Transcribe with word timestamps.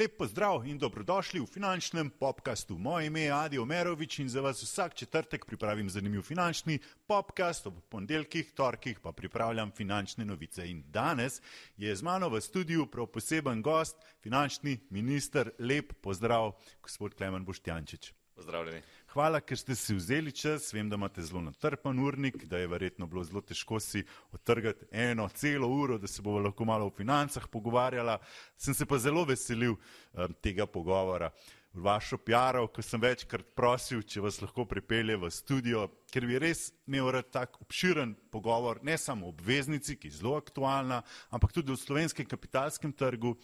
Lep 0.00 0.16
pozdrav 0.16 0.62
in 0.64 0.78
dobrodošli 0.80 1.40
v 1.40 1.46
finančnem 1.46 2.08
podkastu. 2.10 2.78
Moje 2.78 3.06
ime 3.06 3.20
je 3.20 3.32
Adi 3.32 3.58
Omerovič 3.58 4.18
in 4.18 4.28
za 4.32 4.40
vas 4.40 4.62
vsak 4.62 4.94
četrtek 4.94 5.44
pripravim 5.44 5.90
zanimiv 5.90 6.22
finančni 6.22 6.78
podkast, 7.06 7.66
ob 7.66 7.74
ponedeljkih, 7.88 8.52
torkih 8.56 9.00
pa 9.00 9.12
pripravljam 9.12 9.70
finančne 9.76 10.24
novice. 10.24 10.64
In 10.70 10.82
danes 10.88 11.42
je 11.76 11.96
z 11.96 12.02
mano 12.02 12.28
v 12.28 12.40
studiu 12.40 12.86
prav 12.86 13.06
poseben 13.12 13.60
gost, 13.62 13.96
finančni 14.22 14.78
minister. 14.90 15.50
Lep 15.58 15.92
pozdrav, 16.00 16.56
gospod 16.82 17.14
Klemen 17.14 17.44
Boštjančič. 17.44 18.12
Pozdravljeni. 18.34 18.80
Hvala, 19.10 19.40
ker 19.42 19.58
ste 19.58 19.74
si 19.74 19.90
vzeli 19.90 20.30
čas. 20.30 20.68
Vem, 20.70 20.86
da 20.86 20.94
imate 20.94 21.22
zelo 21.26 21.40
natrpan 21.42 21.98
urnik, 21.98 22.44
da 22.46 22.58
je 22.60 22.68
verjetno 22.70 23.08
bilo 23.10 23.24
zelo 23.26 23.40
težko 23.42 23.80
si 23.82 24.04
otrgati 24.30 24.86
eno 24.90 25.24
celo 25.34 25.66
uro, 25.66 25.96
da 25.98 26.06
se 26.06 26.22
bomo 26.22 26.38
lahko 26.38 26.64
malo 26.64 26.86
o 26.86 26.92
financah 26.94 27.48
pogovarjala. 27.50 28.20
Sem 28.56 28.74
se 28.74 28.86
pa 28.86 28.98
zelo 29.02 29.24
veselil 29.26 29.72
um, 29.74 30.34
tega 30.42 30.66
pogovora. 30.66 31.32
Vašo 31.74 32.20
PR-o, 32.22 32.68
ko 32.70 32.84
sem 32.86 33.02
večkrat 33.02 33.48
prosil, 33.58 34.04
če 34.06 34.22
vas 34.22 34.38
lahko 34.44 34.62
pripelje 34.70 35.16
v 35.18 35.30
studio, 35.34 35.88
ker 36.14 36.28
bi 36.30 36.38
res 36.38 36.68
imel 36.86 37.10
rad 37.16 37.32
tak 37.34 37.58
obširen 37.64 38.12
pogovor, 38.30 38.78
ne 38.86 38.94
samo 38.98 39.26
o 39.26 39.32
obveznici, 39.34 39.96
ki 39.98 40.06
je 40.06 40.20
zelo 40.20 40.36
aktualna, 40.38 41.00
ampak 41.34 41.50
tudi 41.58 41.74
o 41.74 41.78
slovenskem 41.78 42.30
kapitalskem 42.30 42.94
trgu, 42.94 43.34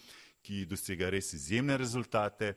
ki 0.47 0.63
dosega 0.63 1.11
res 1.11 1.33
izjemne 1.35 1.75
rezultate. 1.75 2.53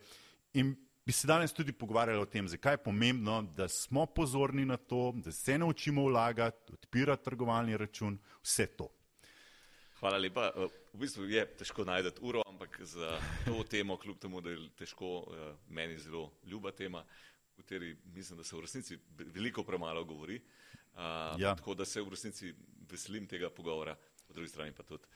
In 0.54 0.76
bi 1.10 1.14
se 1.14 1.26
danes 1.26 1.52
tudi 1.52 1.72
pogovarjali 1.72 2.22
o 2.22 2.26
tem, 2.26 2.48
zakaj 2.48 2.72
je 2.72 2.78
pomembno, 2.84 3.40
da 3.42 3.68
smo 3.68 4.04
pozorni 4.06 4.62
na 4.64 4.76
to, 4.76 5.12
da 5.16 5.32
se 5.32 5.56
naučimo 5.58 6.04
vlagati, 6.06 6.72
odpirati 6.72 7.24
trgovalni 7.24 7.76
račun, 7.76 8.18
vse 8.42 8.66
to. 8.66 8.86
Hvala 9.98 10.20
lepa. 10.22 10.52
V 10.92 11.00
bistvu 11.02 11.26
je 11.26 11.42
težko 11.58 11.84
najti 11.84 12.12
uro, 12.20 12.44
ampak 12.46 12.78
za 12.86 13.18
to 13.44 13.64
temo, 13.64 13.96
kljub 13.96 14.20
temu, 14.22 14.40
da 14.40 14.54
je 14.54 14.68
težko, 14.78 15.10
eh, 15.34 15.50
meni 15.68 15.98
zelo 15.98 16.30
ljuba 16.46 16.70
tema, 16.70 17.02
o 17.02 17.56
kateri 17.56 17.96
mislim, 18.14 18.38
da 18.38 18.44
se 18.44 18.56
v 18.56 18.60
resnici 18.60 18.98
veliko 19.18 19.64
premalo 19.66 20.04
govori. 20.04 20.38
Ja. 21.38 21.56
Tako 21.56 21.74
da 21.74 21.84
se 21.84 22.02
v 22.02 22.14
resnici 22.14 22.54
veselim 22.90 23.26
tega 23.26 23.50
pogovora 23.50 23.96
po 24.26 24.34
drugi 24.34 24.48
strani 24.48 24.72
pa 24.72 24.82
tudi 24.82 25.06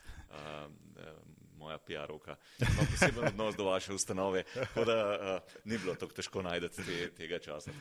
moja 1.58 1.78
PR-ovka. 1.78 2.36
Imam 2.60 2.86
poseben 2.90 3.24
odnos 3.28 3.56
do 3.56 3.64
vaše 3.64 3.92
ustanove, 3.94 4.42
tako 4.54 4.84
da 4.84 4.96
uh, 5.14 5.54
ni 5.64 5.78
bilo 5.78 5.94
tako 5.94 6.12
težko 6.12 6.42
najti 6.42 6.68
te, 6.68 7.10
tega 7.16 7.38
časa. 7.38 7.72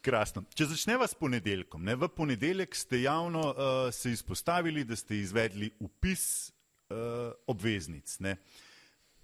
Krasno. 0.00 0.44
Če 0.54 0.66
začneva 0.72 1.06
s 1.06 1.14
ponedeljkom. 1.18 1.84
Ne? 1.84 1.96
V 1.96 2.08
ponedeljek 2.08 2.74
ste 2.76 3.02
javno 3.02 3.44
uh, 3.50 3.56
se 3.92 4.12
izpostavili, 4.12 4.84
da 4.84 4.96
ste 4.96 5.18
izvedli 5.18 5.70
upis 5.80 6.52
uh, 6.90 7.32
obveznic. 7.46 8.18
Ne? 8.20 8.36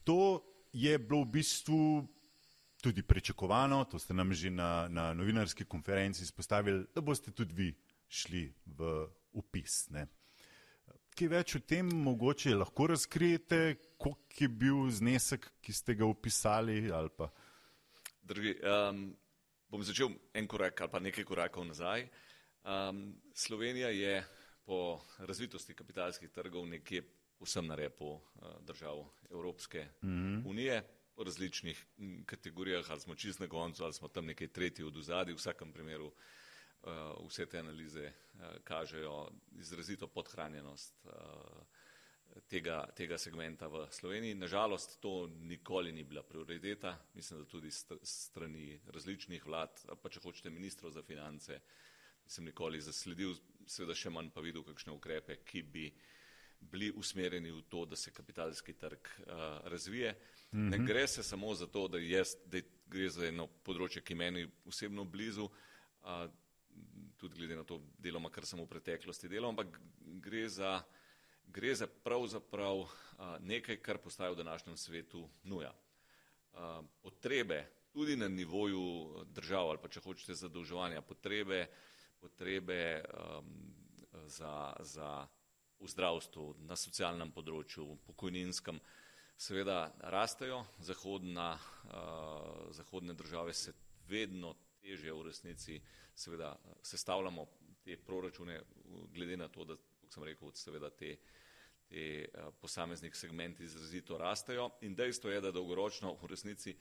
To 0.05 0.41
je 0.73 0.99
bilo 0.99 1.23
v 1.23 1.33
bistvu 1.39 1.81
tudi 2.83 3.03
pričakovano, 3.03 3.85
to 3.85 3.99
ste 3.99 4.15
nam 4.15 4.33
že 4.33 4.51
na, 4.51 4.89
na 4.89 5.13
novinarski 5.15 5.65
konferenci 5.65 6.23
izpostavili, 6.23 6.87
da 6.95 7.01
boste 7.01 7.31
tudi 7.31 7.55
vi 7.55 7.75
šli 8.09 8.55
v 8.67 9.07
upis. 9.33 9.89
Ne? 9.91 10.07
Kaj 11.19 11.29
več 11.33 11.55
o 11.57 11.61
tem 11.67 11.89
mogoče 12.05 12.53
lahko 12.55 12.87
razkrijete, 12.93 13.77
koliko 13.99 14.39
je 14.39 14.49
bil 14.49 14.85
znesek, 14.95 15.49
ki 15.61 15.73
ste 15.75 15.97
ga 15.99 16.07
upisali? 16.07 16.79
Drži, 18.23 18.53
um, 18.63 19.01
bom 19.67 19.83
začel 19.83 20.15
en 20.39 20.47
korak 20.47 20.85
ali 20.85 20.93
pa 20.93 21.01
nekaj 21.03 21.27
korakov 21.27 21.67
nazaj. 21.67 22.07
Um, 22.63 23.17
Slovenija 23.35 23.91
je 23.91 24.21
po 24.69 25.01
razvitosti 25.19 25.75
kapitalskih 25.75 26.31
trgov 26.31 26.69
nekje 26.71 27.03
vsem 27.43 27.67
na 27.67 27.75
repu 27.75 28.15
uh, 28.15 28.21
držav 28.63 29.03
Evropske 29.31 29.87
mm 30.03 30.09
-hmm. 30.09 30.43
unije, 30.47 30.83
po 31.15 31.25
različnih 31.25 31.87
kategorijah, 32.27 32.91
ali 32.91 33.01
smo 33.01 33.15
čist 33.15 33.41
na 33.41 33.49
koncu, 33.49 33.85
ali 33.85 33.93
smo 33.93 34.09
tam 34.09 34.27
nekaj 34.27 34.49
tretji 34.49 34.85
od 34.85 34.97
ozadja, 34.97 35.35
v 35.35 35.37
vsakem 35.37 35.73
primeru 35.73 36.07
uh, 36.07 36.13
vse 37.27 37.47
te 37.47 37.59
analize 37.59 38.07
uh, 38.07 38.45
kažejo 38.65 39.31
izrazito 39.59 40.07
podhranjenost 40.07 41.07
uh, 41.07 41.13
tega, 42.49 42.83
tega 42.97 43.19
segmenta 43.19 43.69
v 43.69 43.87
Sloveniji. 43.91 44.35
Nažalost, 44.35 44.99
to 45.01 45.27
nikoli 45.27 45.93
ni 45.93 46.05
bila 46.05 46.23
prioriteta, 46.23 46.99
mislim, 47.15 47.41
da 47.41 47.49
tudi 47.49 47.71
strani 48.03 48.81
različnih 48.87 49.47
vlad, 49.47 49.85
pa 50.03 50.09
če 50.09 50.23
hočete 50.23 50.51
ministrov 50.51 50.93
za 50.95 51.03
finance, 51.03 51.61
nisem 52.25 52.45
nikoli 52.45 52.81
zasledil, 52.81 53.35
seveda 53.67 53.97
še 53.97 54.13
manj 54.13 54.31
pa 54.35 54.45
videl 54.45 54.65
kakšne 54.65 54.93
ukrepe, 54.95 55.41
ki 55.45 55.63
bi 55.63 55.89
bili 56.61 56.91
usmerjeni 56.91 57.53
v 57.55 57.63
to, 57.71 57.85
da 57.87 57.97
se 57.97 58.11
kapitalski 58.11 58.75
trg 58.75 58.99
uh, 58.99 59.67
razvije. 59.71 60.15
Mm 60.53 60.59
-hmm. 60.59 60.71
Ne 60.71 60.79
gre 60.87 61.07
se 61.07 61.23
samo 61.23 61.55
za 61.55 61.67
to, 61.67 61.89
da, 61.89 61.99
jaz, 61.99 62.35
da 62.47 62.59
gre 62.87 63.09
za 63.11 63.27
eno 63.27 63.47
področje, 63.47 64.03
ki 64.03 64.15
meni 64.15 64.49
osebno 64.67 65.05
blizu, 65.05 65.45
uh, 65.45 66.31
tudi 67.19 67.37
glede 67.37 67.57
na 67.57 67.65
to 67.65 67.81
deloma, 67.99 68.31
kar 68.31 68.47
sem 68.47 68.61
v 68.63 68.69
preteklosti 68.71 69.29
delal, 69.29 69.51
ampak 69.51 69.81
gre 70.23 70.47
za, 70.49 70.79
gre 71.47 71.75
za 71.75 71.87
pravzaprav 71.87 72.87
nekaj, 73.43 73.81
kar 73.83 73.99
postaja 73.99 74.33
v 74.33 74.41
današnjem 74.43 74.77
svetu 74.77 75.29
nuja. 75.45 75.73
Potrebe 77.03 77.67
tudi 77.93 78.17
na 78.17 78.29
nivoju 78.29 79.25
držav 79.35 79.71
ali 79.71 79.83
pa 79.83 79.89
če 79.89 80.01
hočete 80.05 80.35
zadolževanja, 80.35 81.03
potrebe, 81.03 81.67
potrebe 82.21 83.03
za, 84.27 84.75
za 84.81 85.27
v 85.79 85.87
zdravstvu, 85.87 86.45
na 86.67 86.77
socialnem 86.77 87.31
področju, 87.35 87.87
pokojninskem, 88.07 88.81
seveda 89.39 89.93
rastejo. 90.11 90.65
Zahodna, 90.83 91.53
zahodne 92.75 93.15
države 93.15 93.55
se 93.55 93.75
vedno 94.09 94.57
težje 94.83 95.13
v 95.13 95.27
resnici 95.27 95.81
seveda 96.15 96.53
sestavljamo 96.83 97.47
te 97.85 97.97
proračune, 97.97 98.61
glede 99.15 99.37
na 99.37 99.49
to, 99.49 99.65
da, 99.65 99.77
kot 100.01 100.13
sem 100.13 100.25
rekel, 100.25 100.53
seveda 100.55 100.91
te, 100.91 101.15
te 101.89 102.07
eh, 102.25 102.51
posameznih 102.61 103.17
segmenti 103.17 103.65
izrazito 103.65 104.19
rastejo. 104.19 104.71
In 104.87 104.95
dejstvo 104.95 105.31
je, 105.31 105.41
da 105.41 105.53
dolgoročno 105.55 106.15
v 106.23 106.31
resnici 106.31 106.77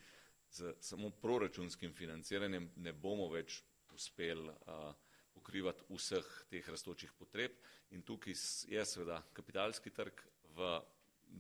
z 0.52 0.74
samo 0.80 1.10
proračunskim 1.10 1.94
financiranjem 1.94 2.70
ne 2.76 2.94
bomo 2.94 3.28
več 3.30 3.62
uspeli 3.94 4.48
uh, 4.48 4.94
pokrivati 5.34 5.84
vseh 5.90 6.28
teh 6.50 6.70
rastočih 6.70 7.12
potreb. 7.18 7.58
In 7.92 8.02
tukaj 8.02 8.36
je 8.68 8.86
seveda 8.86 9.22
kapitalski 9.34 9.92
trg 9.92 10.22
v 10.56 10.70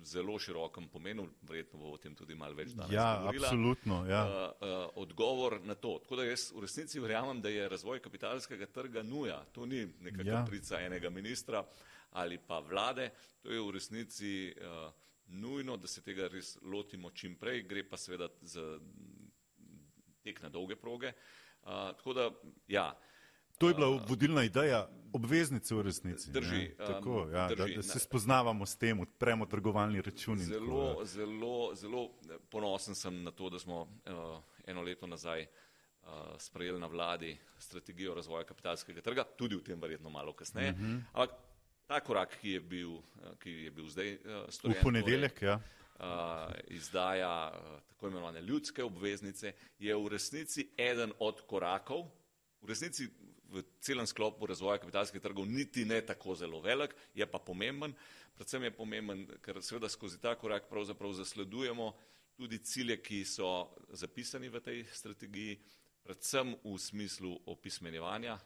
zelo 0.03 0.39
širokem 0.39 0.87
pomenu, 0.87 1.27
verjetno 1.41 1.79
bo 1.79 1.91
o 1.91 1.97
tem 1.97 2.15
tudi 2.15 2.35
malo 2.35 2.55
več 2.55 2.71
danes. 2.75 2.93
Ja, 2.93 3.17
govorila, 3.21 3.47
absolutno. 3.47 3.97
Ja. 4.07 4.21
Uh, 4.25 4.67
uh, 4.67 4.75
odgovor 5.03 5.59
na 5.65 5.75
to. 5.75 5.97
Tako 6.03 6.19
da 6.21 6.27
jaz 6.27 6.51
v 6.55 6.63
resnici 6.63 7.01
verjamem, 7.03 7.41
da 7.41 7.49
je 7.49 7.67
razvoj 7.69 7.99
kapitalskega 8.03 8.69
trga 8.71 9.03
nuja. 9.03 9.41
To 9.55 9.65
ni 9.65 9.83
neka 10.01 10.23
ja. 10.23 10.39
kaprica 10.39 10.81
enega 10.85 11.09
ministra 11.09 11.65
ali 12.17 12.37
pa 12.39 12.59
vlade, 12.63 13.09
to 13.43 13.51
je 13.51 13.61
v 13.61 13.71
resnici 13.75 14.31
uh, 14.55 14.87
nujno, 15.27 15.75
da 15.77 15.87
se 15.87 16.01
tega 16.01 16.29
res 16.31 16.55
lotimo 16.63 17.11
čim 17.11 17.35
prej, 17.35 17.65
gre 17.67 17.83
pa 17.83 17.99
seveda 17.99 18.29
za 18.41 18.63
tek 20.23 20.41
na 20.41 20.49
dolge 20.49 20.75
proge. 20.79 21.11
Uh, 21.61 21.91
tako 21.99 22.13
da, 22.13 22.29
ja. 22.71 22.87
To 23.57 23.67
je 23.67 23.73
bila 23.73 23.87
vodilna 24.07 24.43
ideja 24.43 24.87
obveznice 25.13 25.75
v 25.75 25.81
resnici. 25.81 26.31
Drži. 26.31 26.75
Tako, 26.77 27.23
um, 27.23 27.33
ja, 27.33 27.47
drži. 27.47 27.73
Da, 27.73 27.75
da 27.75 27.83
se 27.83 27.99
spoznavamo 27.99 28.65
s 28.65 28.75
tem, 28.77 28.99
odpremo 28.99 29.45
trgovalni 29.45 30.01
račun. 30.01 30.39
Zelo, 30.39 30.93
tako, 30.93 31.05
zelo, 31.05 31.75
zelo 31.75 32.09
ponosen 32.49 32.95
sem 32.95 33.23
na 33.23 33.31
to, 33.31 33.49
da 33.49 33.59
smo 33.59 33.81
uh, 33.81 34.39
eno 34.67 34.81
leto 34.81 35.07
nazaj 35.07 35.41
uh, 35.41 36.09
sprejeli 36.37 36.79
na 36.79 36.87
vladi 36.87 37.37
strategijo 37.59 38.15
razvoja 38.15 38.43
kapitalskega 38.43 39.01
trga, 39.01 39.23
tudi 39.37 39.55
v 39.55 39.63
tem 39.63 39.81
verjetno 39.81 40.09
malo 40.09 40.33
kasneje. 40.33 40.71
Uh 40.71 40.77
mhm. 40.77 40.95
-huh. 40.95 41.01
Ampak 41.13 41.35
ta 41.87 41.99
korak, 41.99 42.37
ki 42.41 42.51
je 42.51 42.59
bil, 42.59 42.91
uh, 42.91 43.01
ki 43.39 43.51
je 43.51 43.71
bil 43.71 43.87
zdaj 43.87 44.13
uh, 44.13 44.21
storjen. 44.49 44.79
V 44.79 44.83
ponedeljek, 44.83 45.39
torej, 45.39 45.49
ja. 45.49 45.59
Uh, 45.99 46.53
izdaja 46.67 47.51
uh, 47.53 47.79
tako 47.87 48.07
imenovane 48.07 48.41
ljudske 48.41 48.83
obveznice, 48.83 49.53
je 49.79 49.95
v 49.95 50.07
resnici 50.07 50.69
eden 50.77 51.13
od 51.19 51.41
korakov, 51.47 52.05
v 52.61 52.69
resnici 52.69 53.09
v 53.51 53.63
celem 53.81 54.07
sklopu 54.07 54.47
razvoja 54.47 54.79
kapitalskih 54.81 55.21
trgov 55.21 55.47
niti 55.47 55.85
ne 55.85 56.01
tako 56.05 56.35
zelo 56.35 56.61
velik, 56.61 56.95
je 57.15 57.25
pa 57.25 57.39
pomemben. 57.39 57.93
Predvsem 58.35 58.63
je 58.63 58.75
pomemben, 58.75 59.25
ker 59.41 59.61
seveda 59.63 59.89
skozi 59.89 60.19
ta 60.21 60.35
korak 60.35 60.69
pravzaprav 60.69 61.13
zasledujemo 61.13 61.93
tudi 62.37 62.59
cilje, 62.59 62.99
ki 63.01 63.23
so 63.25 63.73
zapisani 63.89 64.49
v 64.49 64.61
tej 64.61 64.83
strategiji, 64.93 65.57
predvsem 66.05 66.53
v 66.63 66.77
smislu 66.77 67.33
opismenjevanja 67.49 68.37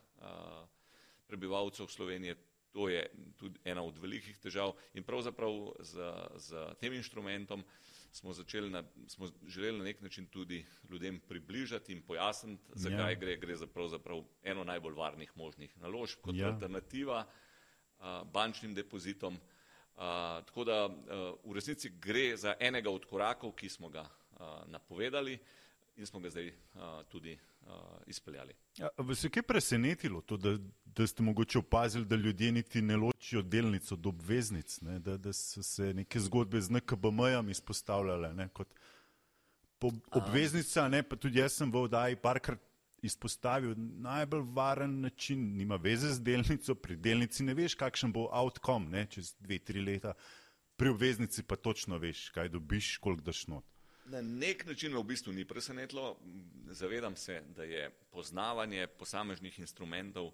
prebivalcev 1.28 1.92
Slovenije. 1.92 2.38
To 2.72 2.88
je 2.88 3.04
tudi 3.36 3.60
ena 3.68 3.84
od 3.84 3.98
velikih 4.00 4.38
težav 4.40 4.72
in 4.96 5.04
pravzaprav 5.04 5.74
z, 5.84 6.08
z 6.40 6.62
tem 6.80 6.94
inštrumentom 6.96 7.66
smo, 8.12 8.34
na, 8.70 8.84
smo 9.08 9.28
želeli 9.48 9.78
na 9.78 9.84
nek 9.84 10.02
način 10.02 10.26
tudi 10.26 10.66
ljudem 10.90 11.20
približati 11.20 11.92
in 11.92 12.02
pojasniti, 12.02 12.64
zakaj 12.76 13.14
ja. 13.14 13.20
gre. 13.20 13.36
Gre 13.38 13.56
za 13.56 13.68
pravzaprav 13.68 14.24
eno 14.44 14.64
najbolj 14.64 14.94
varnih 14.94 15.32
možnih 15.36 15.78
naložb 15.78 16.20
kot 16.22 16.36
ja. 16.36 16.48
alternativa 16.48 17.26
a, 18.00 18.24
bančnim 18.24 18.76
depozitom. 18.76 19.38
Uh, 19.92 20.02
tako 20.46 20.64
da 20.64 20.86
uh, 20.86 20.94
v 21.44 21.54
resnici 21.54 21.90
gre 21.90 22.38
za 22.38 22.56
enega 22.60 22.90
od 22.90 23.06
korakov, 23.06 23.52
ki 23.52 23.70
smo 23.70 23.90
ga 23.90 24.02
uh, 24.02 24.48
napovedali 24.66 25.38
in 25.96 26.06
smo 26.06 26.20
ga 26.20 26.30
zdaj 26.30 26.48
uh, 26.48 26.82
tudi 27.10 27.38
uh, 27.62 27.68
izpeljali. 28.08 28.54
Ja, 28.78 28.90
vas 28.98 29.24
je 29.24 29.30
kaj 29.30 29.44
presenetilo 29.44 30.22
to, 30.22 30.38
da, 30.38 30.58
da 30.86 31.08
ste 31.08 31.24
mogoče 31.24 31.60
opazili, 31.60 32.06
da 32.06 32.16
ljudje 32.16 32.52
niti 32.52 32.82
ne 32.82 32.98
ločijo 32.98 33.42
delnic 33.42 33.92
od 33.92 34.06
obveznic, 34.06 34.82
ne? 34.82 35.00
Da, 35.00 35.18
da 35.18 35.34
so 35.34 35.64
se 35.64 35.94
neke 35.94 36.20
zgodbe 36.20 36.62
z 36.62 36.70
NKBM-jem 36.70 37.50
izpostavljale 37.50 38.34
ne? 38.34 38.48
kot 38.48 38.68
obveznica, 40.12 40.88
ne? 40.88 41.04
pa 41.04 41.16
tudi 41.16 41.40
jaz 41.40 41.58
sem 41.58 41.72
v 41.72 41.86
oddaji 41.88 42.16
parkrat 42.16 42.62
izpostavil 43.02 43.74
najbolj 43.78 44.44
varen 44.54 45.00
način, 45.02 45.58
nima 45.58 45.76
veze 45.76 46.14
z 46.14 46.22
delnico, 46.22 46.76
pri 46.76 46.96
delnici 46.96 47.44
ne 47.44 47.54
veš, 47.58 47.76
kakšen 47.76 48.14
bo 48.14 48.28
outcome 48.32 48.90
ne? 48.90 49.06
čez 49.10 49.34
dve, 49.40 49.58
tri 49.60 49.82
leta, 49.82 50.14
pri 50.78 50.94
obveznici 50.94 51.44
pa 51.44 51.56
točno 51.56 51.98
veš, 51.98 52.30
kaj 52.30 52.50
dobiš, 52.50 52.98
koliko 52.98 53.26
daš 53.32 53.48
not. 53.48 53.71
Na 54.12 54.22
nek 54.22 54.66
način 54.66 54.98
v 54.98 55.04
bistvu 55.04 55.34
ni 55.34 55.46
presenetilo. 55.46 56.18
Zavedam 56.68 57.16
se, 57.16 57.42
da 57.56 57.64
je 57.64 57.90
poznavanje 58.12 58.88
posameznih 58.88 59.60
instrumentov 59.60 60.32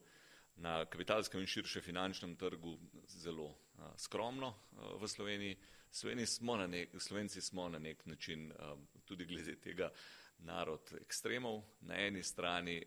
na 0.56 0.86
kapitalskem 0.86 1.42
in 1.42 1.48
širše 1.48 1.82
finančnem 1.82 2.36
trgu 2.36 2.78
zelo 3.08 3.56
a, 3.78 3.92
skromno 3.98 4.48
a, 4.48 4.96
v 5.02 5.08
Sloveniji. 5.08 5.58
Sloveniji 5.92 6.26
smo 6.26 6.58
nek, 6.58 6.90
Slovenci 7.00 7.42
smo 7.42 7.70
na 7.70 7.80
nek 7.80 8.06
način 8.06 8.52
a, 8.52 8.76
tudi 9.06 9.26
glede 9.26 9.56
tega 9.56 9.92
narod 10.40 10.94
ekstremov. 11.02 11.62
Na 11.82 12.00
eni 12.02 12.24
strani 12.24 12.82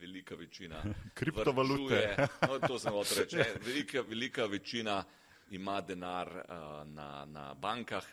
velika 0.00 0.34
večina 0.34 0.84
kriptovalute. 1.18 2.28
No, 2.48 2.58
to 2.68 2.78
sem 2.78 2.92
hotel 2.92 3.24
reči. 3.24 3.36
Velika, 3.66 4.00
velika 4.00 4.44
večina 4.44 5.04
ima 5.50 5.80
denar 5.80 6.44
na, 6.84 7.24
na 7.24 7.54
bankah, 7.54 8.04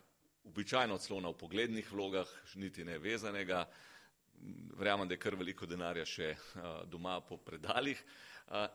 običajno 0.45 0.97
celo 0.97 1.21
na 1.21 1.29
upoglednih 1.29 1.91
vlogah, 1.91 2.29
niti 2.55 2.85
ne 2.85 2.97
vezanega. 2.99 3.65
Verjamem, 4.77 5.07
da 5.07 5.13
je 5.13 5.19
kar 5.19 5.35
veliko 5.35 5.65
denarja 5.65 6.05
še 6.05 6.35
doma 6.91 7.19
po 7.21 7.37
predaljih. 7.37 8.01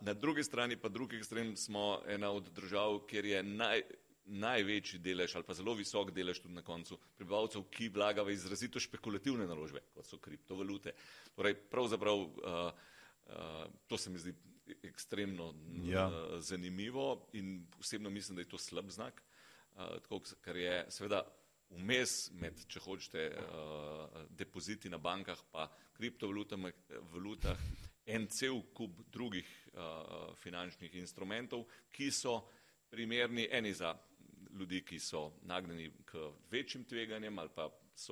Na 0.00 0.14
drugi 0.14 0.42
strani 0.44 0.76
pa 0.76 0.88
drugi 0.88 1.20
ekstrem 1.20 1.56
smo 1.56 2.00
ena 2.08 2.30
od 2.34 2.48
držav, 2.54 3.04
kjer 3.06 3.24
je 3.24 3.42
naj, 3.42 3.82
največji 4.30 4.98
delež 5.02 5.34
ali 5.36 5.46
pa 5.46 5.54
zelo 5.54 5.74
visok 5.74 6.12
delež 6.14 6.40
tudi 6.42 6.54
na 6.54 6.62
koncu 6.62 6.98
prebivalcev, 7.18 7.66
ki 7.70 7.90
vlaga 7.94 8.22
v 8.26 8.34
izrazito 8.34 8.80
špekulativne 8.82 9.46
naložbe, 9.46 9.82
kot 9.94 10.06
so 10.06 10.18
kriptovalute. 10.22 10.94
Torej, 11.36 11.56
pravzaprav 11.70 12.18
uh, 12.18 12.30
uh, 12.70 13.64
to 13.86 13.98
se 13.98 14.10
mi 14.10 14.18
zdi 14.18 14.34
ekstremno 14.86 15.52
ja. 15.86 16.06
uh, 16.06 16.38
zanimivo 16.40 17.28
in 17.32 17.66
osebno 17.80 18.10
mislim, 18.10 18.36
da 18.36 18.42
je 18.42 18.48
to 18.48 18.58
slab 18.58 18.90
znak, 18.90 19.22
uh, 19.76 19.98
tako, 20.02 20.22
ker 20.44 20.56
je 20.56 20.84
seveda 20.90 21.24
vmes 21.70 22.30
med, 22.40 22.64
če 22.68 22.82
hočete, 22.84 23.26
uh, 23.30 24.22
depoziti 24.30 24.90
na 24.90 24.98
bankah 24.98 25.38
pa 25.52 25.68
kriptovalutah 25.96 27.58
en 28.10 28.26
cel 28.32 28.62
kup 28.74 29.02
drugih 29.12 29.46
uh, 29.74 30.34
finančnih 30.42 30.94
instrumentov, 30.98 31.66
ki 31.92 32.10
so 32.10 32.40
primerni 32.90 33.46
eni 33.50 33.72
za 33.74 33.94
ljudi, 34.58 34.82
ki 34.82 34.98
so 34.98 35.28
nagnjeni 35.46 35.90
k 36.04 36.30
večjim 36.50 36.84
tveganjem 36.84 37.38
ali 37.38 37.50
pa 37.54 37.68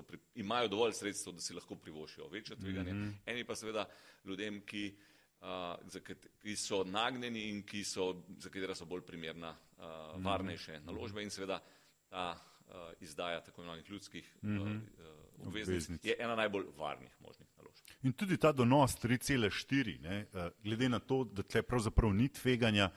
pri, 0.06 0.18
imajo 0.34 0.68
dovolj 0.68 0.92
sredstev, 0.92 1.32
da 1.34 1.40
si 1.40 1.54
lahko 1.54 1.76
privošijo 1.76 2.28
večje 2.28 2.56
tveganje, 2.56 2.92
mm 2.92 3.02
-hmm. 3.02 3.14
eni 3.26 3.44
pa 3.44 3.56
seveda 3.56 3.88
ljudem, 4.24 4.60
ki, 4.66 4.94
uh, 5.40 6.00
ki 6.42 6.56
so 6.56 6.84
nagnjeni 6.84 7.48
in 7.48 7.62
ki 7.62 7.84
so, 7.84 8.22
za 8.38 8.50
katera 8.50 8.74
so 8.74 8.84
bolj 8.84 9.02
primerna 9.06 9.50
uh, 9.50 10.24
varnejše 10.24 10.80
naložbe 10.80 11.22
in 11.22 11.30
seveda 11.30 11.60
ta 12.08 12.30
uh, 12.30 12.57
izdaja 13.00 13.40
tako 13.40 13.60
imenovanih 13.60 13.90
ljudskih 13.90 14.36
mm 14.42 14.48
-hmm. 14.48 14.76
uh, 14.76 15.46
obveznic, 15.46 15.68
obveznic 15.68 16.04
je 16.04 16.16
ena 16.18 16.36
najbolj 16.36 16.64
varnih 16.76 17.16
možnih 17.20 17.48
naložb. 17.56 17.84
In 18.02 18.12
tudi 18.12 18.36
ta 18.36 18.52
donos 18.52 18.96
3,4, 19.04 20.46
uh, 20.46 20.52
glede 20.62 20.88
na 20.88 20.98
to, 20.98 21.24
da 21.24 21.42
tle 21.42 21.62
pravzaprav 21.62 22.14
ni 22.14 22.28
tveganja, 22.28 22.90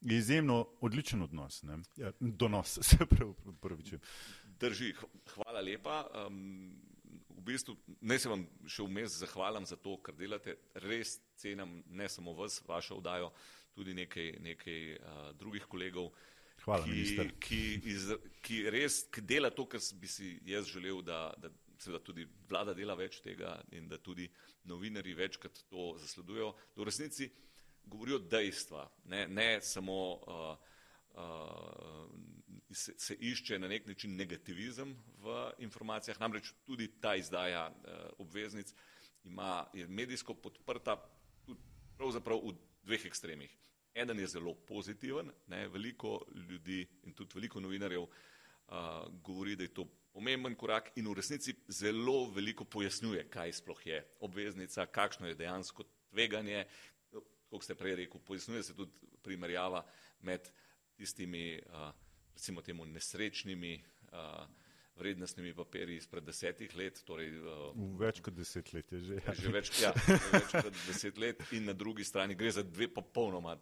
je 0.00 0.18
izjemno 0.18 0.68
odličen 0.80 1.22
odnos. 1.22 1.64
Ja, 1.96 2.12
donos, 2.20 2.78
se 2.88 3.06
pravi, 3.06 3.32
prvič. 3.60 3.94
Drži, 4.60 4.94
hvala 5.34 5.60
lepa. 5.60 6.26
Um, 6.26 6.76
v 7.28 7.40
bistvu 7.40 7.76
ne 8.00 8.18
se 8.18 8.28
vam 8.28 8.46
še 8.66 8.84
vmes 8.86 9.18
zahvalim 9.20 9.66
za 9.66 9.76
to, 9.76 9.96
kar 10.02 10.14
delate. 10.14 10.56
Res 10.74 11.18
cenim 11.36 11.82
ne 11.86 12.08
samo 12.08 12.32
vas, 12.32 12.60
vašo 12.68 13.00
vdajo, 13.00 13.32
tudi 13.74 13.94
nekaj, 13.94 14.30
nekaj 14.40 14.80
uh, 14.94 15.32
drugih 15.38 15.66
kolegov. 15.68 16.12
Hvala, 16.64 16.86
ki, 16.88 17.28
ki, 17.44 17.60
iz, 17.92 18.08
ki 18.44 18.62
res 18.72 19.02
ki 19.12 19.20
dela 19.28 19.50
to, 19.52 19.66
kar 19.68 19.82
bi 20.00 20.08
si 20.08 20.38
jaz 20.48 20.70
želel, 20.72 21.02
da, 21.04 21.26
da 21.36 21.50
seveda 21.78 22.00
tudi 22.04 22.24
vlada 22.48 22.72
dela 22.76 22.96
več 22.96 23.18
tega 23.24 23.58
in 23.76 23.88
da 23.90 23.98
tudi 24.00 24.28
novinari 24.70 25.12
večkrat 25.14 25.64
to 25.68 25.92
zasledujo. 26.00 26.54
Do 26.76 26.86
resnici 26.88 27.28
govorijo 27.84 28.18
dejstva, 28.18 28.86
ne, 29.12 29.26
ne 29.28 29.48
samo 29.60 29.98
uh, 30.14 30.56
uh, 31.20 32.08
se, 32.72 32.94
se 32.98 33.14
išče 33.20 33.58
na 33.58 33.68
nek 33.68 33.86
način 33.86 34.16
negativizem 34.16 34.96
v 35.20 35.36
informacijah, 35.66 36.20
namreč 36.20 36.52
tudi 36.64 36.88
ta 37.00 37.14
izdaja 37.20 37.66
uh, 37.68 38.06
obveznic 38.24 38.72
ima, 39.24 39.66
je 39.74 39.86
medijsko 39.88 40.34
podprta 40.34 40.96
pravzaprav 41.98 42.40
v 42.40 42.56
dveh 42.84 43.06
ekstremih. 43.06 43.52
Eden 43.94 44.18
je 44.18 44.26
zelo 44.26 44.54
pozitiven, 44.54 45.30
ne, 45.46 45.68
veliko 45.68 46.20
ljudi 46.48 46.86
in 47.02 47.14
tudi 47.14 47.34
veliko 47.34 47.60
novinarjev 47.60 48.02
uh, 48.02 48.08
govori, 49.22 49.56
da 49.56 49.62
je 49.62 49.74
to 49.74 49.84
pomemben 50.12 50.54
korak 50.54 50.90
in 50.96 51.08
v 51.08 51.14
resnici 51.14 51.54
zelo 51.68 52.30
veliko 52.30 52.64
pojasnjuje, 52.64 53.28
kaj 53.30 53.52
sploh 53.52 53.86
je 53.86 54.00
obveznica, 54.20 54.86
kakšno 54.86 55.28
je 55.28 55.38
dejansko 55.38 55.84
tveganje, 56.10 56.64
kot 57.50 57.62
ste 57.62 57.74
prej 57.78 57.96
rekel, 58.02 58.20
pojasnjuje 58.26 58.62
se 58.62 58.74
tudi 58.74 58.92
primerjava 59.22 59.84
med 60.26 60.50
tistimi, 60.96 61.60
uh, 61.70 61.90
recimo 62.34 62.62
temu, 62.62 62.86
nesrečnimi 62.86 63.76
uh, 63.78 64.46
vrednostnimi 64.96 65.54
papirji 65.54 65.96
izpred 65.96 66.24
desetih 66.24 66.76
let. 66.76 67.00
Torej, 67.06 67.32
uh, 67.40 67.78
več 67.98 68.20
kot 68.24 68.36
deset 68.36 68.72
let 68.72 68.92
je 68.92 69.00
že. 69.08 69.18
že, 69.40 69.52
več, 69.52 69.70
ja, 69.82 69.90
več 70.32 70.54
kot 70.54 70.78
deset 70.86 71.18
let 71.18 71.42
in 71.56 71.66
na 71.70 71.74
drugi 71.74 72.06
strani 72.06 72.36
gre 72.38 72.52
za 72.54 72.62
dve 72.62 72.88
popolnoma 72.94 73.56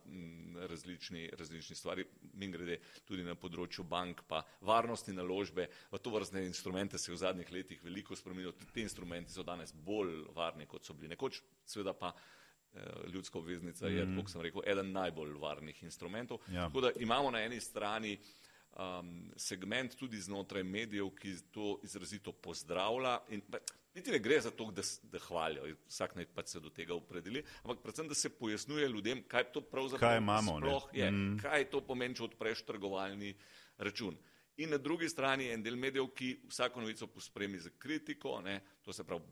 različni, 0.69 1.31
različni 1.39 1.77
stvari. 1.77 2.05
Min 2.41 2.53
grede 2.53 2.79
tudi 3.09 3.25
na 3.25 3.35
področju 3.39 3.87
bank, 3.89 4.25
pa 4.29 4.43
varnostni 4.69 5.17
naložbe. 5.17 5.69
To 6.03 6.13
vrstne 6.13 6.45
instrumente 6.47 6.99
se 6.99 7.11
je 7.11 7.17
v 7.17 7.23
zadnjih 7.25 7.53
letih 7.53 7.83
veliko 7.85 8.17
spremenilo. 8.19 8.53
Ti 8.53 8.85
instrumenti 8.85 9.33
so 9.33 9.47
danes 9.47 9.73
bolj 9.73 10.27
varni, 10.37 10.69
kot 10.69 10.85
so 10.85 10.97
bili 10.99 11.13
nekoč. 11.15 11.41
Seveda 11.65 11.95
pa 11.97 12.13
eh, 12.13 13.09
ljudska 13.15 13.39
obveznica 13.39 13.89
je, 13.89 14.05
mm. 14.05 14.21
kot 14.21 14.33
sem 14.33 14.45
rekel, 14.45 14.65
eden 14.67 14.93
najbolj 14.93 15.37
varnih 15.41 15.83
instrumentov. 15.89 16.43
Ja. 16.53 16.69
Tako 16.69 16.87
da 16.87 16.97
imamo 17.01 17.31
na 17.31 17.45
eni 17.47 17.61
strani 17.61 18.19
um, 18.79 19.31
segment 19.37 19.97
tudi 19.97 20.21
znotraj 20.21 20.63
medijev, 20.63 21.11
ki 21.19 21.37
to 21.51 21.79
izrazito 21.85 22.33
pozdravlja. 22.33 23.19
In, 23.29 23.43
niti 23.95 24.11
ne 24.11 24.19
gre 24.19 24.41
za 24.41 24.51
to, 24.51 24.71
da, 24.71 24.83
da 25.03 25.19
hvalijo, 25.19 25.77
vsak 25.89 26.17
naj 26.17 26.27
pač 26.35 26.55
se 26.55 26.61
do 26.61 26.71
tega 26.71 26.95
opredeli, 26.95 27.45
ampak 27.63 27.83
predvsem, 27.83 28.09
da 28.09 28.15
se 28.15 28.31
pojasnjuje 28.39 28.89
ljudem, 28.89 29.23
kaj 29.29 29.51
to 29.53 29.61
pravzaprav 29.61 30.17
kaj 30.17 30.23
imamo, 30.23 30.59
sploh 30.59 30.89
ne? 30.93 30.99
je, 30.99 31.11
mm. 31.11 31.39
kaj 31.43 31.69
to 31.71 31.83
pomeni, 31.87 32.17
če 32.17 32.29
odpreš 32.31 32.65
trgovalni 32.69 33.35
račun. 33.79 34.17
In 34.61 34.71
na 34.71 34.79
drugi 34.79 35.09
strani 35.09 35.49
je 35.49 35.55
en 35.57 35.63
del 35.65 35.77
medijev, 35.81 36.11
ki 36.17 36.35
vsako 36.49 36.85
novico 36.85 37.09
pospremi 37.09 37.61
z 37.61 37.73
kritiko, 37.79 38.41
ne? 38.45 38.61
to 38.85 38.93
se 38.93 39.05
pravi, 39.05 39.25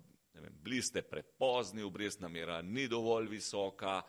bili 0.64 0.80
ste 0.82 1.02
prepozni, 1.02 1.84
obrestna 1.84 2.28
mera 2.28 2.62
ni 2.62 2.88
dovolj 2.88 3.28
visoka, 3.28 4.00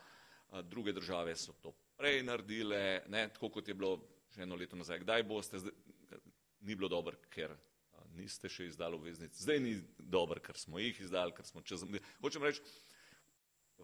druge 0.67 0.91
države 0.91 1.35
so 1.35 1.53
to 1.63 1.71
prej 1.97 2.23
naredile, 2.23 3.03
ne? 3.07 3.27
tako 3.33 3.49
kot 3.49 3.67
je 3.67 3.73
bilo 3.73 3.97
še 4.31 4.45
eno 4.45 4.57
leto 4.59 4.79
nazaj, 4.79 5.01
kdaj 5.03 5.25
boste, 5.27 5.59
zdaj, 5.59 6.21
ni 6.61 6.75
bilo 6.77 6.89
dobro, 6.91 7.17
ker 7.33 7.53
a, 7.53 8.05
niste 8.15 8.49
še 8.51 8.69
izdali 8.69 8.97
obveznic, 8.97 9.35
zdaj 9.37 9.59
ni 9.63 9.75
dobro, 9.97 10.41
ker 10.43 10.59
smo 10.59 10.79
jih 10.81 10.99
izdali, 11.03 11.35
ker 11.35 11.47
smo 11.47 11.63
čez. 11.65 11.83
Hočem 12.21 12.45
reči, 12.45 12.63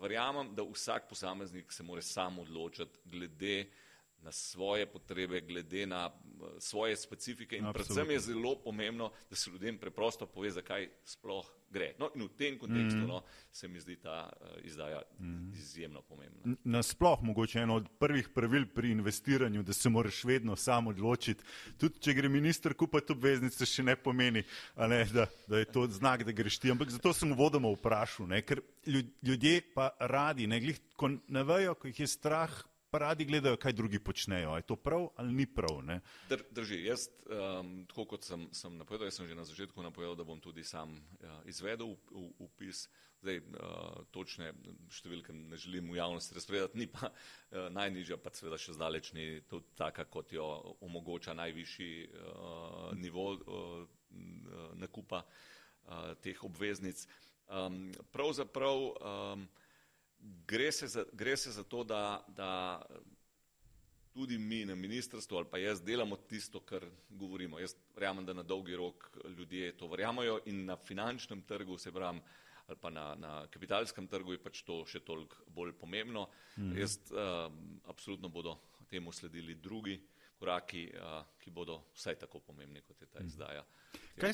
verjamem, 0.02 0.54
da 0.56 0.66
vsak 0.68 1.10
posameznik 1.10 1.74
se 1.74 1.84
mora 1.84 2.02
sam 2.06 2.40
odločiti 2.40 3.00
glede 3.06 3.58
na 4.24 4.32
svoje 4.32 4.86
potrebe, 4.86 5.42
glede 5.42 5.86
na 5.86 6.12
svoje 6.60 6.98
specifike 6.98 7.58
in 7.58 7.66
Absolutno. 7.66 7.96
predvsem 7.96 8.12
je 8.14 8.20
zelo 8.20 8.56
pomembno, 8.64 9.12
da 9.30 9.36
se 9.36 9.52
ljudem 9.52 9.78
preprosto 9.78 10.26
pove, 10.26 10.52
zakaj 10.52 10.90
sploh 11.06 11.46
gre. 11.70 11.94
No, 12.00 12.10
in 12.16 12.24
v 12.24 12.30
tem 12.38 12.58
kontekstu 12.60 13.00
mm. 13.00 13.08
no, 13.08 13.22
se 13.52 13.68
mi 13.68 13.80
zdi 13.80 13.96
ta 13.96 14.30
uh, 14.30 14.48
izdaja 14.64 15.02
mm. 15.20 15.52
izjemno 15.54 16.02
pomembna. 16.02 16.56
Nasploh 16.64 17.24
mogoče 17.24 17.60
eno 17.60 17.76
od 17.76 17.90
prvih 18.00 18.30
pravil 18.30 18.66
pri 18.76 18.92
investiranju, 18.92 19.64
da 19.64 19.74
se 19.74 19.90
moraš 19.90 20.24
vedno 20.24 20.56
sam 20.56 20.88
odločiti. 20.88 21.44
Tudi 21.78 22.00
če 22.00 22.14
gre 22.14 22.30
minister 22.30 22.74
kupiti 22.74 23.12
obveznice, 23.12 23.66
še 23.66 23.84
ne 23.84 23.96
pomeni, 23.96 24.44
ne, 24.78 25.04
da, 25.14 25.28
da 25.48 25.60
je 25.60 25.72
to 25.72 25.88
znak, 25.88 26.24
da 26.24 26.32
greš 26.32 26.60
ti. 26.60 26.72
Ampak 26.72 26.92
zato 26.94 27.14
sem 27.14 27.32
uvodoma 27.32 27.72
vprašal, 27.76 28.28
ne, 28.32 28.42
ker 28.42 28.64
ljudje 28.88 29.62
pa 29.76 29.92
radi, 30.00 30.48
ne 30.48 30.62
glih, 30.64 30.80
ko 30.96 31.12
ne 31.12 31.44
vejo, 31.44 31.76
ko 31.76 31.92
jih 31.92 32.06
je 32.06 32.12
strah 32.16 32.64
pa 32.90 33.00
radi 33.00 33.26
gledajo, 33.26 33.58
kaj 33.58 33.74
drugi 33.74 34.00
počnejo. 34.00 34.56
Je 34.56 34.66
to 34.68 34.76
prav 34.76 35.10
ali 35.16 35.34
ni 35.34 35.46
prav? 35.46 35.82
Dr, 36.30 36.44
drži. 36.52 36.84
Jaz, 36.86 37.08
um, 37.26 37.86
tako 37.90 38.06
kot 38.06 38.24
sem, 38.24 38.48
sem 38.56 38.78
napovedal, 38.78 39.12
sem 39.12 39.28
že 39.28 39.36
na 39.36 39.44
začetku 39.44 39.84
napovedal, 39.84 40.16
da 40.16 40.24
bom 40.24 40.40
tudi 40.40 40.64
sam 40.64 40.96
uh, 40.96 41.42
izvedel 41.46 41.96
upis. 42.40 42.88
Zdaj, 43.18 43.40
uh, 43.42 44.06
točne 44.14 44.52
številke 44.94 45.34
ne 45.34 45.58
želim 45.58 45.90
v 45.90 45.98
javnosti 45.98 46.36
razpredati, 46.38 46.78
ni 46.78 46.86
pa 46.86 47.10
uh, 47.10 47.68
najnižja, 47.74 48.20
pa 48.22 48.30
seveda 48.30 48.60
še 48.62 48.78
zdaleč 48.78 49.10
ni 49.18 49.42
tudi 49.50 49.74
taka, 49.76 50.06
kot 50.06 50.36
jo 50.38 50.46
omogoča 50.86 51.34
najvišji 51.34 51.94
uh, 52.14 52.92
nivo 52.96 53.32
uh, 53.34 53.88
nakupa 54.78 55.24
uh, 55.26 56.14
teh 56.22 56.44
obveznic. 56.46 57.08
Um, 57.48 57.88
pravzaprav 58.14 58.86
um, 58.86 59.48
gre 60.20 60.72
se 60.72 60.88
za, 60.88 61.06
gre 61.14 61.38
se 61.38 61.52
za 61.52 61.64
to, 61.64 61.84
da, 61.84 62.26
da 62.28 62.82
tudi 64.14 64.38
mi 64.38 64.66
na 64.66 64.76
ministrstvu 64.76 65.38
ali 65.38 65.46
pa 65.52 65.58
jaz 65.58 65.82
delamo 65.82 66.16
tisto, 66.16 66.60
kar 66.60 66.86
govorimo. 67.10 67.60
Jaz 67.60 67.76
verjamem, 67.96 68.26
da 68.26 68.34
na 68.34 68.44
dolgi 68.44 68.76
rok 68.76 69.18
ljudje 69.38 69.78
to 69.78 69.88
verjamajo 69.88 70.40
in 70.46 70.66
na 70.66 70.78
finančnem 70.78 71.42
trgu 71.42 71.78
se 71.78 71.92
pravim 71.92 72.22
ali 72.68 72.78
pa 72.82 72.90
na, 72.90 73.16
na 73.16 73.48
kapitalskem 73.48 74.08
trgu 74.08 74.34
je 74.34 74.44
pač 74.44 74.62
to 74.68 74.82
še 74.86 75.00
toliko 75.00 75.38
bolj 75.56 75.72
pomembno. 75.80 76.28
Mm. 76.58 76.74
Jaz 76.78 76.98
um, 77.12 77.80
absolutno 77.88 78.30
bodo 78.30 78.58
temu 78.90 79.12
sledili 79.12 79.56
drugi 79.56 80.02
koraki, 80.40 80.90
uh, 80.94 81.22
ki 81.40 81.52
bodo 81.52 81.80
vsaj 81.96 82.20
tako 82.26 82.40
pomembni, 82.40 82.82
kot 82.82 83.02
je 83.02 83.08
ta 83.08 83.20
mhm. 83.20 83.28
izdaja. 83.28 83.64
Kaj, 84.18 84.34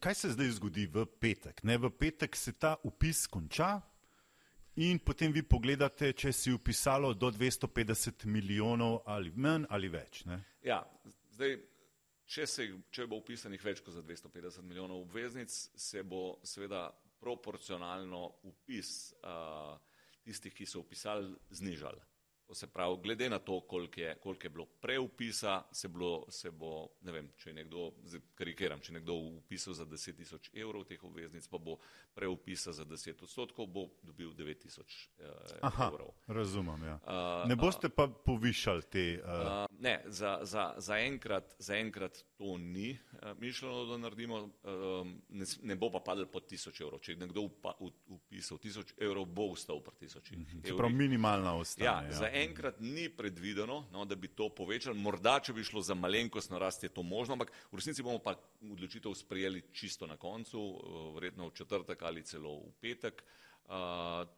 kaj 0.00 0.14
se 0.14 0.32
zdaj 0.32 0.50
zgodi 0.56 0.86
v 0.86 1.04
petek? 1.20 1.62
Ne, 1.62 1.78
v 1.78 1.90
petek 1.90 2.36
se 2.36 2.52
ta 2.52 2.76
upis 2.84 3.26
konča, 3.26 3.80
In 4.78 5.00
potem 5.02 5.32
vi 5.34 5.42
pogledate, 5.42 6.12
če 6.14 6.30
si 6.30 6.52
upisalo 6.54 7.10
do 7.14 7.32
250 7.34 8.28
milijonov 8.30 9.00
ali 9.10 9.32
manj 9.34 9.64
ali 9.74 9.88
več. 9.90 10.20
Ne? 10.30 10.36
Ja, 10.62 10.78
zdaj, 11.34 11.56
če, 12.30 12.46
se, 12.46 12.66
če 12.94 13.08
bo 13.10 13.18
upisanih 13.18 13.64
več 13.64 13.82
kot 13.82 13.96
za 13.96 14.04
250 14.06 14.62
milijonov 14.62 15.02
obveznic, 15.02 15.50
se 15.50 16.04
bo 16.06 16.38
seveda 16.46 16.84
proporcionalno 17.18 18.22
upis 18.46 19.10
uh, 19.18 19.74
tistih, 20.22 20.54
ki 20.54 20.68
so 20.70 20.84
upisali, 20.84 21.32
znižal. 21.58 21.98
Se 22.52 22.66
pravi, 22.66 22.96
glede 23.02 23.28
na 23.30 23.38
to, 23.38 23.60
koliko 23.60 24.00
je, 24.00 24.14
koliko 24.22 24.46
je 24.46 24.50
bilo 24.50 24.66
preupisa, 24.66 25.62
se, 25.72 25.88
bilo, 25.88 26.24
se 26.30 26.50
bo, 26.50 26.88
ne 27.00 27.12
vem, 27.12 27.28
če 27.36 27.52
nekdo, 27.52 27.90
karikiram, 28.34 28.80
če 28.80 28.92
nekdo 28.92 29.14
upisal 29.14 29.74
za 29.76 29.84
10 29.86 30.16
tisoč 30.16 30.50
evrov 30.54 30.86
teh 30.88 31.04
obveznic, 31.04 31.48
pa 31.48 31.58
bo 31.58 31.76
preupisa 32.14 32.72
za 32.72 32.86
10 32.88 33.22
odstotkov, 33.22 33.68
bo 33.68 33.88
dobil 34.02 34.32
9 34.32 34.62
tisoč 34.64 34.96
eh, 35.20 35.60
evrov. 35.68 36.14
Razumem, 36.26 36.84
ja. 36.84 36.96
Uh, 37.04 37.48
ne 37.48 37.56
boste 37.56 37.88
pa 37.88 38.08
povišali 38.08 38.88
te. 38.88 39.06
Uh... 39.20 39.28
Uh, 39.28 39.80
ne, 39.80 40.00
za, 40.06 40.38
za, 40.42 40.72
za, 40.76 40.98
enkrat, 40.98 41.54
za 41.58 41.76
enkrat 41.76 42.24
to 42.38 42.58
ni 42.58 42.92
uh, 43.12 43.38
mišljeno, 43.40 43.84
da 43.84 43.96
naredimo, 43.98 44.36
uh, 44.36 44.50
ne, 45.28 45.44
ne 45.62 45.76
bo 45.76 45.90
pa 45.90 45.98
padel 46.00 46.26
pod 46.30 46.46
1000 46.46 46.82
evrov. 46.84 47.00
Če 47.02 47.16
nekdo 47.18 47.42
upa, 47.48 47.72
upisal 48.14 48.60
1000 48.62 48.92
evrov, 49.02 49.26
bo 49.26 49.48
ustal 49.56 49.82
pri 49.82 50.06
1000 50.06 50.32
evrov. 50.32 50.46
Uh 50.46 50.62
-huh. 50.62 50.76
Prav 50.76 50.90
minimalna 50.90 51.56
ostane. 51.58 51.86
Ja, 51.86 52.02
ja 52.02 52.12
zaenkrat 52.12 52.80
ni 52.80 53.08
predvideno, 53.08 53.84
no, 53.92 54.04
da 54.04 54.14
bi 54.14 54.28
to 54.28 54.48
povečali. 54.48 54.98
Morda, 54.98 55.40
če 55.40 55.52
bi 55.52 55.64
šlo 55.64 55.82
za 55.82 55.94
malenkostno 55.94 56.58
rast, 56.58 56.82
je 56.82 56.88
to 56.88 57.02
možno, 57.02 57.32
ampak 57.32 57.52
v 57.72 57.76
resnici 57.76 58.02
bomo 58.02 58.18
pa 58.18 58.36
odločitev 58.62 59.14
sprejeli 59.14 59.62
čisto 59.72 60.06
na 60.06 60.16
koncu, 60.16 60.58
eh, 60.58 61.14
verjetno 61.14 61.48
v 61.48 61.54
četrtek 61.54 62.02
ali 62.02 62.22
celo 62.22 62.58
v 62.58 62.72
petek. 62.80 63.24
Uh, 63.68 63.74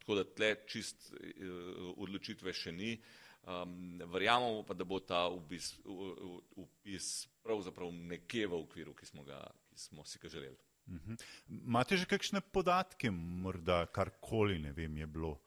tako 0.01 0.15
da 0.15 0.25
tle 0.25 0.57
čist 0.67 1.13
uh, 1.13 1.95
odločitve 1.97 2.53
še 2.53 2.73
ni. 2.73 2.99
Um, 3.41 4.03
verjamemo 4.13 4.65
pa, 4.69 4.75
da 4.75 4.85
bo 4.85 4.99
ta 5.01 5.29
upis, 5.29 5.79
upis 6.57 7.29
pravzaprav 7.51 7.93
nekje 7.93 8.47
v 8.47 8.59
okviru, 8.63 8.95
ki 8.95 9.07
smo, 9.11 9.25
ga, 9.27 9.41
ki 9.71 9.79
smo 9.89 10.05
si 10.07 10.19
ga 10.23 10.29
želeli. 10.29 10.57
Uh 10.87 10.95
mhm. 10.95 11.15
-huh. 11.15 11.25
Imate 11.67 11.97
že 11.97 12.07
kakšne 12.07 12.41
podatke, 12.41 13.11
morda 13.11 13.87
karkoli, 13.87 14.59
ne 14.59 14.73
vem, 14.73 14.97
je 14.97 15.07
bilo? 15.07 15.39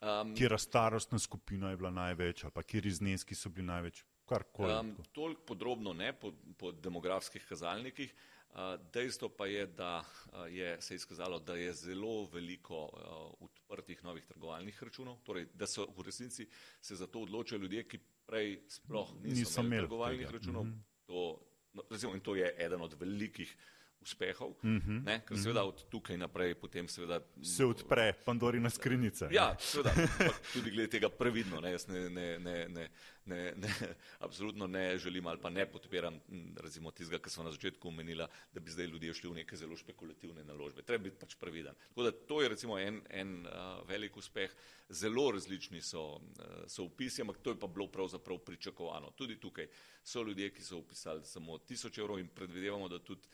Um, 0.00 0.34
Kjera 0.36 0.58
starostna 0.58 1.18
skupina 1.18 1.70
je 1.70 1.76
bila 1.76 1.90
največ, 1.90 2.44
ali 2.44 2.52
pa 2.52 2.62
kjeri 2.62 2.90
zneski 2.90 3.34
so 3.34 3.48
bili 3.48 3.66
največ, 3.66 4.04
karkoli. 4.26 4.72
Um, 4.72 4.96
toliko 5.12 5.42
podrobno 5.42 5.92
ne 5.92 6.12
po, 6.12 6.32
po 6.58 6.72
demografskih 6.72 7.46
kazalnikih. 7.48 8.14
Uh, 8.54 8.58
dejstvo 8.92 9.28
pa 9.28 9.46
je, 9.46 9.66
da 9.66 10.04
uh, 10.04 10.54
je 10.54 10.76
se 10.80 10.94
izkazalo, 10.94 11.38
da 11.38 11.54
je 11.54 11.72
zelo 11.72 12.28
veliko 12.32 12.84
uh, 12.84 13.48
odprtih 13.48 14.04
novih 14.04 14.26
trgovalnih 14.26 14.82
računov, 14.82 15.16
torej 15.24 15.48
da 15.54 15.66
so 15.66 15.86
v 15.96 16.02
resnici 16.06 16.46
se 16.80 16.96
za 16.96 17.06
to 17.06 17.20
odločili 17.20 17.60
ljudje, 17.60 17.88
ki 17.88 17.98
prej 18.26 18.60
sploh 18.68 19.14
niso, 19.22 19.38
niso 19.38 19.60
imeli 19.60 19.82
trgovalnih 19.82 20.26
tega. 20.26 20.38
računov. 20.38 20.64
Mm 20.64 20.70
-hmm. 20.70 20.93
To, 21.06 21.40
no, 21.72 21.82
recimo, 21.90 22.14
in 22.14 22.20
to 22.20 22.34
je 22.34 22.54
eden 22.58 22.80
od 22.82 22.94
velikih 23.00 23.56
uspehov, 24.04 24.54
mm 24.62 24.78
-hmm. 24.78 25.02
ne, 25.04 25.20
ker 25.26 25.38
seveda 25.38 25.60
mhm. 25.60 25.68
od 25.68 25.84
tukaj 25.90 26.16
naprej 26.16 26.54
potem 26.54 26.88
seveda 26.88 27.20
se 27.42 27.64
odpre 27.64 28.12
Pandorina 28.24 28.70
skrinjica. 28.70 29.28
Ja, 29.32 29.56
seveda, 29.58 29.94
tudi 30.52 30.70
glede 30.70 30.90
tega 30.90 31.08
previdno, 31.08 31.60
ne, 31.60 31.72
jaz 31.72 31.88
ne, 31.88 32.10
ne, 32.10 32.38
ne, 32.38 32.68
ne, 32.68 32.88
ne, 33.26 33.54
ne, 33.56 33.68
absolutno 34.26 34.66
ne 34.66 34.98
želim 34.98 35.26
ali 35.26 35.40
pa 35.40 35.50
ne 35.50 35.66
podpiram 35.66 36.20
recimo 36.56 36.90
tistega, 36.90 37.22
kar 37.22 37.32
smo 37.32 37.44
na 37.44 37.52
začetku 37.52 37.88
omenila, 37.88 38.28
da 38.52 38.60
bi 38.60 38.70
zdaj 38.70 38.86
ljudje 38.86 39.14
šli 39.14 39.30
v 39.30 39.34
neke 39.34 39.56
zelo 39.56 39.76
špekulativne 39.76 40.44
naložbe. 40.44 40.82
Treba 40.82 41.04
biti 41.04 41.16
pač 41.20 41.34
previden. 41.34 41.74
Tako 41.88 42.02
da 42.02 42.12
to 42.12 42.42
je 42.42 42.48
recimo 42.48 42.78
en, 42.78 43.00
en 43.10 43.46
uh, 43.46 43.88
velik 43.88 44.16
uspeh. 44.16 44.54
Zelo 44.88 45.30
različni 45.30 45.80
so, 45.80 46.04
uh, 46.16 46.20
so 46.68 46.84
upisi, 46.84 47.22
ampak 47.22 47.38
to 47.42 47.50
je 47.50 47.60
pa 47.60 47.66
bilo 47.66 47.86
pravzaprav 47.86 48.38
pričakovano. 48.38 49.10
Tudi 49.10 49.40
tukaj 49.40 49.68
so 50.02 50.22
ljudje, 50.22 50.50
ki 50.50 50.62
so 50.62 50.78
upisali 50.78 51.24
samo 51.24 51.58
tisoč 51.58 51.98
evrov 51.98 52.18
in 52.18 52.28
predvidevamo, 52.28 52.88
da 52.88 52.98
tudi 52.98 53.28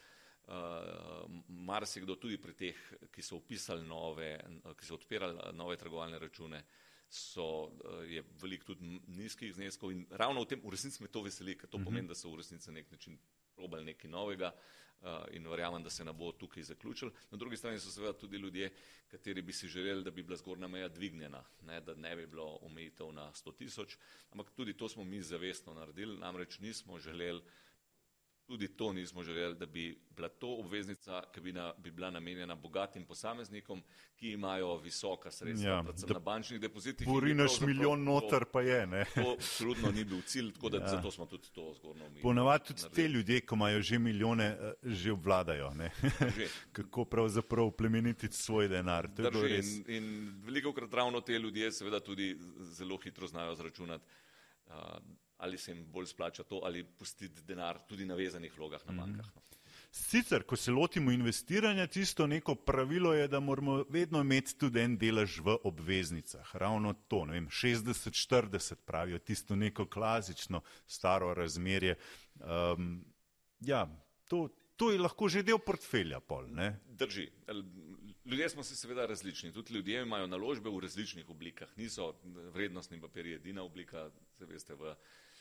marsikdo 1.49 2.17
tudi 2.17 2.39
pri 2.39 2.55
teh, 2.55 2.79
ki 3.13 3.23
so 3.23 3.37
upisali 3.37 3.87
nove, 3.87 4.33
ki 4.79 4.87
so 4.87 4.97
odpirali 4.99 5.39
nove 5.55 5.77
trgovalne 5.77 6.19
račune, 6.19 6.65
so, 7.11 7.65
uh, 7.65 8.11
je 8.11 8.23
veliko 8.43 8.65
tudi 8.65 9.01
nizkih 9.07 9.55
zneskov 9.55 9.93
in 9.93 10.05
ravno 10.11 10.45
v 10.45 10.47
tem, 10.53 10.61
v 10.63 10.71
resnici 10.71 11.03
me 11.03 11.09
to 11.11 11.25
veseli, 11.27 11.57
ker 11.59 11.69
to 11.69 11.77
uh 11.77 11.81
mhm. 11.81 11.83
-huh. 11.83 11.91
pomeni, 11.91 12.09
da 12.09 12.15
so 12.15 12.31
v 12.31 12.37
resnici 12.37 12.71
na 12.71 12.75
nek 12.75 12.91
način 12.91 13.19
probali 13.57 13.85
nekaj 13.85 14.11
novega 14.11 14.53
uh, 15.01 15.09
in 15.33 15.49
verjamem, 15.49 15.83
da 15.83 15.91
se 15.91 16.05
ne 16.05 16.13
bo 16.13 16.33
tukaj 16.33 16.63
zaključil. 16.63 17.11
Na 17.31 17.39
drugi 17.39 17.57
strani 17.57 17.81
so 17.81 17.91
seveda 17.91 18.13
tudi 18.13 18.37
ljudje, 18.37 18.71
kateri 19.09 19.43
bi 19.43 19.53
si 19.53 19.69
želeli, 19.69 20.05
da 20.05 20.11
bi 20.11 20.23
bila 20.23 20.37
zgornja 20.37 20.69
meja 20.69 20.89
dvignjena, 20.89 21.45
ne, 21.63 21.81
da 21.81 21.95
ne 21.95 22.17
bi 22.17 22.27
bilo 22.27 22.59
omejitev 22.63 23.13
na 23.13 23.33
100 23.33 23.57
tisoč, 23.57 23.97
ampak 24.31 24.51
tudi 24.51 24.77
to 24.77 24.89
smo 24.89 25.05
mi 25.05 25.23
zavestno 25.23 25.75
naredili, 25.75 26.19
namreč 26.19 26.59
nismo 26.59 26.99
želeli 26.99 27.43
Tudi 28.51 28.69
to 28.69 28.93
nismo 28.93 29.23
želeli, 29.23 29.55
da 29.55 29.67
bi 29.67 29.99
bila 30.17 30.29
to 30.29 30.49
obveznica, 30.59 31.23
ki 31.35 31.41
bi, 31.41 31.53
na, 31.53 31.73
bi 31.79 31.91
bila 31.91 32.11
namenjena 32.11 32.55
bogatim 32.55 33.05
posameznikom, 33.07 33.83
ki 34.17 34.33
imajo 34.33 34.77
visoka 34.77 35.31
sredstva, 35.31 35.71
ja, 35.71 35.83
predvsem 35.83 36.11
na 36.13 36.19
bančnih 36.19 36.61
depozitih. 36.61 37.07
Porinaš 37.07 37.61
milijon 37.61 38.03
noter, 38.05 38.45
pa 38.53 38.63
je. 38.63 38.87
Ne? 38.87 39.05
To 39.15 39.37
absolutno 39.39 39.93
ni 39.95 40.05
bil 40.05 40.23
cilj, 40.27 40.51
tako 40.53 40.69
da 40.69 40.83
ja. 40.83 40.89
zato 40.89 41.11
smo 41.11 41.27
tudi 41.27 41.53
to 41.53 41.75
zgorno 41.79 42.07
umili. 42.07 42.23
Ponavadi 42.23 42.65
tudi 42.65 42.83
naredili. 42.83 43.07
te 43.07 43.09
ljudje, 43.13 43.41
ki 43.41 43.55
imajo 43.55 43.83
že 43.83 43.99
milijone, 43.99 44.45
eh, 44.45 44.75
že 44.83 45.13
obvladajo. 45.13 45.71
Že. 46.37 46.49
Kako 46.81 47.05
pravzaprav 47.05 47.71
plemeniti 47.71 48.33
svoj 48.33 48.69
denar. 48.69 49.09
Drži, 49.09 49.47
res... 49.47 49.67
in, 49.67 49.85
in 49.87 50.43
veliko 50.43 50.73
krat 50.73 50.95
ravno 50.95 51.21
te 51.21 51.39
ljudje 51.39 51.73
seveda 51.73 52.01
tudi 52.01 52.35
zelo 52.75 52.99
hitro 52.99 53.27
znajo 53.27 53.55
zračunati. 53.55 54.05
Uh, 54.67 54.75
ali 55.41 55.59
se 55.59 55.73
jim 55.73 55.85
bolj 55.93 56.07
splača 56.07 56.43
to, 56.43 56.61
ali 56.65 56.85
pustiti 56.85 57.43
denar 57.43 57.79
tudi 57.89 58.07
na 58.07 58.15
vezanih 58.15 58.59
vlogah 58.59 58.87
na 58.87 58.93
bankah. 58.93 59.35
No. 59.35 59.43
Sicer, 59.91 60.45
ko 60.47 60.57
se 60.57 60.71
lotimo 60.71 61.11
investiranja, 61.11 61.87
tisto 61.87 62.27
neko 62.27 62.55
pravilo 62.55 63.15
je, 63.15 63.29
da 63.29 63.41
moramo 63.41 63.85
vedno 63.89 64.21
imeti 64.21 64.55
tudi 64.59 64.81
en 64.81 64.95
delež 64.99 65.41
v 65.43 65.57
obveznicah. 65.65 66.53
Ravno 66.55 66.93
to, 67.09 67.25
ne 67.27 67.33
vem, 67.33 67.49
60-40 67.49 68.75
pravijo, 68.87 69.19
tisto 69.19 69.57
neko 69.57 69.87
klasično 69.87 70.63
staro 70.87 71.35
razmerje. 71.35 71.97
Um, 72.39 73.05
ja, 73.61 73.89
to, 74.29 74.49
to 74.77 74.93
je 74.93 74.99
lahko 74.99 75.29
že 75.29 75.43
del 75.43 75.59
portfelja 75.59 76.21
pol, 76.21 76.47
ne? 76.55 76.71
Drži. 76.87 77.27
Ljudje 78.25 78.49
smo 78.49 78.63
si 78.63 78.77
seveda 78.77 79.07
različni, 79.11 79.53
tudi 79.53 79.75
ljudje 79.75 80.03
imajo 80.03 80.27
naložbe 80.27 80.71
v 80.71 80.85
različnih 80.87 81.31
oblikah, 81.31 81.73
niso 81.77 82.13
vrednostni 82.55 83.01
papirji 83.01 83.35
edina 83.35 83.63
oblika, 83.67 84.07
se 84.39 84.47
veste, 84.47 84.75
v 84.75 84.95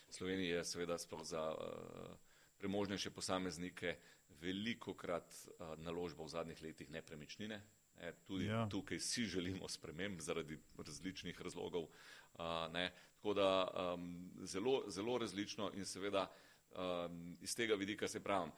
Sloveniji 0.09 0.49
je 0.49 0.65
seveda 0.65 0.97
sploh 0.97 1.23
za 1.23 1.41
uh, 1.51 2.15
premožnejše 2.57 3.09
posameznike 3.09 3.97
veliko 4.41 4.93
krat 4.93 5.27
uh, 5.27 5.75
naložba 5.77 6.23
v 6.23 6.29
zadnjih 6.29 6.61
letih 6.63 6.89
nepremičnine. 6.89 7.61
Ne, 7.99 8.13
tudi 8.27 8.45
ja. 8.45 8.67
tukaj 8.71 8.99
si 8.99 9.25
želimo 9.25 9.67
sprememb 9.67 10.21
zaradi 10.21 10.59
različnih 10.77 11.41
razlogov. 11.41 11.83
Uh, 11.83 12.71
ne, 12.73 12.91
tako 13.15 13.33
da 13.33 13.67
um, 13.67 14.31
zelo, 14.43 14.83
zelo 14.87 15.17
različno 15.17 15.71
in 15.73 15.85
seveda 15.85 16.29
um, 16.71 17.37
iz 17.41 17.55
tega 17.55 17.75
vidika 17.75 18.07
se 18.07 18.23
pravim, 18.23 18.51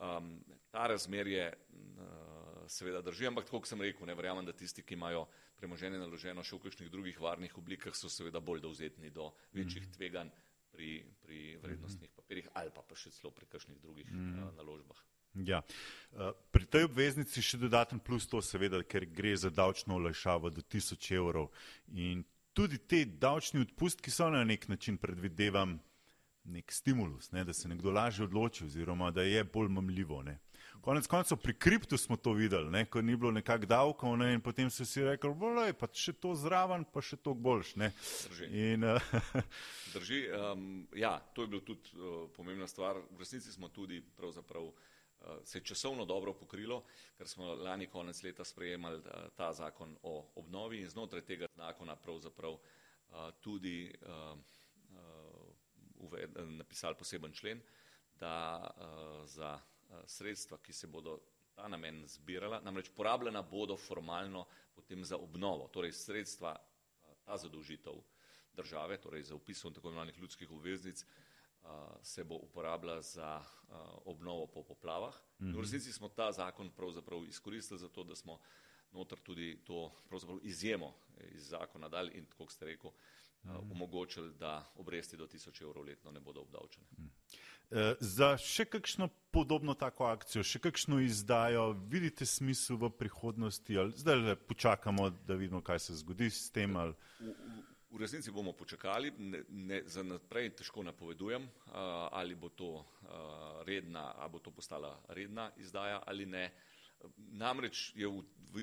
um, 0.00 0.44
ta 0.70 0.86
razmerje 0.86 1.52
uh, 1.52 2.68
seveda 2.68 3.00
drži, 3.02 3.26
ampak 3.26 3.44
tako, 3.44 3.60
kot 3.60 3.68
sem 3.68 3.80
rekel, 3.80 4.06
ne 4.06 4.14
verjamem, 4.14 4.46
da 4.46 4.52
tisti, 4.52 4.82
ki 4.82 4.94
imajo 4.94 5.26
premoženje 5.56 5.98
naloženo 5.98 6.42
še 6.44 6.56
v 6.56 6.64
kakšnih 6.66 6.90
drugih 6.90 7.20
varnih 7.20 7.58
oblikah, 7.58 7.94
so 7.94 8.08
seveda 8.08 8.40
bolj 8.40 8.60
dovzetni 8.64 9.10
do 9.10 9.32
večjih 9.52 9.82
mm 9.82 9.90
-hmm. 9.90 9.96
tveganj 9.96 10.30
pri, 10.76 10.92
pri 11.24 11.42
vrednostnih 11.64 12.12
papirjih 12.12 12.48
ali 12.54 12.70
pa, 12.74 12.84
pa 12.84 12.96
še 12.98 13.14
celo 13.16 13.32
pri 13.32 13.48
kakšnih 13.48 13.80
drugih 13.80 14.12
mm 14.12 14.52
naložbah. 14.60 15.00
Ja. 15.44 15.60
Pri 16.52 16.64
tej 16.72 16.86
obveznici 16.88 17.42
še 17.44 17.58
dodaten 17.60 18.00
plus 18.00 18.24
to, 18.28 18.40
seveda, 18.40 18.80
ker 18.88 19.04
gre 19.04 19.34
za 19.36 19.50
davčno 19.52 19.98
olajšavo 19.98 20.48
do 20.50 20.64
1000 20.64 21.10
evrov. 21.18 21.50
In 21.92 22.24
tudi 22.56 22.78
te 22.88 23.04
davčni 23.04 23.60
odpustki 23.66 24.10
so 24.10 24.30
na 24.32 24.44
nek 24.48 24.68
način 24.68 24.96
predvidevam 24.96 25.76
nek 26.46 26.72
stimulus, 26.72 27.32
ne, 27.32 27.44
da 27.44 27.52
se 27.52 27.68
nekdo 27.68 27.90
lažje 27.90 28.24
odloči 28.24 28.64
oziroma 28.64 29.10
da 29.10 29.22
je 29.22 29.44
bolj 29.44 29.68
mamljivo. 29.68 30.22
Ne. 30.22 30.38
Konec 30.80 31.06
koncev 31.06 31.38
pri 31.38 31.54
kriptu 31.58 31.98
smo 31.98 32.16
to 32.16 32.32
videli, 32.32 32.70
ne, 32.70 32.84
ko 32.86 33.02
ni 33.02 33.16
bilo 33.16 33.30
nekak 33.32 33.66
davkov 33.66 34.16
ne, 34.18 34.32
in 34.34 34.40
potem 34.40 34.70
so 34.70 34.84
si 34.86 35.02
rekli, 35.04 35.32
bolj, 35.34 35.72
pa 35.78 35.88
še 35.92 36.14
to 36.14 36.34
zraven, 36.38 36.84
pa 36.92 37.02
še 37.02 37.18
to 37.18 37.34
boljš. 37.34 37.74
Ne. 37.80 37.90
Drži. 38.28 38.48
In, 38.72 38.86
uh, 38.86 39.10
Drži. 39.94 40.20
Um, 40.30 40.86
ja, 40.94 41.16
to 41.34 41.46
je 41.46 41.52
bila 41.52 41.66
tudi 41.66 41.94
uh, 41.98 42.26
pomembna 42.36 42.68
stvar. 42.70 43.00
V 43.10 43.22
resnici 43.24 43.52
smo 43.52 43.68
tudi 43.68 44.00
pravzaprav 44.00 44.66
uh, 44.66 44.74
se 45.44 45.58
je 45.58 45.68
časovno 45.72 46.04
dobro 46.04 46.34
pokrilo, 46.34 46.82
ker 47.18 47.28
smo 47.28 47.54
lani 47.54 47.90
konec 47.90 48.22
leta 48.22 48.44
sprejemali 48.44 49.02
uh, 49.02 49.30
ta 49.36 49.52
zakon 49.52 49.96
o 50.02 50.18
obnovi 50.36 50.82
in 50.82 50.90
znotraj 50.90 51.24
tega 51.26 51.50
zakona 51.56 51.96
pravzaprav 51.96 52.58
uh, 52.58 53.30
tudi 53.40 53.90
uh, 54.02 54.36
uved, 55.96 56.36
napisali 56.58 56.94
poseben 56.98 57.32
člen, 57.32 57.62
da 58.20 58.60
uh, 58.60 59.24
za 59.26 59.54
uh, 59.54 59.75
sredstva, 60.06 60.58
ki 60.58 60.72
se 60.72 60.86
bodo 60.86 61.18
ta 61.54 61.68
namen 61.68 62.04
zbirala, 62.06 62.60
namreč 62.60 62.90
porabljena 62.96 63.42
bodo 63.42 63.76
formalno 63.76 64.46
potem 64.74 65.04
za 65.04 65.16
obnovo, 65.16 65.68
torej 65.72 65.92
sredstva, 65.92 66.56
uh, 66.56 67.14
ta 67.24 67.36
zadolžitev 67.36 68.00
države, 68.56 69.00
torej 69.00 69.22
za 69.22 69.34
upisom 69.34 69.74
tako 69.74 69.88
imenovanih 69.88 70.18
ljudskih 70.18 70.50
obveznic, 70.50 71.02
uh, 71.02 71.68
se 72.02 72.24
bo 72.24 72.34
uporabljala 72.34 73.02
za 73.02 73.42
obnovo 74.04 74.46
po 74.46 74.62
poplavah. 74.62 75.14
Mm 75.38 75.46
-hmm. 75.46 75.56
V 75.56 75.60
resnici 75.60 75.92
smo 75.92 76.08
ta 76.08 76.32
zakon 76.32 76.70
pravzaprav 76.70 77.24
izkoristili 77.24 77.80
za 77.80 77.88
to, 77.88 78.04
da 78.04 78.16
smo 78.16 78.38
notr 78.92 79.16
tudi 79.22 79.58
to 79.64 79.92
izjemo 80.42 80.94
iz 81.20 81.48
zakona 81.48 81.88
dali 81.88 82.12
in, 82.12 82.26
kot 82.38 82.50
ste 82.52 82.64
rekel, 82.64 82.90
uh, 82.90 82.96
uh, 83.48 83.70
omogočili, 83.70 84.34
da 84.34 84.72
obresti 84.76 85.16
do 85.16 85.26
1000 85.26 85.62
evrov 85.62 85.84
letno 85.84 86.10
ne 86.10 86.20
bodo 86.20 86.40
obdavčene. 86.40 86.86
Mm. 86.98 87.10
Za 88.00 88.36
še 88.38 88.64
kakšno 88.70 89.08
podobno 89.34 89.74
tako 89.74 90.06
akcijo, 90.06 90.44
še 90.46 90.60
kakšno 90.62 91.00
izdajo, 91.02 91.72
vidite 91.90 92.26
smisel 92.26 92.78
v 92.78 92.90
prihodnosti 92.94 93.78
ali 93.78 93.96
zdaj 93.98 94.20
le 94.22 94.36
počakamo, 94.36 95.10
da 95.26 95.34
vidimo, 95.34 95.60
kaj 95.60 95.82
se 95.88 95.96
zgodi 95.98 96.30
s 96.30 96.46
tem? 96.54 96.76
Ali... 96.78 96.94
V, 97.18 97.34
v, 97.90 97.98
resnici 98.00 98.30
bomo 98.30 98.54
počakali, 98.56 99.10
ne, 99.18 99.42
ne, 99.50 99.82
za 99.90 100.04
naprej 100.06 100.52
težko 100.60 100.84
napovedujem, 100.86 101.42
uh, 101.42 102.06
ali 102.14 102.38
bo 102.38 102.52
to 102.54 102.70
uh, 102.78 102.86
redna, 103.66 104.12
ali 104.14 104.36
bo 104.36 104.38
to 104.38 104.54
postala 104.54 104.94
redna 105.08 105.50
izdaja 105.58 106.00
ali 106.06 106.26
ne. 106.26 106.46
Namreč 107.36 107.90
je 107.98 108.08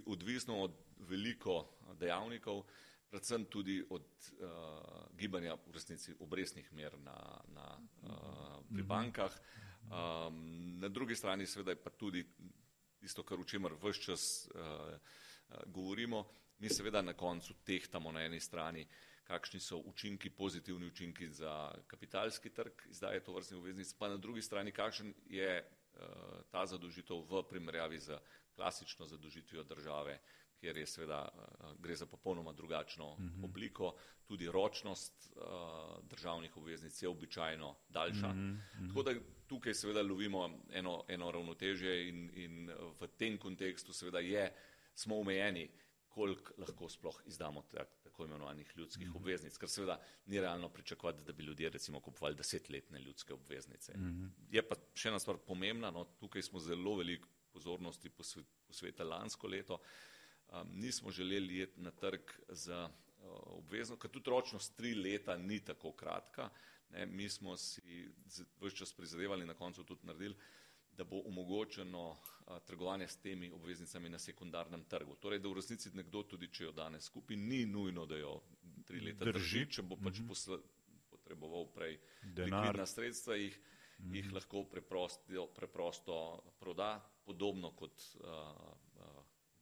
odvisno 0.07 0.63
od 0.63 0.79
veliko 1.09 1.67
dejavnikov, 1.99 2.63
uh, 2.63 2.92
predvsem 3.13 3.45
tudi 3.45 3.77
od 3.89 4.01
uh, 4.01 4.47
gibanja 5.13 5.53
v 5.53 5.73
resnici 5.73 6.15
obrestnih 6.19 6.65
mer 6.73 6.97
na, 6.97 7.17
na, 7.53 7.67
uh, 8.09 8.57
pri 8.65 8.81
mhm. 8.81 8.87
bankah. 8.89 9.33
Um, 9.83 10.79
na 10.81 10.89
drugi 10.89 11.15
strani 11.15 11.45
seveda 11.45 11.75
je 11.75 11.83
pa 11.83 11.91
tudi 11.93 12.25
tisto, 12.97 13.21
kar 13.21 13.37
v 13.37 13.45
čemer 13.45 13.77
vse 13.77 14.01
čas 14.01 14.49
uh, 14.49 14.97
govorimo. 15.69 16.25
Mi 16.57 16.69
seveda 16.69 17.01
na 17.01 17.13
koncu 17.13 17.53
tehtamo 17.61 18.11
na 18.11 18.25
eni 18.25 18.39
strani, 18.39 18.87
kakšni 19.29 19.59
so 19.59 19.77
učinki, 19.77 20.29
pozitivni 20.29 20.87
učinki 20.89 21.29
za 21.29 21.69
kapitalski 21.87 22.49
trg, 22.49 22.87
izdaje 22.89 23.21
to 23.23 23.33
vrstnih 23.33 23.59
obveznic, 23.59 23.93
pa 23.93 24.09
na 24.09 24.17
drugi 24.17 24.41
strani, 24.41 24.71
kakšen 24.71 25.13
je 25.29 25.59
uh, 25.61 26.41
ta 26.49 26.65
zadožitev 26.65 27.27
v 27.29 27.43
primerjavi 27.49 27.99
z 27.99 28.17
klasično 28.55 29.05
zadožitvijo 29.05 29.63
države, 29.63 30.17
uh, 30.17 30.42
kjer 30.63 30.77
je 30.77 30.85
seveda 30.87 31.19
eh, 31.27 31.73
gre 31.79 31.95
za 31.95 32.05
popolnoma 32.05 32.53
drugačno 32.53 33.15
mhm. 33.15 33.27
-huh. 33.27 33.45
obliko, 33.45 33.95
tudi 34.27 34.51
ročnost 34.51 35.31
uh, 35.35 35.43
državnih 36.09 36.57
obveznic 36.57 37.01
je 37.01 37.09
običajno 37.09 37.75
daljša. 37.89 38.27
Uh 38.27 38.33
-huh. 38.33 38.87
Tako 38.87 39.03
da 39.03 39.13
tukaj 39.47 39.73
seveda 39.73 40.01
lovimo 40.01 40.59
eno, 40.71 41.03
eno 41.07 41.31
ravnotežje 41.31 42.09
in, 42.09 42.31
in 42.35 42.71
v 42.99 43.07
tem 43.17 43.37
kontekstu 43.37 43.93
seveda 43.93 44.19
je, 44.19 44.53
smo 44.95 45.19
omejeni, 45.19 45.69
koliko 46.07 46.53
lahko 46.57 46.89
sploh 46.89 47.21
izdamo 47.25 47.61
tak, 47.61 47.87
tako 48.03 48.25
imenovanih 48.25 48.73
ljudskih 48.75 49.07
mhm. 49.07 49.17
-huh. 49.17 49.21
obveznic, 49.21 49.57
ker 49.57 49.69
seveda 49.69 49.99
ni 50.25 50.39
realno 50.39 50.69
pričakovati, 50.69 51.23
da 51.23 51.33
bi 51.33 51.43
ljudje 51.43 51.69
recimo 51.69 51.99
kupovali 51.99 52.35
desetletne 52.35 52.99
ljudske 52.99 53.33
obveznice. 53.33 53.93
Mhm. 53.97 54.05
-huh. 54.05 54.29
Je 54.51 54.67
pa 54.67 54.75
še 54.93 55.09
ena 55.09 55.19
stvar 55.19 55.37
pomembna, 55.37 55.91
no, 55.91 56.03
tukaj 56.03 56.41
smo 56.41 56.59
zelo 56.59 56.95
veliko 56.95 57.27
pozornosti 57.51 58.09
posvetili 58.67 59.09
lansko 59.09 59.47
leto, 59.47 59.73
uh, 59.73 60.12
um, 60.53 60.69
nismo 60.73 61.11
želeli 61.11 61.61
iti 61.61 61.81
na 61.81 61.91
trg 61.91 62.21
za 62.49 62.89
uh, 62.89 63.25
obvezno, 63.45 63.97
ker 63.97 64.11
tudi 64.11 64.29
ročnost 64.29 64.77
tri 64.77 64.95
leta 64.95 65.37
ni 65.37 65.59
tako 65.59 65.91
kratka. 65.91 66.49
Ne, 66.89 67.05
mi 67.05 67.29
smo 67.29 67.57
si 67.57 68.09
vse 68.61 68.75
čas 68.75 68.93
prizadevali, 68.93 69.45
na 69.45 69.53
koncu 69.53 69.83
tudi 69.83 70.05
naredili, 70.05 70.35
da 70.97 71.03
bo 71.03 71.21
omogočeno 71.25 72.09
uh, 72.09 72.17
trgovanje 72.65 73.07
s 73.07 73.17
temi 73.17 73.51
obveznicami 73.51 74.09
na 74.09 74.19
sekundarnem 74.19 74.83
trgu. 74.83 75.15
Torej, 75.15 75.39
da 75.39 75.49
v 75.49 75.53
resnici 75.53 75.89
nekdo 75.93 76.23
tudi, 76.23 76.51
če 76.53 76.63
jo 76.63 76.71
danes 76.71 77.09
kupi, 77.09 77.35
ni 77.35 77.65
nujno, 77.65 78.05
da 78.05 78.17
jo 78.17 78.41
tri 78.85 79.01
leta 79.01 79.25
drži, 79.25 79.65
drži 79.65 79.65
če 79.71 79.81
bo 79.81 79.95
pač 79.95 80.19
mm 80.19 80.29
-hmm. 80.29 80.59
potreboval 81.09 81.67
prej 81.73 81.99
likvidna 82.23 82.85
sredstva, 82.85 83.35
jih, 83.35 83.59
mm 83.97 84.03
-hmm. 84.03 84.15
jih 84.15 84.33
lahko 84.33 84.63
preprosto, 84.63 85.47
preprosto 85.47 86.43
proda, 86.59 87.09
podobno 87.25 87.71
kot 87.71 88.01
uh, 88.19 88.82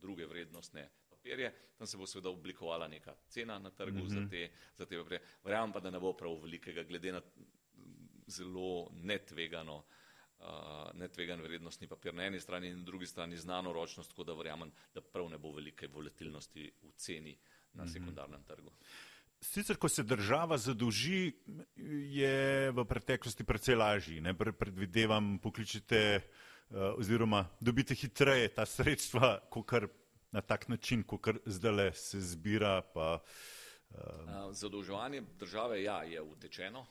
druge 0.01 0.25
vrednostne 0.25 0.89
papirje, 1.09 1.53
tam 1.77 1.87
se 1.87 1.97
bo 1.97 2.07
seveda 2.07 2.29
oblikovala 2.29 2.87
neka 2.87 3.15
cena 3.29 3.59
na 3.59 3.69
trgu 3.69 3.97
mm 3.97 4.03
-hmm. 4.03 4.13
za 4.13 4.19
mhm. 4.19 4.29
te, 4.29 4.49
za 4.77 4.85
te 4.85 4.97
papirje. 4.97 5.21
Verjamem 5.43 5.73
pa, 5.73 5.79
da 5.79 5.91
ne 5.91 5.99
bo 5.99 6.13
prav 6.13 6.41
velikega, 6.41 6.83
glede 6.83 7.11
na 7.11 7.21
zelo 8.27 8.89
netvegano, 8.93 9.77
uh, 10.39 10.45
netvegan 10.93 11.41
vrednostni 11.41 11.87
papir 11.87 12.13
na 12.13 12.23
eni 12.23 12.39
strani 12.39 12.67
in 12.67 12.77
na 12.77 12.83
drugi 12.83 13.05
strani 13.05 13.37
znano 13.37 13.73
ročnost, 13.73 14.09
tako 14.09 14.23
da 14.23 14.33
verjamem, 14.33 14.71
da 14.93 15.01
prav 15.01 15.29
ne 15.29 15.37
bo 15.37 15.51
velike 15.51 15.87
volatilnosti 15.87 16.71
v 16.81 16.91
ceni 16.95 17.37
na 17.73 17.83
mm 17.83 17.87
-hmm. 17.87 17.93
sekundarnem 17.93 18.43
trgu. 18.43 18.71
Sicer, 19.41 19.77
ko 19.77 19.89
se 19.89 20.03
država 20.03 20.57
zadolži, 20.57 21.33
je 22.09 22.71
v 22.71 22.85
preteklosti 22.85 23.43
precej 23.43 23.75
lažji. 23.75 24.21
Ne? 24.21 24.33
Predvidevam, 24.37 25.39
pokličite 25.39 26.15
uh, 26.17 26.50
oziroma 26.71 27.45
dobite 27.59 27.95
hitreje 27.95 28.47
ta 28.55 28.65
sredstva, 28.65 29.39
kot 29.49 29.71
na 30.31 30.41
tak 30.41 30.67
način, 30.67 31.03
kot 31.03 31.27
zdaj 31.45 31.91
se 31.93 32.21
zbira. 32.21 32.81
Pa, 32.93 33.19
uh, 33.89 34.51
Zadolževanje 34.51 35.21
države 35.39 35.83
ja, 35.83 36.03
je 36.03 36.21
utečeno. 36.21 36.85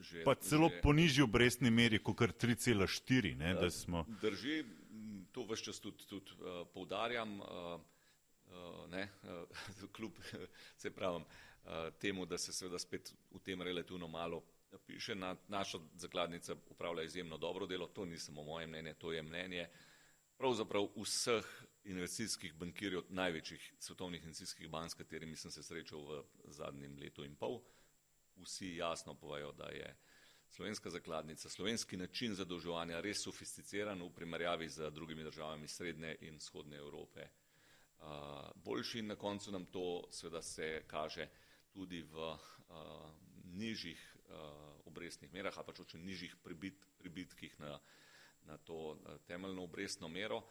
Že, 0.00 0.24
pa 0.24 0.34
celo 0.34 0.68
že, 0.68 0.80
po 0.84 0.92
nižji 0.92 1.24
obrestni 1.24 1.70
meri, 1.70 1.98
kot 1.98 2.20
3,4. 2.20 3.70
Smo... 3.70 4.04
Drži, 4.20 4.64
to 5.32 5.44
vse 5.48 5.64
čas 5.64 5.80
tudi, 5.80 6.04
tudi 6.08 6.32
uh, 6.40 6.66
poudarjam, 6.74 7.40
uh, 7.40 7.46
uh, 7.46 8.90
ne, 8.90 9.08
uh, 9.24 9.88
kljub 9.96 10.12
se 10.80 10.90
pravim 10.90 11.24
uh, 11.24 11.88
temu, 12.00 12.26
da 12.26 12.38
se 12.38 12.52
seveda 12.52 12.78
spet 12.78 13.14
v 13.30 13.40
tem 13.40 13.62
relativno 13.62 14.08
malo 14.08 14.42
piše, 14.78 15.14
na, 15.14 15.36
naša 15.48 15.78
zakladnica 15.94 16.56
upravlja 16.70 17.02
izjemno 17.02 17.38
dobro 17.38 17.66
delo, 17.66 17.86
to 17.86 18.04
ni 18.04 18.18
samo 18.18 18.44
moje 18.44 18.66
mnenje, 18.66 18.94
to 18.94 19.12
je 19.12 19.22
mnenje 19.22 19.68
pravzaprav 20.40 20.86
vseh 20.96 21.44
investicijskih 21.84 22.54
bankirjev, 22.54 23.02
največjih 23.08 23.74
svetovnih 23.78 24.22
investicijskih 24.22 24.70
bank, 24.70 24.90
s 24.90 24.94
katerimi 24.94 25.36
sem 25.36 25.50
se 25.50 25.62
srečal 25.62 26.00
v 26.00 26.22
zadnjem 26.48 26.96
letu 26.96 27.24
in 27.24 27.34
pol. 27.36 27.60
Vsi 28.40 28.76
jasno 28.76 29.14
povajo, 29.14 29.52
da 29.52 29.68
je 29.68 29.96
slovenska 30.48 30.90
zakladnica, 30.90 31.48
slovenski 31.48 31.96
način 31.96 32.34
zadolževanja 32.34 33.00
res 33.00 33.20
sofisticiran 33.22 34.00
v 34.02 34.08
primerjavi 34.16 34.68
z 34.68 34.90
drugimi 34.90 35.24
državami 35.24 35.68
srednje 35.68 36.16
in 36.20 36.40
vzhodne 36.40 36.76
Evrope. 36.76 37.28
Uh, 38.00 38.06
boljši 38.54 38.98
in 38.98 39.12
na 39.12 39.16
koncu 39.16 39.52
nam 39.52 39.66
to 39.66 40.06
seveda 40.10 40.42
se 40.42 40.82
kaže 40.86 41.28
tudi 41.72 42.02
v 42.02 42.16
uh, 42.16 42.38
nižjih 43.44 44.09
obrestnih 44.90 45.32
merah, 45.32 45.54
ali 45.56 45.66
pač 45.66 45.94
v 45.94 46.02
nižjih 46.04 46.36
pribit, 46.42 46.86
pribitkih 46.98 47.54
na, 47.60 47.78
na 48.46 48.58
to 48.58 48.98
temeljno 49.26 49.64
obrestno 49.64 50.08
mero. 50.08 50.42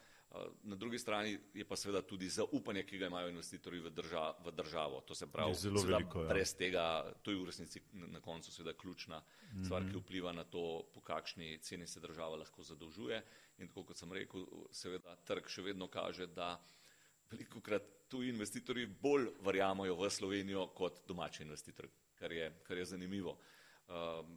Na 0.62 0.76
drugi 0.76 0.98
strani 0.98 1.38
je 1.54 1.64
pa 1.66 1.76
seveda 1.76 2.04
tudi 2.06 2.28
zaupanje, 2.30 2.84
ki 2.86 2.98
ga 2.98 3.08
imajo 3.10 3.32
investitorji 3.32 3.80
v, 3.82 3.90
drža, 3.90 4.24
v 4.44 4.52
državo. 4.54 5.00
To 5.06 5.14
se 5.14 5.26
pravi, 5.26 5.54
zelo 5.58 5.82
veliko. 5.82 6.22
Ja. 6.22 6.28
Brez 6.30 6.54
tega, 6.54 6.84
to 7.22 7.34
je 7.34 7.40
v 7.40 7.48
resnici 7.50 7.82
na 7.92 8.20
koncu 8.22 8.52
seveda 8.52 8.76
ključna 8.78 9.18
mm 9.18 9.24
-hmm. 9.24 9.64
stvar, 9.64 9.88
ki 9.90 9.98
vpliva 9.98 10.32
na 10.32 10.44
to, 10.44 10.86
po 10.94 11.00
kakšni 11.00 11.58
ceni 11.58 11.86
se 11.86 12.00
država 12.00 12.36
lahko 12.36 12.62
zadolžuje. 12.62 13.22
In 13.58 13.68
tako 13.68 13.84
kot 13.84 13.96
sem 13.96 14.12
rekel, 14.12 14.46
seveda 14.70 15.16
trg 15.16 15.48
še 15.48 15.62
vedno 15.62 15.88
kaže, 15.88 16.26
da 16.26 16.60
veliko 17.30 17.60
krat 17.60 17.82
tuji 18.08 18.28
investitorji 18.28 18.86
bolj 18.86 19.28
verjamajo 19.40 19.94
v 19.94 20.10
Slovenijo 20.10 20.66
kot 20.66 21.02
domači 21.08 21.42
investitorji, 21.42 21.90
kar 22.14 22.32
je, 22.32 22.54
kar 22.62 22.78
je 22.78 22.84
zanimivo. 22.84 23.30
Uh, 23.30 23.38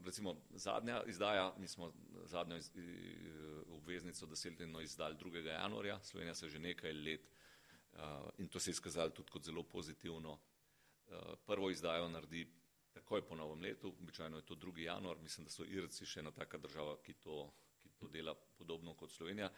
recimo 0.05 0.35
zadnja 0.53 1.03
izdaja, 1.07 1.53
mi 1.57 1.67
smo 1.67 1.93
zadnjo 2.25 2.57
iz, 2.57 2.71
obveznico 3.83 4.25
desetletno 4.25 4.81
izdali 4.81 5.15
2. 5.15 5.45
januarja, 5.45 5.99
Slovenija 6.03 6.35
se 6.35 6.49
že 6.49 6.59
nekaj 6.59 6.93
let 6.93 7.21
uh, 7.93 7.99
in 8.37 8.47
to 8.47 8.59
se 8.59 8.69
je 8.69 8.71
izkazalo 8.71 9.09
tudi 9.09 9.31
kot 9.31 9.43
zelo 9.43 9.63
pozitivno. 9.63 10.31
Uh, 10.31 10.39
prvo 11.45 11.69
izdajo 11.69 12.07
naredi 12.09 12.47
takoj 12.93 13.27
po 13.27 13.35
novem 13.35 13.61
letu, 13.61 13.95
običajno 14.01 14.37
je 14.37 14.45
to 14.45 14.55
2. 14.55 14.77
januar, 14.79 15.17
mislim, 15.17 15.45
da 15.45 15.51
so 15.51 15.65
Irci 15.65 16.05
še 16.05 16.19
ena 16.19 16.31
taka 16.31 16.57
država, 16.57 16.97
ki 17.03 17.13
to, 17.13 17.51
ki 17.81 17.89
to 17.99 18.07
dela 18.07 18.35
podobno 18.57 18.93
kot 18.93 19.11
Slovenija. 19.11 19.51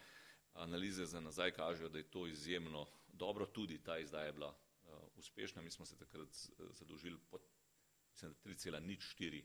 Analize 0.53 1.05
za 1.05 1.19
nazaj 1.19 1.51
kažejo, 1.51 1.89
da 1.89 1.97
je 1.97 2.11
to 2.11 2.27
izjemno 2.27 2.87
dobro, 3.07 3.45
tudi 3.45 3.77
ta 3.83 3.97
izdaja 3.99 4.25
je 4.25 4.33
bila 4.33 4.49
uh, 4.49 4.99
uspešna, 5.15 5.61
mi 5.61 5.71
smo 5.71 5.85
se 5.85 5.97
takrat 5.97 6.29
zadolžili 6.71 7.19
pod 7.29 7.41
3,04 8.21 9.43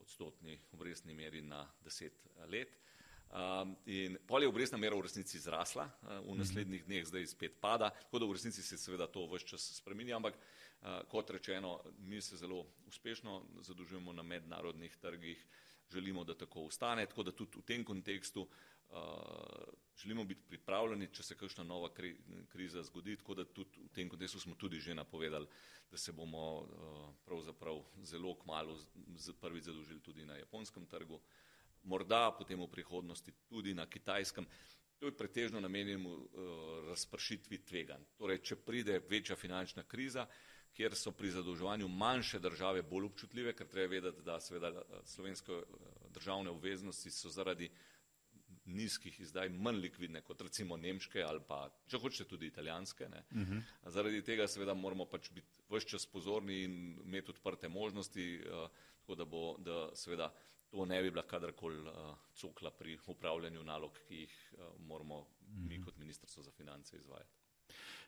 odstotni 0.00 0.58
obrestni 0.72 1.14
meri 1.14 1.42
na 1.42 1.64
deset 1.84 2.26
let. 2.48 2.76
Um, 3.28 3.74
in 3.84 4.16
pol 4.26 4.42
je 4.42 4.48
obrestna 4.48 4.78
mera 4.80 4.96
v 4.96 5.04
resnici 5.04 5.38
zrasla, 5.38 5.84
uh, 5.84 6.08
v 6.24 6.30
mhm. 6.32 6.38
naslednjih 6.40 6.84
dneh 6.86 7.04
zdaj 7.04 7.26
spet 7.28 7.58
pada, 7.60 7.90
tako 7.90 8.22
da 8.22 8.26
v 8.26 8.38
resnici 8.38 8.62
se 8.62 8.78
seveda 8.80 9.06
to 9.06 9.26
vse 9.28 9.46
čas 9.52 9.66
spreminja, 9.76 10.16
ampak 10.16 10.38
uh, 10.38 11.02
kot 11.12 11.30
rečeno, 11.30 11.76
mi 11.98 12.20
se 12.24 12.40
zelo 12.40 12.64
uspešno 12.88 13.42
zadolžujemo 13.60 14.12
na 14.12 14.22
mednarodnih 14.22 14.96
trgih, 14.96 15.44
želimo, 15.92 16.24
da 16.24 16.34
tako 16.34 16.66
ostane, 16.68 17.06
tako 17.06 17.22
da 17.22 17.32
tudi 17.32 17.60
v 17.60 17.66
tem 17.68 17.84
kontekstu 17.84 18.42
uh, 18.48 18.77
želimo 19.98 20.24
biti 20.24 20.40
pripravljeni, 20.48 21.08
če 21.12 21.22
se 21.22 21.36
kakšna 21.36 21.64
nova 21.64 21.90
kri, 21.94 22.14
kriza 22.48 22.82
zgodi, 22.82 23.16
tako 23.16 23.34
da 23.34 23.44
tudi 23.44 23.82
v 23.84 23.88
tem 23.94 24.08
kontekstu 24.08 24.40
smo 24.40 24.54
tudi 24.54 24.80
že 24.80 24.94
napovedali, 24.94 25.46
da 25.90 25.96
se 25.98 26.12
bomo 26.12 26.60
uh, 26.60 27.14
pravzaprav 27.24 27.82
zelo 28.02 28.34
kmalo 28.38 28.78
prvič 29.40 29.64
zadolžili 29.64 30.00
tudi 30.00 30.24
na 30.24 30.36
japonskem 30.36 30.86
trgu, 30.86 31.20
morda 31.82 32.30
potem 32.38 32.60
v 32.60 32.70
prihodnosti 32.70 33.32
tudi 33.48 33.74
na 33.74 33.86
kitajskem. 33.86 34.46
To 34.98 35.06
je 35.06 35.16
pretežno 35.16 35.60
namenjeno 35.60 36.10
uh, 36.10 36.22
razpršitvi 36.88 37.58
tveganj. 37.64 38.04
Torej, 38.18 38.42
če 38.42 38.56
pride 38.56 39.00
večja 39.10 39.36
finančna 39.36 39.82
kriza, 39.82 40.26
kjer 40.74 40.94
so 40.94 41.10
pri 41.12 41.30
zadolževanju 41.30 41.88
manjše 41.88 42.38
države 42.38 42.82
bolj 42.82 43.04
občutljive, 43.10 43.52
ker 43.52 43.66
treba 43.66 43.94
vedeti, 43.94 44.22
da 44.22 44.40
seveda 44.40 44.82
slovenske 45.04 45.62
državne 46.14 46.50
obveznosti 46.50 47.10
so 47.10 47.30
zaradi 47.30 47.70
nizkih 48.68 49.20
izdaj 49.20 49.48
manj 49.48 49.80
likvidne 49.82 50.22
kot 50.26 50.42
recimo 50.42 50.76
nemške 50.76 51.22
ali 51.22 51.40
pa, 51.48 51.60
če 51.88 52.00
hočete, 52.02 52.28
tudi 52.28 52.46
italijanske. 52.46 53.04
Uh 53.04 53.36
mhm. 53.36 53.58
-huh. 53.58 53.90
Zaradi 53.92 54.22
tega 54.22 54.48
seveda 54.48 54.74
moramo 54.74 55.06
pač 55.06 55.30
biti 55.30 55.48
vse 55.68 55.88
čas 55.88 56.06
pozorni 56.06 56.62
in 56.64 56.98
imeti 57.04 57.30
odprte 57.30 57.68
možnosti, 57.68 58.40
uh, 58.40 58.68
tako 59.00 59.14
da 59.14 59.24
bo, 59.24 59.56
da 59.58 59.90
seveda 59.94 60.32
to 60.70 60.84
ne 60.84 61.02
bi 61.02 61.10
bila 61.10 61.22
kadarkoli 61.22 61.80
uh, 61.80 62.16
cokla 62.34 62.70
pri 62.70 62.98
upravljanju 63.06 63.62
nalog, 63.64 63.98
ki 64.08 64.14
jih 64.14 64.52
uh, 64.52 64.80
moramo 64.80 65.18
uh 65.18 65.26
-huh. 65.26 65.68
mi 65.68 65.74
mhm. 65.74 65.84
kot 65.84 65.96
ministrstvo 65.96 66.42
za 66.42 66.50
finance 66.50 66.96
izvajati. 66.96 67.32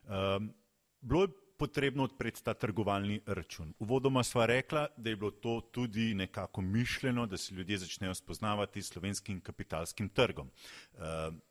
Um, 0.09 0.55
bilo 1.01 1.23
je 1.23 1.29
potrebno 1.61 2.05
odpreti 2.05 2.45
ta 2.45 2.55
trgovalni 2.55 3.21
račun. 3.27 3.75
Uvodoma 3.79 4.23
sva 4.25 4.47
rekla, 4.47 4.87
da 4.97 5.11
je 5.11 5.17
bilo 5.17 5.31
to 5.31 5.61
tudi 5.61 6.15
nekako 6.15 6.61
mišljeno, 6.61 7.27
da 7.27 7.37
se 7.37 7.55
ljudje 7.55 7.79
začnejo 7.79 8.15
spoznavati 8.15 8.83
s 8.83 8.89
slovenskim 8.89 9.41
kapitalskim 9.41 10.09
trgom. 10.09 10.49
Uh, 10.49 11.01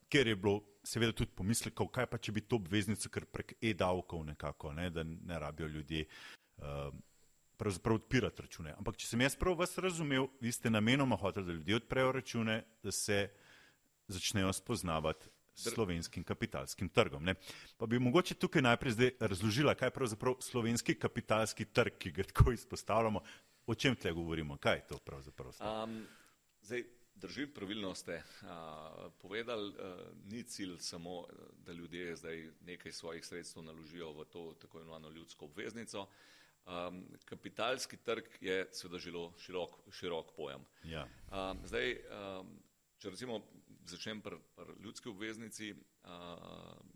ker 0.09 0.27
je 0.27 0.35
bilo 0.35 0.63
seveda 0.83 1.13
tudi 1.13 1.31
pomislekov, 1.35 1.91
kaj 1.93 2.09
pa 2.09 2.17
če 2.17 2.31
bi 2.31 2.41
to 2.41 2.57
obveznico 2.57 3.09
kar 3.09 3.25
prek 3.25 3.53
e-davkov 3.62 4.25
nekako, 4.25 4.73
ne, 4.73 4.89
da 4.89 5.03
ne 5.03 5.39
rabijo 5.39 5.67
ljudje 5.67 6.05
uh, 6.57 6.89
pravzaprav 7.57 8.01
odpirati 8.01 8.41
račune. 8.41 8.73
Ampak 8.77 8.97
če 8.97 9.12
sem 9.12 9.21
jaz 9.21 9.35
prav 9.38 9.62
vas 9.62 9.77
razumel, 9.77 10.25
vi 10.41 10.51
ste 10.51 10.73
namenoma 10.73 11.21
hoteli, 11.21 11.45
da 11.45 11.53
ljudje 11.53 11.83
odprejo 11.83 12.12
račune, 12.17 12.63
da 12.83 12.91
se 12.91 13.27
začnejo 14.07 14.53
spoznavati 14.53 15.29
slovenskim 15.60 16.24
kapitalskim 16.24 16.89
trgom. 16.89 17.24
Ne. 17.24 17.36
Pa 17.78 17.86
bi 17.86 18.00
mogoče 18.00 18.36
tukaj 18.36 18.62
najprej 18.62 18.95
zdaj 18.98 19.12
razložila, 19.19 19.76
kaj 19.76 19.88
je 19.88 19.95
pravzaprav 19.98 20.38
slovenski 20.39 20.95
kapitalski 20.95 21.65
trg, 21.65 21.98
ki 22.00 22.12
ga 22.12 22.24
tako 22.24 22.52
izpostavljamo, 22.52 23.22
o 23.67 23.76
čem 23.76 23.95
tle 23.95 24.13
govorimo, 24.13 24.58
kaj 24.58 24.76
je 24.76 24.88
to 24.88 24.98
pravzaprav? 24.98 25.54
Um, 25.60 26.02
zdaj, 26.62 26.84
drži, 27.15 27.48
pravilno 27.48 27.95
ste 27.95 28.22
a, 28.48 29.10
povedali, 29.22 29.74
a, 29.78 29.95
ni 30.32 30.43
cilj 30.43 30.78
samo, 30.78 31.26
da 31.65 31.72
ljudje 31.72 32.15
zdaj 32.15 32.50
nekaj 32.65 32.91
svojih 32.91 33.26
sredstev 33.26 33.63
naložijo 33.63 34.13
v 34.13 34.26
to 34.26 34.54
tako 34.62 34.80
imenovano 34.80 35.10
ljudsko 35.10 35.45
obveznico. 35.45 36.08
Um, 36.65 37.06
kapitalski 37.26 37.98
trg 37.98 38.24
je 38.41 38.67
seveda 38.72 39.00
zelo 39.00 39.34
širok, 39.38 39.80
širok 39.91 40.36
pojem. 40.36 40.65
Ja. 40.84 41.08
Um, 41.32 41.60
zdaj, 41.65 41.95
um, 42.13 42.52
če 43.00 43.10
recimo 43.10 43.39
začnem 43.89 44.21
pri 44.21 44.38
pr 44.56 44.73
ljudski 44.84 45.10
obveznici. 45.10 45.73
Uh, 45.73 46.10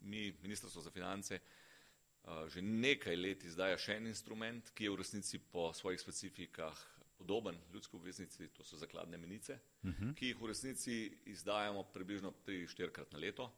mi, 0.01 0.31
Ministrstvo 0.41 0.81
za 0.81 0.91
finance, 0.91 1.39
uh, 1.39 2.47
že 2.47 2.61
nekaj 2.61 3.15
let 3.15 3.43
izdaja 3.43 3.77
še 3.77 3.97
en 3.99 4.07
instrument, 4.07 4.71
ki 4.73 4.87
je 4.87 4.93
v 4.93 4.99
resnici 5.01 5.39
po 5.39 5.71
svojih 5.73 6.01
specifikah 6.01 6.77
podoben 7.17 7.59
ljudski 7.73 7.95
obveznici, 7.95 8.47
to 8.55 8.63
so 8.63 8.77
zakladne 8.77 9.17
menice, 9.17 9.59
uh 9.83 9.89
mhm. 9.89 10.03
-huh. 10.03 10.15
ki 10.15 10.27
jih 10.27 10.41
v 10.41 10.47
resnici 10.47 11.17
izdajamo 11.25 11.83
približno 11.83 12.33
3-4krat 12.47 13.11
na 13.11 13.19
leto. 13.19 13.51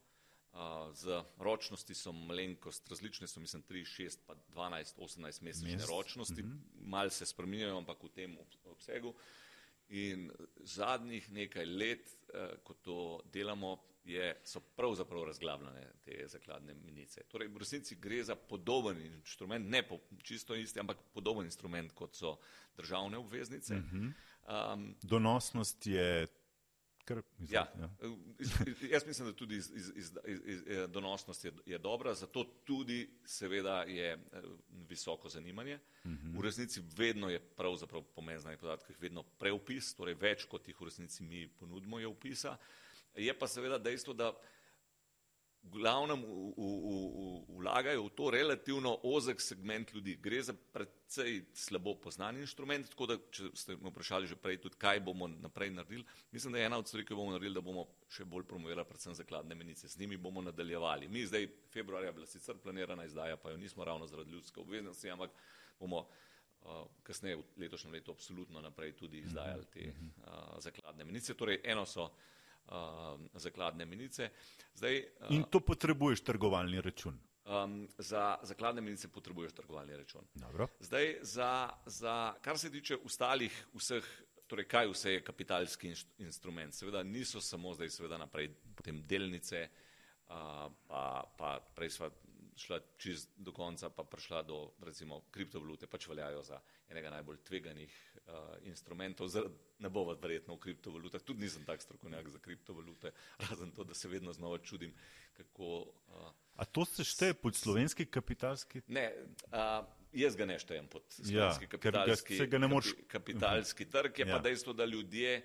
Uh, 0.55 0.93
z 0.95 1.23
ročnosti 1.37 1.93
so 1.93 2.11
malenkost 2.11 2.87
različne, 2.89 3.27
so 3.27 3.39
mislim 3.39 3.63
3, 3.63 4.03
6, 4.03 4.19
pa 4.25 4.35
12, 4.55 4.97
18 4.97 5.41
mesečne 5.41 5.75
Mest. 5.75 5.89
ročnosti, 5.89 6.41
uh 6.41 6.47
mhm. 6.47 6.57
-huh. 6.57 6.87
mal 6.87 7.09
se 7.09 7.25
spreminjajo, 7.25 7.77
ampak 7.77 8.03
v 8.03 8.09
tem 8.09 8.37
obsegu. 8.63 9.09
Uh, 9.09 9.15
In 9.89 10.31
zadnjih 10.59 11.31
nekaj 11.31 11.65
let, 11.65 12.09
eh, 12.33 12.55
ko 12.63 12.73
to 12.73 13.21
delamo, 13.33 13.77
je, 14.05 14.41
so 14.43 14.59
pravzaprav 14.59 15.23
razglavljene 15.23 15.87
te 16.03 16.27
zakladne 16.27 16.73
minice. 16.73 17.23
Torej, 17.27 17.47
v 17.47 17.57
resnici 17.57 17.95
gre 17.95 18.23
za 18.23 18.35
podoben 18.35 19.01
inštrument, 19.01 19.69
ne 19.69 19.81
po, 19.87 19.99
čisto 20.23 20.55
isti, 20.55 20.79
ampak 20.79 20.97
podoben 21.13 21.45
inštrument, 21.45 21.91
kot 21.93 22.15
so 22.15 22.37
državne 22.77 23.17
obveznice. 23.17 23.75
Uh 23.75 23.83
-huh. 23.83 24.73
um, 24.73 24.95
Donosnost 25.01 25.87
je 25.87 26.27
Kar, 27.05 27.21
mislim, 27.37 27.55
ja. 27.55 27.67
Ja. 27.79 27.89
Jaz 28.93 29.05
mislim, 29.07 29.27
da 29.27 29.33
tudi 29.33 29.55
iz, 29.55 29.71
iz, 29.75 29.91
iz, 29.95 30.11
iz, 30.27 30.39
iz, 30.45 30.63
donosnost 30.89 31.45
je, 31.45 31.51
je 31.65 31.77
dobra, 31.77 32.13
zato 32.13 32.43
tudi 32.43 33.09
seveda 33.25 33.83
je 33.83 34.13
eh, 34.13 34.41
visoko 34.89 35.29
zanimanje. 35.29 35.79
Uh 36.03 36.11
mhm. 36.11 36.27
-huh. 36.27 36.39
V 36.39 36.43
resnici 36.43 36.81
vedno 36.97 37.29
je 37.29 37.39
pravzaprav 37.39 38.01
pomen 38.01 38.39
znanih 38.39 38.59
podatkov, 38.59 38.95
vedno 38.99 39.23
preupis, 39.23 39.95
torej 39.95 40.13
več 40.13 40.45
kot 40.45 40.67
jih 40.67 40.81
v 40.81 40.85
resnici 40.85 41.23
mi 41.23 41.47
ponudimo 41.47 41.99
je 41.99 42.07
upisa. 42.07 42.57
Je 43.15 43.39
pa 43.39 43.47
seveda 43.47 43.77
dejstvo, 43.77 44.13
da 44.13 44.33
glavnem 45.71 46.23
vlagajo 47.47 48.03
v 48.03 48.09
to 48.09 48.29
relativno 48.29 48.99
ozek 49.03 49.41
segment 49.41 49.93
ljudi. 49.93 50.15
Gre 50.15 50.41
za 50.43 50.53
predvsej 50.73 51.41
slabo 51.53 51.95
poznan 52.01 52.37
inštrument, 52.37 52.89
tako 52.89 53.07
da, 53.09 53.17
če 53.31 53.49
ste 53.53 53.77
me 53.81 53.89
vprašali 53.89 54.27
že 54.27 54.35
prej 54.35 54.59
tudi, 54.61 54.77
kaj 54.77 54.99
bomo 54.99 55.27
naprej 55.27 55.71
naredili, 55.71 56.05
mislim, 56.31 56.53
da 56.53 56.59
je 56.59 56.65
ena 56.65 56.77
od 56.77 56.87
stvari, 56.87 57.05
ki 57.05 57.17
bomo 57.17 57.31
naredili, 57.31 57.55
da 57.55 57.65
bomo 57.65 57.87
še 58.09 58.25
bolj 58.25 58.45
promovirali 58.49 58.87
predvsem 58.87 59.15
zakladne 59.15 59.55
menice. 59.55 59.87
Z 59.87 59.99
njimi 59.99 60.17
bomo 60.17 60.41
nadaljevali. 60.41 61.09
Mi 61.09 61.25
zdaj 61.25 61.47
februarja 61.73 62.11
bila 62.11 62.27
sicer 62.27 62.57
planirana 62.57 63.05
izdaja, 63.05 63.37
pa 63.37 63.51
jo 63.51 63.57
nismo 63.57 63.85
ravno 63.85 64.07
zaradi 64.07 64.31
ljudske 64.31 64.59
obveznosti, 64.59 65.09
ampak 65.09 65.33
bomo 65.79 66.05
uh, 66.05 66.85
kasneje 67.03 67.41
v 67.41 67.65
letošnjem 67.65 67.93
letu 67.93 68.11
absolutno 68.11 68.61
naprej 68.61 68.95
tudi 68.95 69.25
izdajali 69.25 69.65
te 69.73 69.89
uh, 69.89 70.55
zakladne 70.59 71.05
menice. 71.05 71.33
Torej, 71.33 71.61
eno 71.63 71.85
so 71.85 72.03
uh, 72.03 72.33
zakladne 73.33 73.85
menice. 73.85 74.29
Zdaj, 74.75 74.99
uh, 75.21 75.31
In 75.35 75.43
to 75.51 75.59
potrebuješ 75.59 76.23
trgovalni 76.23 76.81
račun. 76.81 77.19
Um, 77.45 77.87
za 77.97 78.37
zakladne 78.41 78.81
menice 78.81 79.07
potrebuješ 79.07 79.53
trgovalni 79.53 79.97
račun. 79.97 80.21
Dobro. 80.33 80.67
Zdaj, 80.79 81.17
za, 81.21 81.69
za, 81.85 82.33
kar 82.41 82.57
se 82.57 82.71
tiče 82.71 82.97
ostalih 83.05 83.65
vseh, 83.73 84.05
torej 84.47 84.65
kaj 84.67 84.89
vse 84.89 85.13
je 85.13 85.23
kapitalski 85.23 85.93
instrument, 86.17 86.73
seveda 86.73 87.03
niso 87.03 87.41
samo 87.41 87.73
zdaj 87.73 87.89
seveda 87.89 88.17
naprej 88.17 88.49
potem 88.75 89.03
delnice, 89.07 89.67
uh, 90.27 90.35
pa, 90.87 91.23
pa 91.37 91.59
prej 91.75 91.89
sva 91.89 92.09
šla 92.55 92.79
čez 92.97 93.27
do 93.35 93.51
konca, 93.51 93.89
pa 93.89 94.03
prišla 94.03 94.43
do 94.43 94.57
recimo 94.79 95.21
kriptovalute, 95.31 95.87
pač 95.87 96.07
veljajo 96.07 96.43
za 96.43 96.59
enega 96.89 97.09
najbolj 97.09 97.37
tveganih 97.43 97.91
uh, 98.17 98.33
instrumentov. 98.63 99.27
Zar, 99.27 99.49
ne 99.79 99.89
bo 99.89 100.05
verjetno 100.07 100.55
v 100.55 100.59
kriptovalutah, 100.59 101.21
tudi 101.21 101.41
nisem 101.41 101.65
tak 101.65 101.81
strokovnjak 101.81 102.29
za 102.29 102.39
kriptovalute, 102.39 103.11
razen 103.41 103.71
to, 103.71 103.83
da 103.83 103.93
se 103.93 104.07
vedno 104.07 104.33
znova 104.33 104.57
čudim, 104.59 104.93
kako. 105.33 105.81
Uh, 106.07 106.31
A 106.55 106.65
to 106.65 106.85
se 106.85 107.03
šteje 107.03 107.33
pod 107.33 107.55
slovenski 107.55 108.05
kapitalski? 108.05 108.81
Ne, 108.87 109.11
uh, 109.45 109.83
jaz 110.13 110.35
ga 110.35 110.45
ne 110.45 110.55
štejem 110.55 110.87
pod 110.87 111.03
slovenski 111.09 111.65
Ja, 111.65 111.69
kapitalski, 111.69 112.37
ga- 112.37 112.45
ga 112.47 112.57
ne 112.57 112.67
moreš- 112.67 112.95
kapi, 112.95 113.07
kapitalski 113.33 113.85
trg. 113.87 114.15
Je 114.15 114.25
Ja. 114.25 114.33
pa 114.33 114.39
dejstvo, 114.39 114.73
da 114.73 114.85
ljudje, 114.85 115.41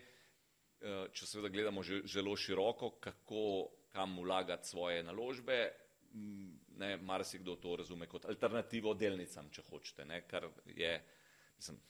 uh, 0.81 1.11
če 1.11 1.27
seveda 1.27 1.49
gledamo 1.49 1.83
že, 1.83 2.03
zelo 2.07 2.37
široko, 2.37 2.90
kako 2.92 3.42
kam 3.88 4.18
vlagati 4.18 4.68
svoje 4.68 5.03
naložbe. 5.03 5.73
m, 6.12 6.60
Ne, 6.81 6.97
marsikdo 6.97 7.59
to 7.61 7.77
razume 7.77 8.07
kot 8.09 8.25
alternativo 8.31 8.95
delnicam, 8.97 9.51
če 9.53 9.62
hočete, 9.69 10.05
ne, 10.09 10.23
kar 10.29 10.47
je, 10.64 10.93
mislim, 11.59 11.81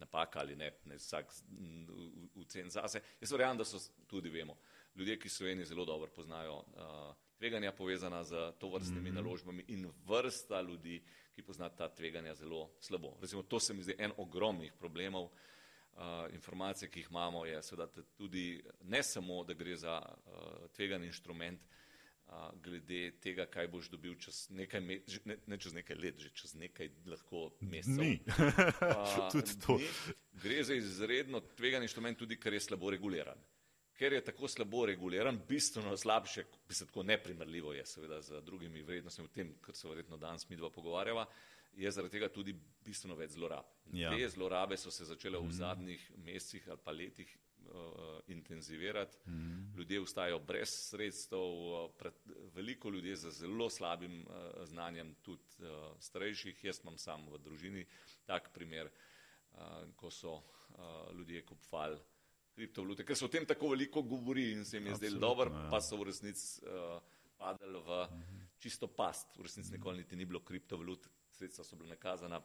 napaka 0.00 0.40
ali 0.40 0.56
ne, 0.56 0.72
ne 0.90 0.98
vsak 0.98 1.30
v, 1.46 2.18
v 2.34 2.46
cen 2.50 2.70
zase. 2.72 3.02
Jaz 3.20 3.32
verjamem, 3.32 3.60
da 3.60 3.66
so 3.68 3.78
tudi 4.10 4.32
vemo, 4.32 4.56
ljudje, 4.96 5.18
ki 5.20 5.28
Sloveniji 5.28 5.70
zelo 5.70 5.84
dobro 5.84 6.10
poznajo 6.16 6.56
uh, 6.58 7.12
tveganja 7.38 7.72
povezana 7.72 8.24
z 8.24 8.52
to 8.58 8.68
vrstnimi 8.68 9.10
mm 9.10 9.12
-hmm. 9.12 9.22
naložbami 9.22 9.64
in 9.68 9.86
vrsta 10.06 10.60
ljudi, 10.60 11.02
ki 11.34 11.42
pozna 11.42 11.68
ta 11.68 11.88
tveganja 11.88 12.34
zelo 12.34 12.70
slabo. 12.80 13.16
Recimo, 13.20 13.42
to 13.42 13.60
se 13.60 13.74
mi 13.74 13.82
zdi 13.82 13.94
en 13.98 14.12
ogromnih 14.16 14.72
problemov. 14.78 15.24
Uh, 15.24 16.34
informacije, 16.34 16.90
ki 16.90 17.00
jih 17.00 17.08
imamo, 17.10 17.44
je 17.46 17.62
seveda 17.62 17.86
tudi 18.16 18.62
ne 18.82 19.02
samo, 19.02 19.44
da 19.44 19.54
gre 19.54 19.76
za 19.76 20.02
uh, 20.26 20.70
tvegan 20.70 21.04
inštrument, 21.04 21.60
uh, 22.30 22.62
glede 22.62 23.10
tega, 23.22 23.46
kaj 23.50 23.68
boš 23.68 23.90
dobil 23.90 24.14
čez 24.20 24.46
nekaj, 24.54 24.80
me, 24.80 24.98
ne, 25.24 25.36
ne 25.46 25.58
čez 25.58 25.74
nekaj 25.74 25.98
let, 25.98 26.18
že 26.22 26.30
čez 26.34 26.54
nekaj 26.58 26.90
lahko 27.10 27.50
mesecev. 27.60 28.20
Tudi 29.32 29.56
to. 29.66 29.78
ni. 29.78 29.88
Gre 30.42 30.62
za 30.64 30.74
izredno 30.74 31.42
tvegan 31.56 31.82
inštrument, 31.82 32.18
tudi 32.18 32.38
ker 32.40 32.54
je 32.54 32.62
slabo 32.70 32.90
reguliran. 32.90 33.38
Ker 34.00 34.16
je 34.16 34.22
tako 34.24 34.48
slabo 34.48 34.86
reguliran, 34.88 35.36
bistveno 35.48 35.96
slabše, 35.96 36.46
se 36.70 36.86
tako 36.86 37.02
neprimerljivo 37.02 37.72
je 37.76 37.86
seveda 37.86 38.22
z 38.22 38.40
drugimi 38.46 38.82
vrednostmi, 38.82 39.26
v 39.26 39.34
tem, 39.34 39.54
kar 39.60 39.76
se 39.76 39.88
verjetno 39.88 40.16
danes 40.16 40.48
mi 40.48 40.56
dva 40.56 40.70
pogovarjava, 40.70 41.26
je 41.76 41.90
zaradi 41.90 42.16
tega 42.16 42.28
tudi 42.32 42.54
bistveno 42.84 43.14
več 43.18 43.36
zlorab. 43.36 43.68
Ja. 43.92 44.14
Te 44.16 44.28
zlorabe 44.28 44.78
so 44.80 44.90
se 44.90 45.04
začele 45.04 45.38
v 45.38 45.52
zadnjih 45.52 46.06
mesecih 46.24 46.68
ali 46.68 46.82
pa 46.84 46.94
letih 46.96 47.36
intenzivirati. 48.26 49.16
Mm. 49.26 49.72
Ljudje 49.76 50.00
vstajajo 50.00 50.38
brez 50.38 50.68
sredstev, 50.68 51.40
uh, 51.40 51.90
pred, 51.98 52.14
veliko 52.54 52.90
ljudi 52.90 53.16
z 53.16 53.30
zelo 53.30 53.70
slabim 53.70 54.20
uh, 54.20 54.64
znanjem, 54.64 55.14
tudi 55.22 55.42
uh, 55.58 55.96
starejših. 55.98 56.64
Jaz 56.64 56.80
imam 56.82 56.98
sam 56.98 57.28
v 57.28 57.38
družini 57.38 57.86
tak 58.26 58.52
primer, 58.54 58.90
uh, 59.52 59.60
ko 59.96 60.10
so 60.10 60.34
uh, 60.34 61.12
ljudje 61.16 61.44
kupovali 61.46 61.98
kriptovalute, 62.54 63.04
ker 63.06 63.16
se 63.16 63.24
o 63.24 63.32
tem 63.32 63.46
tako 63.46 63.70
veliko 63.72 64.02
govori 64.02 64.50
in 64.52 64.64
se 64.64 64.76
jim 64.76 64.90
je 64.90 64.94
zdelo 64.94 65.20
dobro, 65.20 65.50
ja. 65.50 65.68
pa 65.70 65.80
so 65.80 65.96
v 65.96 66.10
resnici 66.10 66.60
uh, 66.66 66.98
padali 67.38 67.80
v 67.86 68.00
čisto 68.60 68.88
past. 68.88 69.38
V 69.38 69.46
resnici 69.46 69.72
nikoli 69.72 70.02
niti 70.02 70.16
ni 70.16 70.26
bilo 70.28 70.42
kriptovalut, 70.44 71.08
sredstva 71.40 71.64
so 71.64 71.76
bila 71.76 71.88
nakazana. 71.90 72.40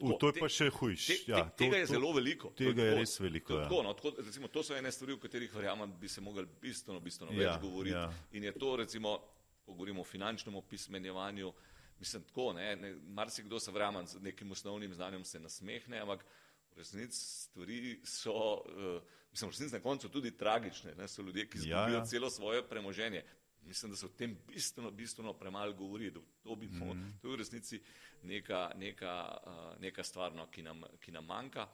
U, 0.00 0.12
to 0.14 0.28
je 0.28 0.32
pa 0.34 0.48
še 0.48 0.70
hujš. 0.70 1.06
Te, 1.06 1.14
te, 1.16 1.30
Ja, 1.30 1.42
to- 1.42 1.56
tega 1.58 1.76
je 1.76 1.86
to- 1.86 1.92
zelo 1.92 2.12
veliko. 2.12 2.48
To 2.50 2.54
Tega 2.56 2.82
je 2.82 2.90
tako- 2.90 2.98
res 2.98 3.20
veliko. 3.20 3.48
to 3.48 3.54
je 3.54 3.58
Ja. 3.58 3.68
Tako, 3.68 3.82
no, 3.82 3.92
tako, 3.94 4.10
recimo, 4.18 4.48
to 4.48 4.62
so 4.62 4.74
ene 4.74 4.90
stvari, 4.90 5.12
o 5.12 5.18
katerih 5.18 5.50
verjamem, 5.50 5.92
bi 5.94 6.08
se 6.08 6.20
mogli 6.20 6.46
bistveno, 6.58 7.00
bistveno 7.00 7.32
Ja, 7.32 7.52
več 7.52 7.62
govoriti. 7.62 7.94
ja. 7.94 8.06
In 8.32 8.44
je 8.44 8.52
to, 8.54 8.76
recimo, 8.76 9.18
ko 9.62 9.72
govorimo 9.72 10.00
o 10.00 10.04
finančnem 10.06 10.54
opismenjevanju, 10.56 11.52
mislim 11.98 12.22
tako, 12.24 12.52
ne, 12.54 12.76
ne, 12.76 12.94
marsikdo 13.10 13.60
se 13.60 13.70
verjamem 13.70 14.06
z 14.06 14.20
nekim 14.20 14.50
osnovnim 14.50 14.94
znanjem 14.94 15.24
se 15.24 15.40
nasmehne, 15.40 15.98
ampak 15.98 16.24
v 16.70 16.78
resnici 16.78 17.18
stvari 17.18 18.00
so, 18.04 18.32
uh, 18.56 19.02
mislim, 19.30 19.48
v 19.48 19.52
resnici 19.52 19.74
na 19.74 19.80
koncu 19.80 20.08
tudi 20.08 20.30
tragične. 20.32 20.94
Ne, 20.94 21.08
so 21.08 21.22
ljudje, 21.22 21.46
ki 21.46 21.58
Ja, 21.58 21.60
izgubijo 21.60 21.98
ja. 21.98 22.04
celo 22.06 22.30
svoje 22.30 22.62
premoženje. 22.64 23.22
Mislim, 23.70 23.90
da 23.90 23.96
se 23.96 24.06
o 24.06 24.10
tem 24.10 24.34
bistveno, 24.48 24.90
bistveno 24.90 25.32
premalo 25.32 25.72
govori. 25.72 26.10
da 26.10 26.20
To, 26.42 26.56
bi, 26.56 26.66
mm. 26.66 26.78
Mhm. 26.80 27.10
to 27.22 27.28
je 27.28 27.32
v 27.32 27.38
resnici 27.38 27.78
neka, 28.22 28.72
neka, 28.76 29.12
uh, 29.46 29.52
neka 29.80 30.02
stvar, 30.02 30.34
no, 30.34 30.46
ki, 30.46 30.62
nam, 30.62 30.82
ki 31.00 31.12
nam 31.12 31.24
manjka. 31.24 31.68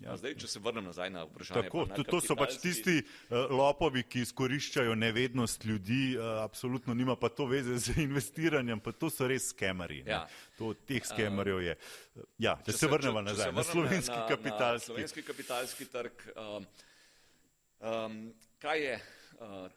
Ja. 0.00 0.14
Zdaj, 0.16 0.36
če 0.36 0.46
se 0.46 0.60
vrnem 0.60 0.84
nazaj 0.84 1.10
na 1.10 1.24
vprašanje. 1.24 1.62
Tako, 1.62 1.82
pa 1.82 1.88
na 1.88 1.96
to, 1.96 2.04
to 2.04 2.20
so 2.20 2.36
pač 2.36 2.54
tisti 2.56 3.00
uh, 3.00 3.50
lopovi, 3.50 4.04
ki 4.04 4.20
izkoriščajo 4.20 4.94
nevednost 4.94 5.64
ljudi, 5.64 6.14
uh, 6.14 6.22
absolutno 6.44 6.94
nima 6.94 7.16
pa 7.16 7.28
to 7.28 7.46
veze 7.46 7.74
z 7.76 7.98
investiranjem, 7.98 8.78
pa 8.78 8.92
to 8.92 9.10
so 9.10 9.26
res 9.26 9.48
skemerji. 9.50 10.04
ne. 10.04 10.10
Ja. 10.12 10.22
To 10.56 10.70
teh 10.76 11.02
skemerjev 11.02 11.62
je. 11.62 11.74
Ja, 12.38 12.54
če 12.58 12.70
Če 12.70 12.78
se 12.78 12.86
vrnemo 12.86 13.18
če- 13.18 13.24
če 13.24 13.30
nazaj 13.32 13.44
se 13.44 13.52
na 13.52 13.60
vrnem 13.60 13.72
slovenski 13.72 14.14
na- 14.14 14.22
na 14.22 14.28
kapitalski. 14.28 14.86
Slovenski 14.86 15.22
kapitalski 15.22 15.84
trg. 15.86 16.14
Um, 16.36 16.66
um, 17.80 18.34
kaj 18.58 18.78
je 18.80 18.94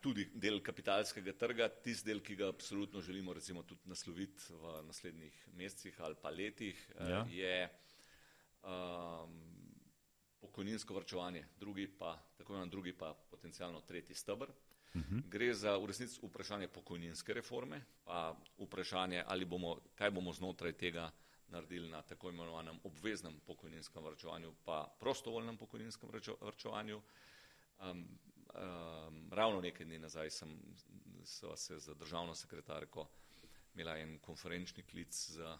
tudi 0.02 0.26
del 0.36 0.60
kapitalskega 0.62 1.34
trga, 1.40 1.70
tisti 1.70 2.10
del, 2.10 2.20
ki 2.22 2.36
ga 2.36 2.50
absolutno 2.52 3.02
želimo 3.02 3.34
recimo 3.34 3.64
tudi 3.64 3.82
nasloviti 3.86 4.54
v 4.54 4.82
naslednjih 4.88 5.48
mesecih 5.56 6.02
ali 6.02 6.16
pa 6.22 6.30
letih, 6.30 6.92
uh, 7.00 7.10
Ja. 7.10 7.26
je 7.30 7.70
um, 8.64 9.40
pokojninsko 10.42 10.94
vrčevanje, 10.94 11.46
drugi 11.60 11.88
pa, 11.88 12.18
tako 12.38 12.54
imenovan 12.54 12.70
drugi 12.70 12.94
pa 12.98 13.14
potencialno 13.14 13.82
tretji 13.82 14.16
stebr. 14.16 14.52
Gre 15.30 15.54
za 15.54 15.78
v 15.78 15.88
resnici 15.90 16.20
vprašanje 16.22 16.68
pokojninske 16.68 17.34
reforme, 17.34 17.82
pa 18.06 18.36
vprašanje, 18.58 19.24
ali 19.28 19.46
bomo, 19.46 19.80
kaj 19.96 20.12
bomo 20.12 20.34
znotraj 20.34 20.74
tega 20.78 21.12
naredili 21.48 21.90
na 21.90 22.02
tako 22.02 22.30
imenovanem 22.30 22.78
obveznem 22.84 23.40
pokojninskem 23.48 24.04
vrčevanju, 24.04 24.54
pa 24.66 24.96
prostovoljnem 25.00 25.58
pokojninskem 25.58 26.10
vrčevanju. 26.42 27.02
Um, 27.80 28.06
um, 28.54 29.30
ravno 29.32 29.62
nekaj 29.62 29.86
dni 29.86 30.00
nazaj 30.00 30.30
sem 30.30 30.58
se 31.56 31.80
z 31.80 31.96
državno 31.96 32.36
sekretarko 32.36 33.08
imela 33.74 33.98
en 33.98 34.20
konferenčni 34.20 34.84
klic 34.84 35.14
z 35.14 35.40
uh, 35.42 35.58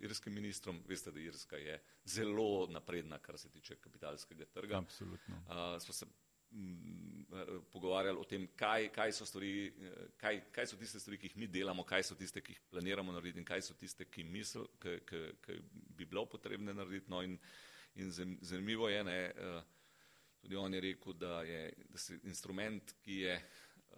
irskim 0.00 0.34
ministrom. 0.34 0.82
Veste, 0.86 1.10
da 1.10 1.20
Irska 1.20 1.56
je 1.56 1.80
zelo 2.04 2.66
napredna, 2.70 3.18
kar 3.18 3.38
se 3.38 3.50
tiče 3.50 3.76
kapitalskega 3.76 4.44
trga. 4.44 4.78
Absolutno. 4.78 5.36
Uh, 5.36 5.82
smo 5.82 5.94
se 5.94 6.06
mm, 6.50 7.20
eh, 7.32 7.60
pogovarjali 7.72 8.18
o 8.18 8.24
tem, 8.24 8.48
kaj, 8.56 8.88
kaj, 8.88 9.12
so 9.12 9.26
stvari, 9.26 9.66
eh, 9.66 10.06
kaj, 10.16 10.40
kaj 10.52 10.66
so 10.66 10.76
tiste 10.76 11.00
stvari, 11.00 11.18
ki 11.18 11.26
jih 11.26 11.36
mi 11.36 11.46
delamo, 11.46 11.84
kaj 11.84 12.02
so 12.02 12.14
tiste, 12.14 12.40
ki 12.40 12.52
jih 12.52 12.60
planiramo 12.70 13.12
narediti 13.12 13.38
in 13.38 13.44
kaj 13.48 13.62
so 13.62 13.74
tiste, 13.74 14.04
ki, 14.04 14.24
misl, 14.24 14.64
ki, 14.80 15.00
ki, 15.08 15.24
ki 15.44 15.58
bi 15.72 16.06
bilo 16.06 16.26
potrebne 16.26 16.74
narediti. 16.74 17.10
No 17.10 17.22
in, 17.22 17.38
in 17.94 18.12
zan- 18.12 18.38
zanimivo 18.40 18.88
je, 18.88 19.04
ne, 19.04 19.18
eh, 19.36 19.62
tudi 20.40 20.56
on 20.56 20.74
je 20.74 20.80
rekel, 20.80 21.12
da 21.12 21.42
je 21.42 21.72
da 21.88 21.98
se 21.98 22.18
instrument, 22.24 22.92
ki 23.02 23.14
je 23.14 23.34
eh, 23.34 23.94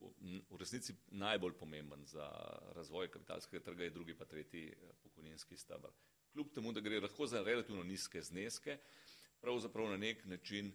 v- 0.00 0.58
resnici 0.58 0.94
najbolj 1.10 1.52
pomemben 1.58 2.04
za 2.06 2.28
razvoj 2.74 3.10
kapitalskega 3.10 3.64
trga, 3.64 3.84
je 3.84 3.90
drugi 3.90 4.14
pa 4.14 4.24
tretji 4.24 4.68
eh, 4.68 4.92
pokojninski 5.02 5.56
stebr. 5.56 5.88
Kljub 6.32 6.52
temu, 6.54 6.72
da 6.72 6.80
gre 6.80 7.00
lahko 7.00 7.26
za 7.26 7.42
relativno 7.42 7.82
nizke 7.82 8.22
zneske, 8.22 8.78
pravzaprav 9.40 9.90
na 9.90 9.96
nek 9.96 10.24
način 10.24 10.72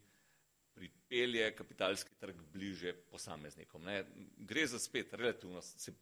pripelje 0.76 1.56
kapitalski 1.56 2.16
trg 2.20 2.36
bliže 2.54 2.94
posameznikom. 2.94 3.84
Ne. 3.84 4.06
Gre 4.38 4.68
za 4.68 4.80
spet 4.80 5.14
relativno, 5.14 5.62
se 5.62 5.94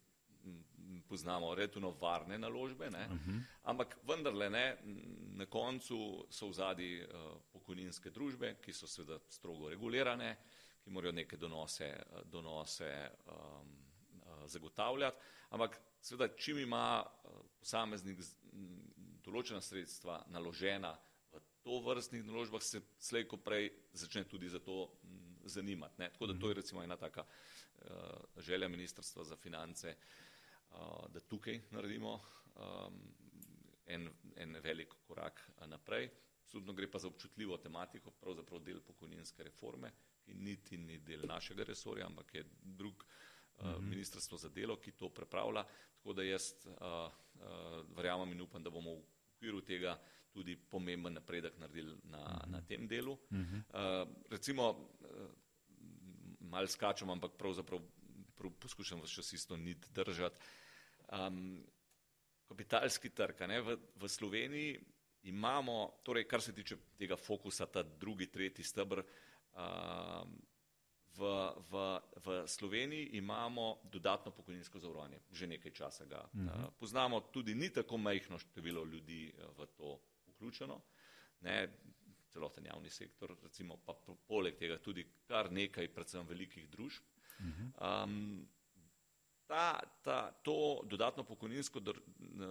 poznamo, 1.08 1.54
relativno 1.54 1.90
varne 2.00 2.38
naložbe, 2.38 2.90
ne. 2.90 3.08
ampak 3.62 3.96
vendarle 4.08 4.50
ne, 4.50 4.76
na 5.36 5.46
koncu 5.46 6.26
so 6.30 6.48
v 6.48 6.54
zadnji 6.54 6.90
uh, 7.02 7.36
pokojninske 7.52 8.10
družbe, 8.10 8.54
ki 8.62 8.72
so 8.72 8.88
seveda 8.90 9.18
strogo 9.30 9.70
regulirane, 9.70 10.36
ki 10.84 10.92
morajo 10.92 11.14
neke 11.16 11.36
donose, 11.40 11.86
eh, 11.86 12.24
donose 12.30 12.90
um, 13.26 13.70
uh, 14.20 14.42
zagotavljati, 14.46 15.16
ampak 15.56 15.78
seveda 16.00 16.34
čim 16.36 16.58
ima 16.58 17.02
uh, 17.02 17.40
posameznik 17.58 18.20
določena 19.24 19.62
sredstva 19.64 20.18
naložena 20.34 20.92
v 21.32 21.40
to 21.64 21.80
vrstnih 21.80 22.24
naložbah, 22.26 22.62
se 22.62 22.82
slej 23.00 23.24
ko 23.28 23.40
prej 23.40 23.70
začne 23.96 24.26
tudi 24.28 24.50
za 24.52 24.60
to 24.60 24.90
zanimati. 25.44 26.02
Ne? 26.02 26.10
Tako 26.12 26.26
da 26.26 26.38
to 26.40 26.50
je 26.50 26.60
recimo 26.60 26.82
ena 26.82 26.96
taka 26.96 27.24
uh, 27.24 28.42
želja 28.44 28.68
Ministrstva 28.68 29.24
za 29.24 29.36
finance, 29.36 29.96
uh, 29.96 30.24
da 31.08 31.20
tukaj 31.20 31.60
naredimo 31.70 32.20
um, 32.56 33.00
en, 33.86 34.08
en 34.36 34.56
velik 34.62 34.94
korak 35.06 35.40
uh, 35.56 35.66
naprej. 35.66 36.10
Absolutno 36.44 36.72
gre 36.72 36.90
pa 36.90 36.98
za 36.98 37.08
občutljivo 37.08 37.56
tematiko, 37.56 38.10
pravzaprav 38.10 38.60
del 38.62 38.80
pokojninske 38.84 39.42
reforme, 39.42 39.92
ki 40.24 40.34
niti 40.34 40.78
ni 40.78 40.98
del 40.98 41.24
našega 41.26 41.64
resorja, 41.64 42.06
ampak 42.06 42.34
je 42.34 42.44
drug 42.62 43.04
uh, 43.04 43.78
ministrstvo 43.80 44.38
za 44.38 44.48
delo, 44.48 44.76
ki 44.76 44.92
to 44.92 45.08
prepravlja. 45.08 45.64
Tako 45.96 46.12
da 46.12 46.22
jaz 46.22 46.50
uh, 46.66 46.74
uh, 46.74 47.80
verjamem 47.96 48.32
in 48.32 48.44
upam, 48.44 48.62
da 48.62 48.70
bomo 48.70 48.98
v 48.98 49.06
okviru 49.34 49.62
tega 49.64 49.96
tudi 50.34 50.56
pomemben 50.56 51.14
napredek 51.14 51.58
naredili 51.58 51.96
na, 52.10 52.42
na 52.46 52.60
tem 52.66 52.88
delu. 52.88 53.16
Uh, 53.30 54.04
recimo, 54.30 54.70
uh, 54.70 55.28
mal 56.40 56.68
skačem, 56.68 57.10
ampak 57.10 57.38
pravzaprav 57.38 57.80
prav 58.34 58.52
poskušam 58.60 59.00
vas 59.00 59.10
čas 59.10 59.32
isto 59.32 59.56
nit 59.56 59.90
držati. 59.90 60.40
Um, 61.12 61.64
kapitalski 62.48 63.10
trg. 63.10 63.44
V, 63.64 63.76
v 63.96 64.08
Sloveniji 64.08 64.80
imamo, 65.22 66.00
torej, 66.02 66.26
kar 66.28 66.42
se 66.42 66.52
tiče 66.52 66.76
tega 66.98 67.16
fokusa, 67.16 67.66
ta 67.66 67.82
drugi, 67.82 68.26
tretji 68.26 68.64
stebr. 68.64 69.02
Uh, 69.54 70.28
v, 71.14 71.22
v, 71.70 72.00
v 72.24 72.42
Sloveniji 72.46 73.16
imamo 73.16 73.78
dodatno 73.84 74.32
pokojninsko 74.34 74.78
zavarovanje, 74.78 75.20
že 75.30 75.46
nekaj 75.46 75.72
časa 75.72 76.04
ga 76.04 76.24
-huh. 76.34 76.46
uh, 76.46 76.72
poznamo, 76.78 77.20
tudi 77.20 77.54
ni 77.54 77.70
tako 77.72 77.96
majhno 77.96 78.38
število 78.38 78.84
ljudi 78.84 79.34
v 79.58 79.66
to 79.66 80.00
vključeno. 80.26 80.80
Ne, 81.40 81.68
celoten 82.28 82.66
javni 82.66 82.90
sektor, 82.90 83.36
recimo 83.42 83.76
pa 83.76 83.94
poleg 84.26 84.56
tega 84.58 84.78
tudi 84.78 85.06
kar 85.26 85.52
nekaj, 85.52 85.88
predvsem 85.94 86.26
velikih 86.26 86.68
družb. 86.70 87.02
Uh 87.38 87.46
-huh. 87.46 88.04
um, 88.04 88.48
ta, 89.46 89.80
ta, 90.02 90.32
to 90.42 90.80
dodatno 90.84 91.24
pokojninsko 91.24 91.80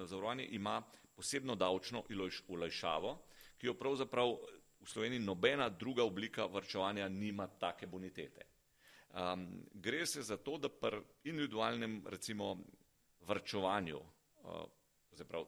zavarovanje 0.05 0.47
ima 0.51 0.81
posebno 1.15 1.55
davčno 1.55 2.03
olajšavo, 2.47 3.17
ki 3.57 3.67
jo 3.67 3.73
pravzaprav 3.73 4.35
v 4.81 4.89
Sloveniji 4.89 5.19
nobena 5.19 5.69
druga 5.69 6.03
oblika 6.03 6.45
vrčevanja 6.45 7.09
nima 7.09 7.47
take 7.47 7.87
bonitete. 7.87 8.45
Um, 9.13 9.63
gre 9.73 10.05
se 10.05 10.21
za 10.21 10.37
to, 10.37 10.57
da 10.57 10.69
pri 10.69 11.01
individualnem 11.23 12.01
recimo 12.09 12.57
vrčevanju, 13.21 13.99
uh, 13.99 14.65
zaprav, 15.11 15.45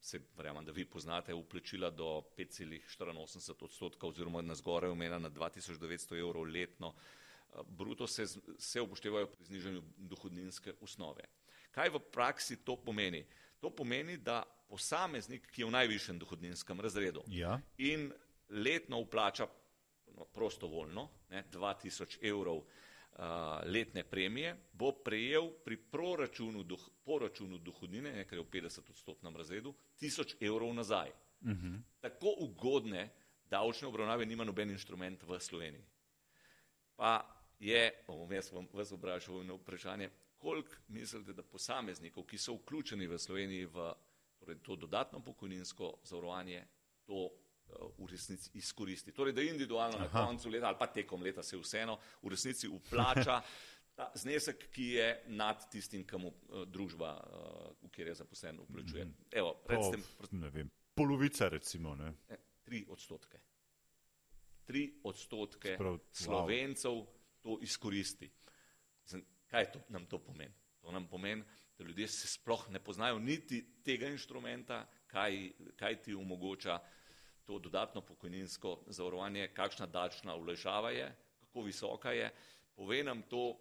se 0.00 0.20
verjamem, 0.36 0.64
da 0.64 0.72
vi 0.72 0.84
poznate 0.84 1.34
uplačila 1.34 1.90
do 1.90 2.22
5,84 2.36 3.64
odstotka 3.64 4.06
oziroma 4.06 4.42
na 4.42 4.54
zgoraj 4.54 4.90
omena 4.90 5.18
na 5.18 5.30
2900 5.30 6.18
evrov 6.18 6.44
letno, 6.44 6.88
uh, 6.88 6.94
bruto 7.62 8.06
se, 8.06 8.26
se 8.58 8.80
upoštevajo 8.80 9.26
pri 9.26 9.44
znižanju 9.44 9.82
dohodninske 9.96 10.74
osnove. 10.80 11.24
Kaj 11.70 11.90
v 11.90 12.00
praksi 12.12 12.56
to 12.64 12.76
pomeni? 12.76 13.24
To 13.60 13.70
pomeni, 13.70 14.16
da 14.16 14.42
posameznik, 14.68 15.46
ki 15.50 15.62
je 15.62 15.66
v 15.66 15.74
najvišjem 15.74 16.18
dohodninskem 16.18 16.80
razredu 16.80 17.22
ja. 17.26 17.58
in 17.78 18.10
letno 18.48 18.98
uplača 19.00 19.46
no, 20.16 20.24
prostovoljno, 20.24 21.08
ne, 21.30 21.44
2000 21.52 22.18
evrov 22.22 22.56
uh, 22.56 22.66
letne 23.64 24.04
premije, 24.04 24.56
bo 24.72 24.92
prejel 24.92 25.50
pri 25.64 25.76
proračunu, 25.76 26.62
doh, 26.62 26.88
poračunu 27.04 27.58
dohodnine, 27.58 28.12
nekaj 28.22 28.38
v 28.38 28.46
50 28.50 28.90
odstotnem 28.90 29.36
razredu, 29.36 29.74
1000 30.00 30.36
evrov 30.40 30.74
nazaj. 30.74 31.12
Uh 31.40 31.50
mhm. 31.50 31.66
-huh. 31.66 31.80
Tako 32.00 32.34
ugodne 32.38 33.10
davčne 33.50 33.88
obravnave 33.88 34.26
nima 34.26 34.44
noben 34.44 34.70
inštrument 34.70 35.22
v 35.22 35.40
Sloveniji. 35.40 35.84
Pa 36.96 37.43
je, 37.58 37.92
bom 38.06 38.32
jaz 38.32 38.52
vam 38.52 38.68
vas 38.72 38.92
obražal 38.92 39.44
na 39.44 39.54
vprašanje, 39.54 40.10
koliko 40.38 40.70
mislite, 40.88 41.32
da 41.32 41.42
posameznikov, 41.42 42.26
ki 42.26 42.38
so 42.38 42.54
vključeni 42.58 43.06
v 43.06 43.18
Sloveniji 43.18 43.66
v 43.66 43.92
torej 44.38 44.58
to 44.62 44.76
dodatno 44.76 45.20
pokojninsko 45.24 45.94
zavarovanje, 46.04 46.64
to 47.06 47.30
v 47.98 48.06
resnici 48.10 48.50
izkoristi. 48.54 49.12
Torej, 49.12 49.32
da 49.32 49.42
individualno 49.42 49.96
Aha. 49.96 50.04
na 50.04 50.26
koncu 50.26 50.48
leta 50.48 50.66
ali 50.66 50.76
pa 50.78 50.86
tekom 50.86 51.22
leta 51.22 51.42
se 51.42 51.56
vseeno 51.56 51.98
v 52.22 52.28
resnici 52.28 52.68
uplača 52.68 53.40
ta 53.96 54.10
znesek, 54.14 54.68
ki 54.70 54.84
je 54.84 55.08
nad 55.26 55.70
tistim, 55.70 56.04
kamu 56.04 56.28
uh, 56.28 56.62
družba, 56.66 57.14
uh, 57.14 57.86
v 57.86 57.90
kjer 57.94 58.10
je 58.10 58.14
zaposlen, 58.14 58.58
vplačuje. 58.68 59.04
Mhm. 59.04 59.26
Evo, 59.32 59.54
recite, 59.68 60.02
oh, 60.20 60.32
ne 60.32 60.50
vem, 60.50 60.70
polovica 60.94 61.48
recimo. 61.48 61.94
Ne, 61.94 62.12
tri 62.64 62.84
odstotke. 62.88 63.40
Tri 64.64 64.86
odstotke 65.04 65.74
Sprav, 65.74 65.98
slovencev 66.12 66.92
wow. 66.92 67.06
To 67.44 67.58
izkoristi. 67.62 68.30
Kaj 69.52 69.70
to, 69.72 69.84
nam 69.92 70.08
to 70.08 70.18
pomeni? 70.18 70.54
To 70.80 70.92
nam 70.92 71.06
pomeni, 71.08 71.44
da 71.78 71.84
ljudje 71.84 72.08
se 72.08 72.28
sploh 72.28 72.66
ne 72.72 72.80
poznajo 72.80 73.18
niti 73.18 73.62
tega 73.84 74.08
inštrumenta, 74.08 74.82
kaj, 75.06 75.52
kaj 75.76 76.00
ti 76.02 76.14
omogoča 76.14 76.74
uh, 76.74 77.04
to 77.44 77.58
dodatno 77.58 78.00
pokojninsko 78.00 78.78
zavarovanje, 78.86 79.48
kakšna 79.54 79.86
dačna 79.86 80.34
ulešava 80.34 80.90
je, 80.90 81.16
kako 81.40 81.62
visoka 81.62 82.12
je. 82.12 82.32
Pove 82.76 83.02
nam 83.04 83.22
to, 83.22 83.58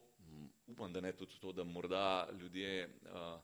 upam, 0.68 0.94
da 0.94 1.02
ne 1.02 1.12
tudi 1.12 1.40
to, 1.40 1.52
da 1.52 1.64
morda 1.64 2.30
ljudje 2.40 2.90
uh, 3.02 3.40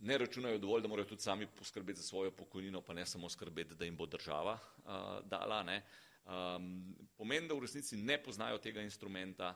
ne 0.00 0.18
računajo 0.18 0.58
dovolj, 0.58 0.82
da 0.82 0.88
morajo 0.88 1.08
tudi 1.08 1.22
sami 1.22 1.46
poskrbeti 1.46 2.00
za 2.00 2.06
svojo 2.06 2.30
pokojnino, 2.30 2.80
pa 2.80 2.94
ne 2.94 3.06
samo 3.06 3.28
skrbeti, 3.28 3.74
da 3.74 3.84
jim 3.84 3.96
bo 3.96 4.06
država 4.06 4.52
uh, 4.52 5.28
dala. 5.28 5.62
Ne. 5.62 5.82
Um, 6.28 6.94
pomeni, 7.16 7.48
da 7.48 7.56
v 7.56 7.64
resnici 7.64 7.96
ne 7.96 8.18
poznajo 8.22 8.60
tega 8.60 8.82
instrumenta. 8.84 9.54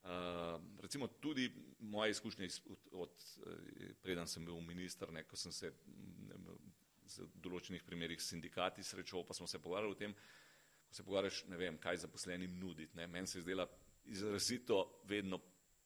Uh, 0.00 0.56
recimo 0.82 1.06
tudi 1.06 1.50
moje 1.78 2.10
izkušnje 2.10 2.46
iz, 2.46 2.60
od, 2.66 2.88
od, 2.92 3.24
preden 4.02 4.26
sem 4.26 4.44
bil 4.44 4.60
minister, 4.64 5.12
ne, 5.12 5.22
ko 5.28 5.36
sem 5.36 5.52
se 5.52 5.72
z 7.10 7.26
določenih 7.42 7.84
primerih 7.86 8.20
sindikati 8.22 8.84
srečal, 8.86 9.24
pa 9.26 9.34
smo 9.34 9.46
se 9.50 9.58
pogovarjali 9.58 9.94
o 9.94 9.98
tem, 9.98 10.14
ko 10.88 10.96
se 10.96 11.04
pogovarjaš, 11.04 11.44
ne 11.50 11.58
vem, 11.60 11.78
kaj 11.78 12.02
zaposlenim 12.04 12.58
nuditi. 12.58 12.96
Meni 12.96 13.26
se 13.26 13.38
je 13.38 13.46
zdela 13.46 13.66
izrazito 14.10 14.82
vedno 15.10 15.38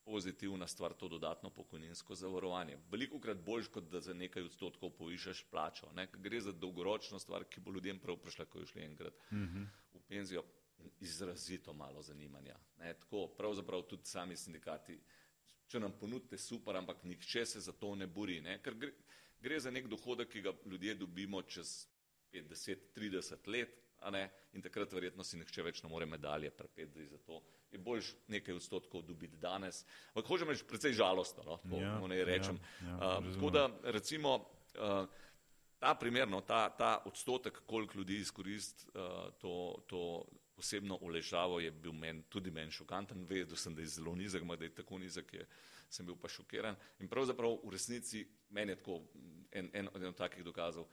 pozitivna 0.05 0.67
stvar 0.67 0.93
to 0.93 1.09
dodatno 1.09 1.51
pokojninsko 1.51 2.15
zavarovanje. 2.15 2.79
Veliko 2.91 3.21
krat 3.21 3.39
boljš, 3.45 3.69
kot 3.69 3.89
da 3.91 4.01
za 4.01 4.15
nekaj 4.15 4.43
odstotkov 4.43 4.91
povišaš 4.99 5.45
plačo. 5.51 5.91
Ne. 5.95 6.07
Gre 6.13 6.41
za 6.41 6.53
dolgoročno 6.53 7.19
stvar, 7.19 7.45
ki 7.45 7.61
bo 7.61 7.73
ljudem 7.73 7.99
prav 7.99 8.17
prišla, 8.17 8.45
ko 8.45 8.61
je 8.61 8.67
šli 8.67 8.83
enkrat 8.83 9.15
mm 9.31 9.47
-hmm. 9.47 9.67
v 9.95 10.03
penzijo. 10.09 10.45
Izrazito 11.01 11.73
malo 11.73 12.03
zanimanja. 12.03 12.57
Ne. 12.79 12.95
Tako 12.95 13.29
pravzaprav 13.37 13.83
tudi 13.83 14.05
sami 14.05 14.37
sindikati, 14.37 15.01
če 15.67 15.81
nam 15.81 15.93
ponudite 16.01 16.39
super, 16.39 16.77
ampak 16.77 17.05
nihče 17.05 17.47
se 17.47 17.61
za 17.61 17.73
to 17.73 17.95
ne 17.95 18.07
bori. 18.07 18.41
Ne. 18.41 18.63
Ker 18.63 18.75
gre, 18.75 18.93
Gre 19.45 19.59
za 19.61 19.71
nek 19.71 19.91
dohodek, 19.93 20.31
ki 20.33 20.41
ga 20.41 20.55
ljudje 20.65 20.95
dobimo 20.95 21.43
čez 21.43 21.87
50-30 22.33 23.49
let, 23.53 23.75
in 24.53 24.63
takrat 24.63 24.93
verjetno 24.93 25.25
si 25.25 25.37
nihče 25.37 25.63
več 25.63 25.83
ne 25.83 25.91
more 25.93 26.07
medalje 26.07 26.51
prepeti 26.51 27.05
za 27.07 27.19
to. 27.27 27.43
Je 27.75 27.81
boljš 27.83 28.13
nekaj 28.31 28.55
odstotkov 28.55 29.03
dobiti 29.03 29.37
danes. 29.43 29.83
Ampak 30.13 30.31
hočem 30.31 30.53
reči, 30.53 30.65
precej 30.69 30.95
žalostno, 30.95 31.43
no, 31.47 31.59
tako 31.65 31.83
ja, 31.83 31.99
ne 32.09 32.23
rečem. 32.25 32.61
Ja, 32.81 32.89
ja, 32.89 33.19
uh, 33.19 33.29
tako 33.35 33.51
da 33.51 33.67
recimo 33.91 34.37
uh, 34.39 35.11
ta 35.83 35.95
primer, 35.99 36.29
no, 36.31 36.41
ta, 36.47 36.69
ta 36.71 36.95
odstotek, 37.05 37.63
koliko 37.67 37.99
ljudi 37.99 38.23
izkoristi 38.23 38.87
uh, 38.95 39.35
to, 39.43 39.85
to 39.91 40.25
posebno 40.55 40.99
oležavo, 41.03 41.61
je 41.61 41.71
bil 41.71 41.93
men, 41.93 42.23
tudi 42.31 42.51
meni 42.55 42.71
šokanten. 42.71 43.27
Vedel 43.27 43.59
sem, 43.59 43.75
da 43.75 43.83
je 43.83 43.97
zelo 43.99 44.15
nizek, 44.15 44.47
da 44.47 44.65
je 44.65 44.75
tako 44.75 44.99
nizek. 45.03 45.35
Je, 45.35 45.47
sem 45.95 46.07
bil 46.07 46.17
pa 46.19 46.29
šokiran. 46.29 46.77
In 47.03 47.09
pravzaprav 47.11 47.59
v 47.63 47.73
resnici 47.75 48.25
meni 48.55 48.75
je 48.75 48.81
tako 48.83 49.01
en, 49.53 49.71
en, 49.73 49.89
en 49.95 50.11
od 50.11 50.19
takih 50.19 50.45
dokazov, 50.45 50.89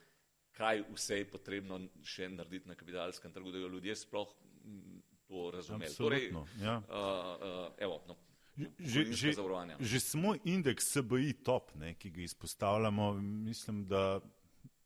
kaj 0.58 0.84
vse 0.92 1.22
je 1.22 1.30
potrebno 1.32 1.80
še 2.06 2.30
narediti 2.30 2.70
na 2.70 2.78
kapitalskem 2.78 3.34
trgu, 3.34 3.54
da 3.54 3.62
jo 3.62 3.72
ljudje 3.72 3.96
sploh 4.04 4.34
to 5.32 5.52
razumejo. 5.52 5.94
Torej, 5.98 6.34
ja. 6.62 6.78
uh, 6.78 6.84
uh, 6.92 7.72
evo, 7.80 8.02
no, 8.08 8.16
Že, 8.80 9.16
že, 9.16 9.32
že 9.80 10.00
samo 10.04 10.36
indeks 10.44 10.92
SBI 10.92 11.34
top, 11.40 11.72
ne, 11.80 11.96
ki 11.96 12.12
ga 12.12 12.22
izpostavljamo, 12.22 13.14
mislim, 13.48 13.86
da 13.88 14.20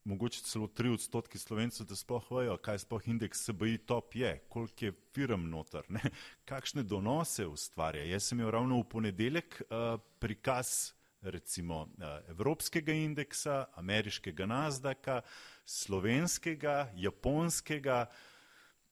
mogoče 0.05 0.43
celo 0.45 0.67
tri 0.67 0.89
odstotke 0.93 1.39
slovencev, 1.41 1.87
da 1.89 1.95
sploh 1.97 2.29
vejo, 2.31 2.57
kaj 2.61 2.85
sploh 2.85 3.07
indeks 3.09 3.41
SBI 3.49 3.77
top 3.89 4.15
je, 4.15 4.37
koliko 4.49 4.85
je 4.85 4.93
firm 5.17 5.49
noter, 5.49 5.81
ne? 5.89 6.01
kakšne 6.49 6.85
donose 6.85 7.47
ustvarja. 7.49 8.05
Jaz 8.05 8.29
sem 8.29 8.39
imel 8.39 8.53
ravno 8.53 8.79
v 8.79 8.87
ponedeljek 8.93 9.61
uh, 9.65 9.97
prikaz 10.21 10.93
recimo 11.25 11.81
uh, 11.81 12.21
evropskega 12.29 12.93
indeksa, 12.93 13.65
ameriškega 13.81 14.45
Nasdaka, 14.45 15.21
slovenskega, 15.65 16.91
japonskega, 16.95 18.05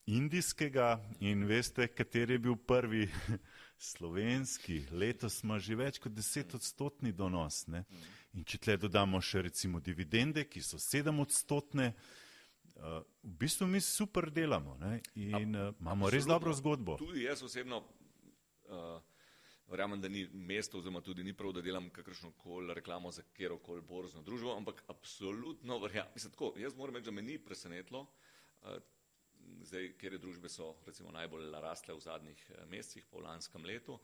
indijskega 0.06 0.98
in 1.20 1.46
veste, 1.48 1.88
kateri 1.88 2.34
je 2.34 2.40
bil 2.40 2.56
prvi 2.56 3.10
slovenski. 3.92 4.84
Letos 4.92 5.44
ima 5.44 5.60
že 5.60 5.76
več 5.76 6.00
kot 6.04 6.14
deset 6.14 6.56
odstotni 6.56 7.12
donos. 7.12 7.66
Ne? 7.68 7.86
In 8.34 8.44
če 8.44 8.60
tle 8.60 8.78
dodamo 8.78 9.22
še 9.22 9.46
recimo 9.48 9.80
dividende, 9.80 10.46
ki 10.50 10.62
so 10.64 10.80
sedem 10.82 11.20
odstotne, 11.24 11.94
uh, 12.76 13.00
v 13.24 13.34
bistvu 13.46 13.68
mi 13.70 13.82
super 13.82 14.32
delamo 14.32 14.76
ne? 14.82 15.00
in 15.16 15.56
uh, 15.56 15.72
imamo 15.80 16.12
res 16.12 16.28
dobro 16.28 16.54
zgodbo. 16.58 16.98
Tudi 17.00 17.28
jaz 17.28 17.44
osebno 17.46 17.84
uh, 17.84 19.00
verjamem, 19.72 20.02
da 20.02 20.12
ni 20.12 20.26
mesto 20.34 20.82
oziroma 20.82 21.02
tudi 21.02 21.24
ni 21.24 21.34
prav, 21.34 21.54
da 21.56 21.64
delam 21.64 21.90
kakršno 21.94 22.34
koli 22.44 22.74
reklamo 22.76 23.12
za 23.12 23.24
kjero 23.38 23.60
koli 23.64 23.82
borzno 23.82 24.22
družbo, 24.22 24.58
ampak 24.58 24.84
absolutno 24.92 25.80
verjamem. 25.80 26.12
Mislim 26.16 26.36
tako, 26.36 26.54
jaz 26.60 26.76
moram 26.76 27.00
reči, 27.00 27.08
da 27.08 27.16
me 27.16 27.24
ni 27.24 27.38
presenetlo, 27.40 28.04
uh, 28.04 28.82
zdaj, 29.68 29.94
kjer 30.02 30.18
družbe 30.20 30.50
so 30.50 30.74
recimo 30.88 31.12
najbolj 31.12 31.52
rastle 31.62 31.96
v 31.96 32.04
zadnjih 32.04 32.46
mesecih, 32.72 33.06
po 33.12 33.22
lanskem 33.24 33.66
letu. 33.66 34.00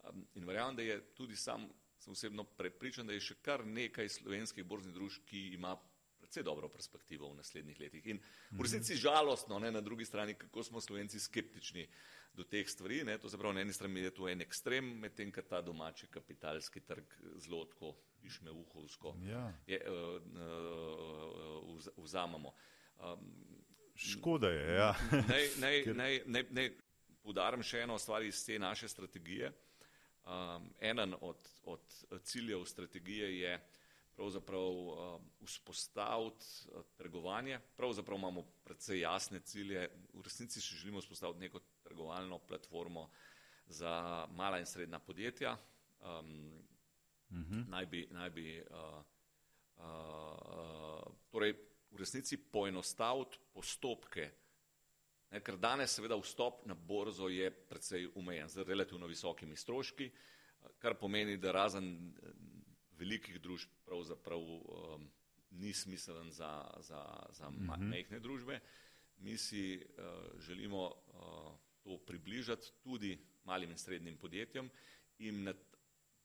Um, 0.00 0.24
in 0.34 0.46
verjamem, 0.48 0.76
da 0.76 0.82
je 0.82 1.00
tudi 1.14 1.36
sam 1.36 1.68
sem 2.00 2.12
osebno 2.12 2.44
prepričan, 2.44 3.06
da 3.06 3.12
je 3.12 3.20
še 3.20 3.36
kar 3.44 3.64
nekaj 3.66 4.08
slovenskih 4.08 4.64
borznih 4.64 4.94
družb, 4.96 5.24
ki 5.28 5.50
ima 5.56 5.74
precej 6.20 6.44
dobro 6.46 6.68
perspektivo 6.68 7.28
v 7.28 7.40
naslednjih 7.40 7.80
letih. 7.80 8.06
In 8.12 8.20
v 8.56 8.64
resnici 8.64 8.96
žalostno, 8.96 9.58
ne, 9.60 9.72
na 9.72 9.82
drugi 9.84 10.06
strani, 10.08 10.36
kako 10.38 10.64
smo 10.64 10.80
Slovenci 10.80 11.20
skeptični 11.20 11.86
do 12.36 12.44
teh 12.44 12.68
stvari. 12.68 13.02
Ne, 13.04 13.18
to 13.18 13.28
se 13.28 13.38
pravi, 13.38 13.58
na 13.58 13.64
eni 13.64 13.72
strani 13.72 14.04
je 14.06 14.14
to 14.16 14.28
en 14.28 14.44
ekstrem, 14.44 14.92
medtem 15.02 15.32
ko 15.32 15.42
ta 15.42 15.60
domači 15.60 16.08
kapitalski 16.08 16.80
trg 16.86 17.16
zelo 17.42 17.64
tako 17.72 17.94
pišme 18.20 18.52
uhovsko 18.52 19.16
Ja. 19.26 19.52
je, 19.66 19.80
uh, 19.88 20.22
uh, 21.66 21.92
vzamemo. 21.96 22.54
Um, 23.00 23.59
Škoda 24.00 24.48
je, 24.48 24.74
ja. 24.74 24.94
Naj, 25.28 25.48
naj, 25.58 25.84
naj, 25.94 26.22
naj, 26.26 26.44
naj 26.50 26.70
podarim 27.22 27.62
še 27.62 27.82
eno 27.84 27.98
stvar 28.00 28.24
iz 28.24 28.40
te 28.46 28.58
naše 28.58 28.88
strategije. 28.88 29.52
Um, 30.24 30.70
eden 30.80 31.14
od, 31.20 31.36
od 31.64 31.82
ciljev 32.24 32.64
strategije 32.64 33.28
je 33.40 33.60
pravzaprav 34.16 34.62
um, 34.62 35.30
vzpostaviti 35.44 36.44
uh, 36.72 36.82
trgovanje. 36.96 37.60
Pravzaprav 37.76 38.18
imamo 38.18 38.44
predvsej 38.64 39.00
jasne 39.00 39.40
cilje. 39.40 39.88
V 40.14 40.24
resnici 40.24 40.60
si 40.60 40.76
želimo 40.76 41.00
vzpostaviti 41.00 41.40
neko 41.40 41.60
trgovalno 41.82 42.38
platformo 42.38 43.10
za 43.66 44.26
mala 44.32 44.58
in 44.58 44.66
srednja 44.66 44.98
podjetja. 44.98 45.56
Um, 46.00 46.62
Mhm. 47.30 47.70
naj 47.70 47.86
bi, 47.86 48.08
naj 48.10 48.30
bi 48.30 48.64
uh, 48.70 49.04
uh, 49.76 51.12
torej 51.30 51.54
v 51.90 51.98
resnici 51.98 52.36
poenostaviti 52.36 53.38
postopke, 53.52 54.30
ne, 55.30 55.40
ker 55.40 55.58
danes 55.58 55.94
seveda 55.94 56.18
vstop 56.18 56.64
na 56.66 56.74
borzo 56.74 57.28
je 57.28 57.50
precej 57.50 58.08
omejen 58.14 58.48
z 58.48 58.64
relativno 58.66 59.06
visokimi 59.06 59.56
stroški, 59.56 60.10
kar 60.78 60.96
pomeni, 60.98 61.38
da 61.40 61.52
razen 61.52 61.90
uh, 61.94 62.34
velikih 63.00 63.40
družb 63.40 63.72
pravzaprav 63.84 64.40
um, 64.40 65.08
ni 65.50 65.72
smiselen 65.72 66.30
za, 66.30 66.52
za, 66.80 67.00
za 67.32 67.50
ma- 67.50 67.80
majhne 67.80 68.20
družbe. 68.20 68.60
Mi 69.24 69.36
si 69.38 69.80
uh, 69.80 70.40
želimo 70.40 70.86
uh, 70.86 71.52
to 71.82 71.98
približati 72.06 72.72
tudi 72.82 73.18
malim 73.44 73.70
in 73.70 73.78
srednjim 73.78 74.16
podjetjem 74.16 74.70
in 75.18 75.44
na 75.44 75.54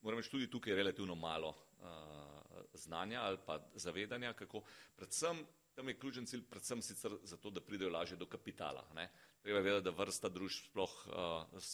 moram 0.01 0.19
reči, 0.19 0.29
tudi 0.29 0.49
tukaj 0.49 0.71
je 0.71 0.77
relativno 0.77 1.15
malo 1.15 1.49
uh, 1.49 2.34
znanja 2.73 3.21
ali 3.21 3.37
pa 3.45 3.59
zavedanja, 3.73 4.33
kako 4.33 4.63
predvsem 4.95 5.45
tam 5.75 5.87
je 5.87 5.99
ključen 5.99 6.25
cilj, 6.25 6.43
predvsem 6.49 6.81
sicer 6.81 7.11
zato, 7.23 7.49
da 7.49 7.61
pridejo 7.61 7.91
lažje 7.91 8.17
do 8.17 8.25
kapitala. 8.25 8.87
Ne. 8.95 9.09
Treba 9.41 9.59
je 9.59 9.63
vedeti, 9.63 9.83
da 9.83 9.91
vrsta 9.91 10.29
družb, 10.29 10.69
sploh 10.69 10.93
uh, 11.07 11.65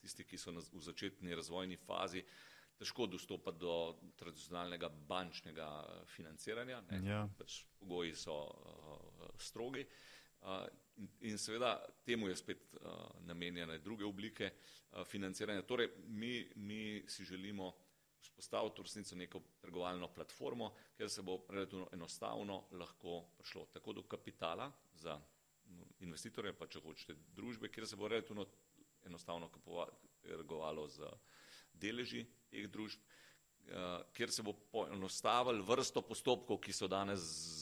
tisti, 0.00 0.24
ki 0.24 0.38
so 0.38 0.52
na, 0.52 0.60
v 0.60 0.82
začetni 0.84 1.34
razvojni 1.34 1.78
fazi, 1.86 2.22
težko 2.78 3.06
dostopa 3.08 3.52
do 3.52 3.96
tradicionalnega 4.20 4.88
bančnega 5.08 5.68
financiranja. 6.12 6.82
Ne. 6.90 7.00
Ja. 7.08 7.24
Pač 7.38 7.62
pogoji 7.80 8.14
so 8.16 8.36
uh, 8.44 9.32
strogi. 9.40 9.86
Uh, 10.40 10.64
in, 11.00 11.08
in 11.32 11.40
seveda 11.40 11.74
temu 12.04 12.28
je 12.28 12.36
spet 12.36 12.76
uh, 12.76 13.00
namenjene 13.28 13.78
druge 13.78 14.04
oblike 14.04 14.52
uh, 14.52 15.04
financiranja. 15.08 15.64
Torej, 15.68 15.88
mi, 16.08 16.44
mi 16.56 17.04
si 17.08 17.24
želimo 17.24 17.72
vzpostaviti 18.20 18.80
v 18.80 18.84
resnici 18.84 19.16
neko 19.16 19.42
trgovalno 19.60 20.08
platformo, 20.14 20.72
kjer 20.96 21.10
se 21.10 21.22
bo 21.22 21.38
relativno 21.48 21.88
enostavno 21.92 22.64
lahko 22.72 23.24
prišlo 23.38 23.66
tako 23.72 23.92
do 23.92 24.02
kapitala 24.02 24.72
za 24.94 25.16
mm, 25.16 25.82
investitorje, 26.00 26.52
pa 26.52 26.66
če 26.66 26.80
hočete 26.80 27.16
družbe, 27.36 27.68
kjer 27.68 27.86
se 27.86 27.96
bo 27.96 28.08
relativno 28.08 28.46
enostavno 29.06 29.50
trgovalo 30.22 30.88
z 30.88 31.08
deleži 31.72 32.26
teh 32.50 32.68
družb, 32.68 33.00
eh, 33.00 34.02
kjer 34.12 34.32
se 34.32 34.42
bo 34.42 34.52
poenostavil 34.52 35.62
vrsto 35.62 36.02
postopkov, 36.02 36.60
ki 36.60 36.72
so 36.72 36.88
danes 36.88 37.20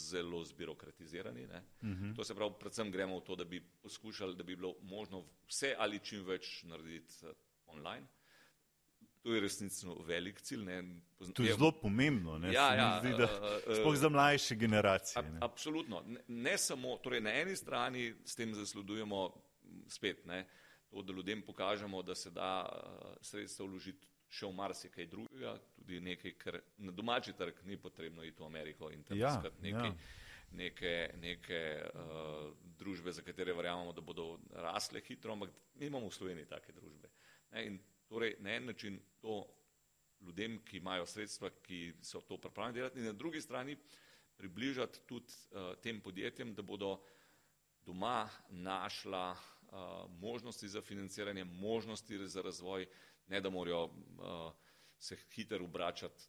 zelo 0.08 0.44
zbirokratizirani. 0.44 1.46
Ne. 1.46 1.62
To 2.16 2.24
se 2.24 2.34
pravi, 2.34 2.54
predvsem 2.60 2.90
gremo 2.90 3.20
v 3.20 3.24
to, 3.24 3.36
da 3.36 3.44
bi 3.44 3.60
poskušali, 3.60 4.36
da 4.36 4.42
bi 4.42 4.56
bilo 4.56 4.74
možno 4.82 5.24
vse 5.46 5.74
ali 5.78 6.00
čim 6.00 6.24
več 6.24 6.62
narediti 6.64 7.26
eh, 7.26 7.34
online. 7.66 8.06
To 9.18 9.34
je 9.34 9.40
resnično 9.40 9.94
velik 10.00 10.40
cilj. 10.40 10.62
Ne. 10.62 10.76
Pozna- 11.16 11.34
To 11.34 11.42
je 11.42 11.52
zelo 11.52 11.72
pomembno, 11.72 12.38
ne? 12.38 12.52
Ja, 12.52 12.74
ja, 12.74 13.00
zdi, 13.00 13.10
da, 13.10 13.24
eh, 13.24 13.62
eh, 13.66 13.74
sploh 13.74 13.96
za 13.96 14.08
mlajše 14.08 14.54
generacije. 14.56 15.22
Ne? 15.24 15.38
absolutno. 15.40 16.02
Ne, 16.06 16.20
ne 16.28 16.58
samo, 16.58 16.96
torej 16.98 17.20
na 17.20 17.32
eni 17.32 17.56
strani 17.56 18.14
s 18.24 18.34
tem 18.34 18.54
zasledujemo 18.54 19.32
spet 19.88 20.24
ne, 20.24 20.46
to, 20.88 21.02
da 21.02 21.12
ljudem 21.12 21.42
pokažemo, 21.42 22.02
da 22.02 22.14
se 22.14 22.30
da 22.30 22.64
uh, 22.64 23.16
sredstva 23.20 23.66
vložiti 23.66 24.06
še 24.28 24.46
v 24.46 24.52
marsikaj 24.52 25.06
drugega, 25.06 25.54
tudi 25.74 26.00
nekaj, 26.02 26.32
kar 26.34 26.56
na 26.78 26.92
domači 26.92 27.32
trg 27.32 27.54
ni 27.64 27.76
potrebno 27.76 28.22
iti 28.22 28.42
v 28.42 28.46
Ameriko 28.46 28.90
in 28.90 29.02
tam 29.02 29.18
Ja, 29.18 29.28
iskati 29.30 29.62
nekaj. 29.62 29.86
ja. 29.86 29.94
Neke, 30.50 30.92
neke 31.16 31.58
uh, 31.84 32.48
družbe, 32.78 33.12
za 33.12 33.20
katere 33.22 33.52
verjamemo, 33.52 33.92
da 33.92 34.00
bodo 34.00 34.38
rasle 34.52 35.00
hitro, 35.00 35.32
ampak 35.32 35.50
mi 35.74 35.86
imamo 35.86 36.08
v 36.08 36.14
Sloveniji 36.14 36.46
take 36.46 36.72
družbe. 36.72 37.08
Ne, 37.50 37.66
in 37.66 37.78
torej 38.08 38.36
na 38.40 38.54
en 38.56 38.64
način 38.64 39.00
to 39.20 39.46
ljudem, 40.20 40.58
ki 40.64 40.76
imajo 40.76 41.06
sredstva, 41.06 41.50
ki 41.62 41.92
so 42.02 42.20
to 42.20 42.38
pripravljeni 42.38 42.74
delati, 42.74 42.98
in 42.98 43.04
na 43.04 43.12
drugi 43.12 43.40
strani 43.40 43.76
približati 44.36 45.00
tudi 45.06 45.32
uh, 45.50 45.74
tem 45.82 46.00
podjetjem, 46.00 46.54
da 46.54 46.62
bodo 46.62 46.98
doma 47.86 48.28
našla 48.50 49.30
uh, 49.32 50.10
možnosti 50.20 50.68
za 50.68 50.82
financiranje, 50.82 51.44
možnosti 51.44 52.26
za 52.28 52.42
razvoj, 52.42 52.86
ne 53.26 53.40
da 53.40 53.50
morajo 53.50 53.84
uh, 53.84 54.52
se 54.98 55.16
hitro 55.34 55.64
obračati 55.64 56.22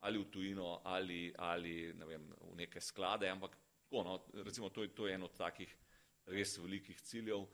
ali 0.00 0.18
v 0.18 0.30
tujino 0.30 0.80
ali, 0.84 1.34
ali 1.38 1.94
ne 1.94 2.06
vem, 2.06 2.30
v 2.40 2.56
neke 2.56 2.80
sklade, 2.80 3.28
ampak 3.28 3.56
tako, 3.82 4.02
no, 4.02 4.42
recimo 4.44 4.68
to 4.68 4.82
je, 4.82 4.94
to 4.94 5.06
je 5.06 5.14
en 5.14 5.22
od 5.22 5.34
takih 5.36 5.76
res 6.26 6.58
velikih 6.58 7.00
ciljev. 7.02 7.46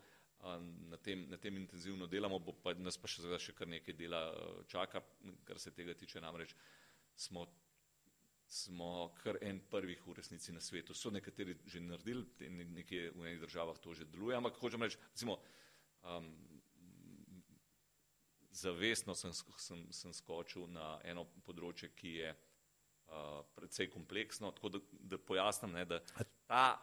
Na 0.45 0.97
tem, 1.01 1.27
na 1.31 1.39
tem 1.41 1.57
intenzivno 1.57 2.07
delamo, 2.07 2.39
bo 2.39 2.53
pa 2.53 2.75
nas 2.77 2.99
pa 3.01 3.09
še, 3.09 3.25
še 3.41 3.55
kar 3.57 3.69
nekaj 3.71 3.97
dela 3.97 4.27
eh, 4.29 4.65
čaka, 4.69 5.01
kar 5.49 5.61
se 5.61 5.73
tega 5.73 5.95
tiče. 5.97 6.21
Namreč 6.21 6.53
smo 7.17 7.47
smo 8.47 9.15
kar 9.23 9.39
en 9.41 9.61
prvih 9.71 10.03
v 10.07 10.15
resnici 10.15 10.53
na 10.53 10.61
svetu. 10.61 10.95
So 10.95 11.11
nekateri 11.11 11.57
že 11.67 11.81
naredili, 11.81 12.27
nekje 12.77 13.11
v 13.11 13.27
enih 13.27 13.41
državah 13.41 13.79
to 13.79 13.95
že 13.95 14.05
deluje, 14.05 14.37
ampak 14.37 14.61
hočem 14.61 14.83
reči, 14.83 14.99
recimo, 15.11 15.39
um, 16.03 16.29
zavestno 18.51 19.15
sem, 19.15 19.33
sem, 19.59 19.87
sem 19.93 20.13
skočil 20.13 20.69
na 20.71 20.99
eno 21.05 21.27
področje, 21.47 21.91
ki 21.97 22.13
je 22.21 22.31
uh, 22.31 23.43
precej 23.57 23.91
kompleksno, 23.91 24.53
tako 24.55 24.77
da, 24.77 24.83
da 24.93 25.19
pojasnim, 25.19 25.75
ne, 25.75 25.85
da 25.85 26.01
ta, 26.47 26.79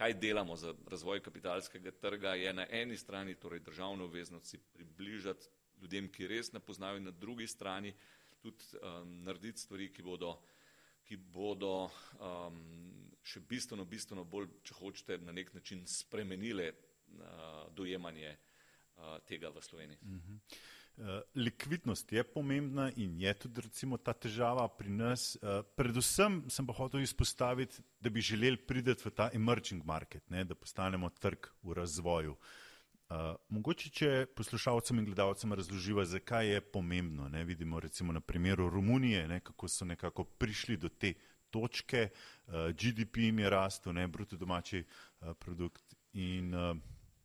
kaj 0.00 0.14
delamo 0.16 0.56
za 0.56 0.74
razvoj 0.88 1.20
kapitalskega 1.20 1.90
trga, 1.90 2.34
je 2.34 2.52
na 2.52 2.64
eni 2.70 2.96
strani 2.96 3.34
torej 3.34 3.60
državne 3.60 4.04
obveznosti 4.04 4.58
približati 4.72 5.48
ljudem, 5.82 6.08
ki 6.08 6.26
res 6.26 6.52
ne 6.52 6.60
poznajo, 6.60 6.96
in 6.96 7.04
na 7.04 7.10
drugi 7.10 7.46
strani 7.46 7.92
tudi 8.40 8.64
um, 8.80 9.12
narediti 9.24 9.60
stvari, 9.60 9.92
ki 9.92 10.02
bodo 10.02 10.38
ki 11.04 11.16
bodo 11.16 11.90
um, 12.22 12.58
še 13.26 13.40
bistveno, 13.42 13.84
bistveno 13.84 14.24
bolj, 14.24 14.46
če 14.62 14.76
hočete, 14.78 15.18
na 15.18 15.32
nek 15.34 15.50
način 15.54 15.82
spremenile 15.86 16.70
uh, 16.70 17.64
dojemanje 17.74 18.30
uh, 18.30 19.16
tega 19.26 19.50
v 19.50 19.62
Sloveniji. 19.66 19.98
Uh, 20.06 20.60
likvidnost 21.34 22.12
je 22.12 22.24
pomembna 22.24 22.90
in 22.96 23.20
je 23.20 23.34
tudi 23.34 23.60
recimo 23.60 23.96
ta 23.96 24.12
težava 24.12 24.68
pri 24.68 24.90
nas. 24.90 25.36
Uh, 25.40 25.64
predvsem 25.76 26.42
sem 26.50 26.66
pa 26.66 26.74
hotel 26.76 27.00
izpostaviti, 27.00 27.82
da 28.00 28.10
bi 28.10 28.20
želeli 28.20 28.56
priti 28.56 28.96
v 29.04 29.10
ta 29.10 29.30
emerging 29.34 29.84
market, 29.84 30.30
ne, 30.30 30.44
da 30.44 30.54
postanemo 30.54 31.10
trg 31.10 31.46
v 31.62 31.72
razvoju. 31.72 32.36
Uh, 33.10 33.34
mogoče, 33.48 33.90
če 33.90 34.10
poslušalcem 34.36 34.98
in 34.98 35.08
gledalcem 35.08 35.52
razloživa, 35.52 36.04
zakaj 36.04 36.54
je 36.54 36.60
pomembno. 36.60 37.28
Ne, 37.28 37.44
vidimo 37.44 37.80
recimo 37.80 38.12
na 38.12 38.20
primeru 38.20 38.70
Romunije, 38.70 39.26
ne, 39.28 39.40
kako 39.40 39.68
so 39.68 39.84
nekako 39.84 40.24
prišli 40.24 40.76
do 40.76 40.88
te 40.88 41.14
točke, 41.50 42.08
GDP 42.46 43.24
jim 43.24 43.38
je 43.38 43.50
rastel, 43.50 43.92
ne, 43.92 44.06
bruto 44.06 44.36
domači 44.36 44.84
produkt. 45.40 45.96
In, 46.12 46.54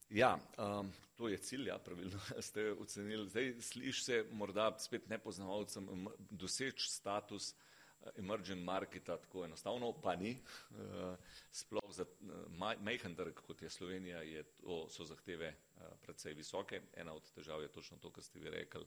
Ja, 0.09 0.37
um, 0.57 0.91
to 1.15 1.27
je 1.27 1.37
cilj, 1.37 1.67
ja, 1.67 1.77
pravilno 1.79 2.19
ste 2.47 2.71
ocenili. 2.71 3.29
Zdaj 3.29 3.53
sliši 3.61 4.03
se 4.03 4.25
morda 4.31 4.75
spet 4.79 5.09
nepoznavalcem 5.09 5.89
em, 5.89 6.07
doseči 6.29 6.89
status 6.91 7.53
eh, 7.53 8.09
emerging 8.17 8.63
marketa 8.63 9.17
tako 9.17 9.45
enostavno, 9.45 9.93
pa 10.01 10.15
ni. 10.15 10.37
Uh, 10.71 11.15
sploh 11.51 11.91
za 11.93 12.05
maj- 12.49 12.79
majhen 12.81 13.15
trg, 13.15 13.33
kot 13.47 13.61
je 13.61 13.69
Slovenija, 13.69 14.21
je 14.21 14.43
to, 14.43 14.85
so 14.89 15.05
zahteve 15.05 15.53
predvsej 16.01 16.33
visoke. 16.33 16.81
Ena 16.93 17.13
od 17.13 17.31
težav 17.31 17.61
je 17.61 17.71
točno 17.71 17.97
to, 17.97 18.11
kar 18.11 18.23
ste 18.23 18.39
vi 18.39 18.49
rekli, 18.49 18.85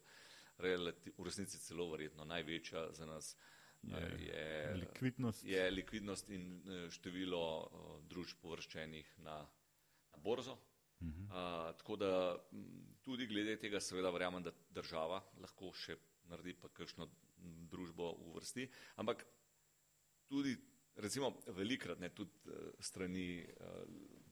relati, 0.59 1.13
v 1.19 1.25
resnici 1.25 1.59
celo 1.59 1.91
verjetno 1.91 2.25
največja 2.25 2.93
za 2.93 3.07
nas. 3.07 3.37
uh, 3.83 4.21
Je, 4.21 4.75
likvidnost. 4.75 5.45
je 5.45 5.71
likvidnost 5.71 6.31
in 6.31 6.63
eh, 6.69 6.91
število 6.91 7.43
eh, 7.63 8.09
družb 8.09 8.41
površčenih 8.43 9.13
na, 9.19 9.37
na 10.13 10.19
borzo. 10.19 10.57
-huh. 11.01 11.25
uh, 11.29 11.77
tako 11.79 11.97
da 11.97 12.37
tudi 13.03 13.27
glede 13.27 13.57
tega 13.57 13.81
seveda 13.81 14.11
verjamem, 14.11 14.43
da 14.43 14.53
država 14.71 15.23
lahko 15.41 15.73
še 15.73 15.97
naredi 16.29 16.55
pa 16.55 16.69
kakšno 16.69 17.09
družbo 17.71 18.13
uvrsti, 18.29 18.69
ampak 18.97 19.25
tudi 20.29 20.57
recimo, 20.99 21.33
velikrat 21.47 22.01
ne 22.01 22.09
tudi 22.15 22.31
uh, 22.47 22.73
strani 22.81 23.47
uh, 23.61 23.83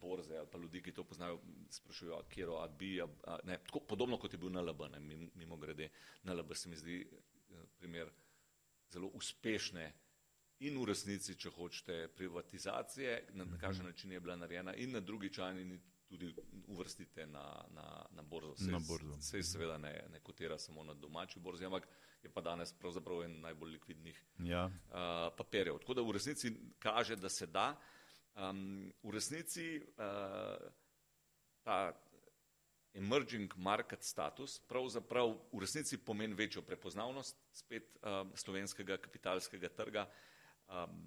borze 0.01 0.37
ali 0.37 0.49
pa 0.53 0.59
ljudi, 0.59 0.83
ki 0.83 0.93
to 0.93 1.05
poznajo, 1.05 1.41
sprašujejo, 1.71 2.23
kje 2.29 2.43
je 2.43 2.59
AB, 2.63 2.83
ne, 3.45 3.59
tako 3.67 3.81
podobno 3.81 4.19
kot 4.19 4.33
je 4.33 4.39
bil 4.39 4.51
NLB, 4.51 4.89
ne, 4.93 5.01
mimo 5.35 5.57
grede, 5.57 5.91
NLB 6.23 6.55
se 6.55 6.69
mi 6.69 6.77
zdi 6.77 7.07
uh, 7.07 7.63
primer 7.79 8.11
zelo 8.93 9.09
uspešne 9.15 9.93
in 10.67 10.79
v 10.79 10.87
resnici, 10.89 11.37
če 11.37 11.51
hočete, 11.53 11.97
privatizacije, 12.17 13.17
na, 13.33 13.45
na 13.45 13.59
kakšen 13.59 13.85
mhm. 13.85 13.93
način 13.93 14.13
je 14.13 14.21
bila 14.21 14.37
narejena 14.37 14.75
in 14.75 14.93
na 14.93 15.01
drugi 15.01 15.33
čani 15.33 15.65
tudi 16.09 16.35
uvrstite 16.67 17.27
na, 17.27 17.65
na, 17.75 18.07
na 18.11 18.23
borzo. 18.23 18.55
Sej, 18.57 18.73
na 18.73 18.79
borzo. 18.89 19.19
Sej 19.21 19.43
seveda 19.43 19.79
ne, 19.79 19.93
ne 20.13 20.21
kotira 20.21 20.59
samo 20.59 20.85
na 20.85 20.95
domači 20.95 21.41
borzi, 21.41 21.67
ampak 21.67 21.89
je 22.23 22.31
pa 22.33 22.41
danes 22.41 22.73
pravzaprav 22.73 23.23
en 23.25 23.41
najbolj 23.41 23.73
likvidnih 23.77 24.23
ja. 24.39 24.65
uh, 24.67 25.37
papirjev. 25.37 25.79
Tako 25.79 25.95
da 25.95 26.03
v 26.03 26.17
resnici 26.19 26.53
kaže, 26.79 27.17
da 27.17 27.29
se 27.29 27.47
da. 27.47 27.75
Um, 28.37 28.93
v 29.03 29.15
resnici 29.17 29.81
uh, 29.97 30.69
ta 31.65 31.93
emerging 32.97 33.53
market 33.57 34.05
status 34.05 34.59
pravzaprav 34.69 35.35
v 35.53 35.61
resnici 35.61 35.99
pomeni 35.99 36.35
večjo 36.35 36.63
prepoznavnost 36.63 37.37
spet 37.53 37.97
um, 38.01 38.33
slovenskega 38.35 38.97
kapitalskega 38.97 39.69
trga, 39.69 40.07
um, 40.69 41.01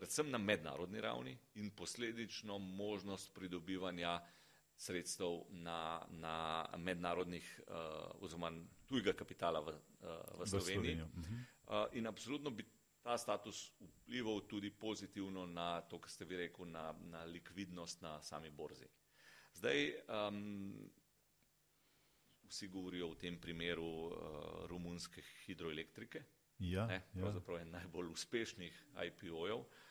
predvsem 0.00 0.30
na 0.30 0.38
mednarodni 0.38 1.00
ravni 1.00 1.38
in 1.54 1.70
posledično 1.70 2.58
možnost 2.58 3.34
pridobivanja 3.34 4.20
sredstev 4.76 5.42
na, 5.50 6.06
na 6.08 6.66
mednarodnih 6.76 7.60
uh, 7.66 7.74
oziroma 8.24 8.52
tujega 8.88 9.12
kapitala 9.12 9.60
v, 9.60 9.68
uh, 9.68 10.40
v 10.40 10.46
Sloveniji. 10.46 11.02
Uh, 11.02 11.84
in 11.92 12.06
absolutno 12.06 12.50
bi 12.50 12.64
ta 13.02 13.18
status 13.18 13.72
vplival 13.80 14.40
tudi 14.48 14.70
pozitivno 14.70 15.44
na 15.46 15.80
to, 15.80 16.00
kar 16.00 16.10
ste 16.10 16.24
vi 16.24 16.36
rekel, 16.46 16.64
na, 16.64 16.94
na 17.12 17.24
likvidnost 17.24 18.00
na 18.02 18.22
sami 18.22 18.50
borzi. 18.50 18.88
Zdaj, 19.60 19.92
um, 20.08 20.72
vsi 22.48 22.68
govorijo 22.68 23.12
v 23.12 23.20
tem 23.20 23.36
primeru 23.40 23.84
uh, 23.84 24.16
romunske 24.64 25.22
hidroelektrike. 25.44 26.24
Ja, 26.58 26.86
ne, 26.86 27.02
ja. 27.14 27.20
pravzaprav 27.20 27.58
je 27.58 27.68
najbolj 27.68 28.12
uspešnih 28.16 28.84
IPO-jev. 28.96 29.60
Uh, 29.60 29.88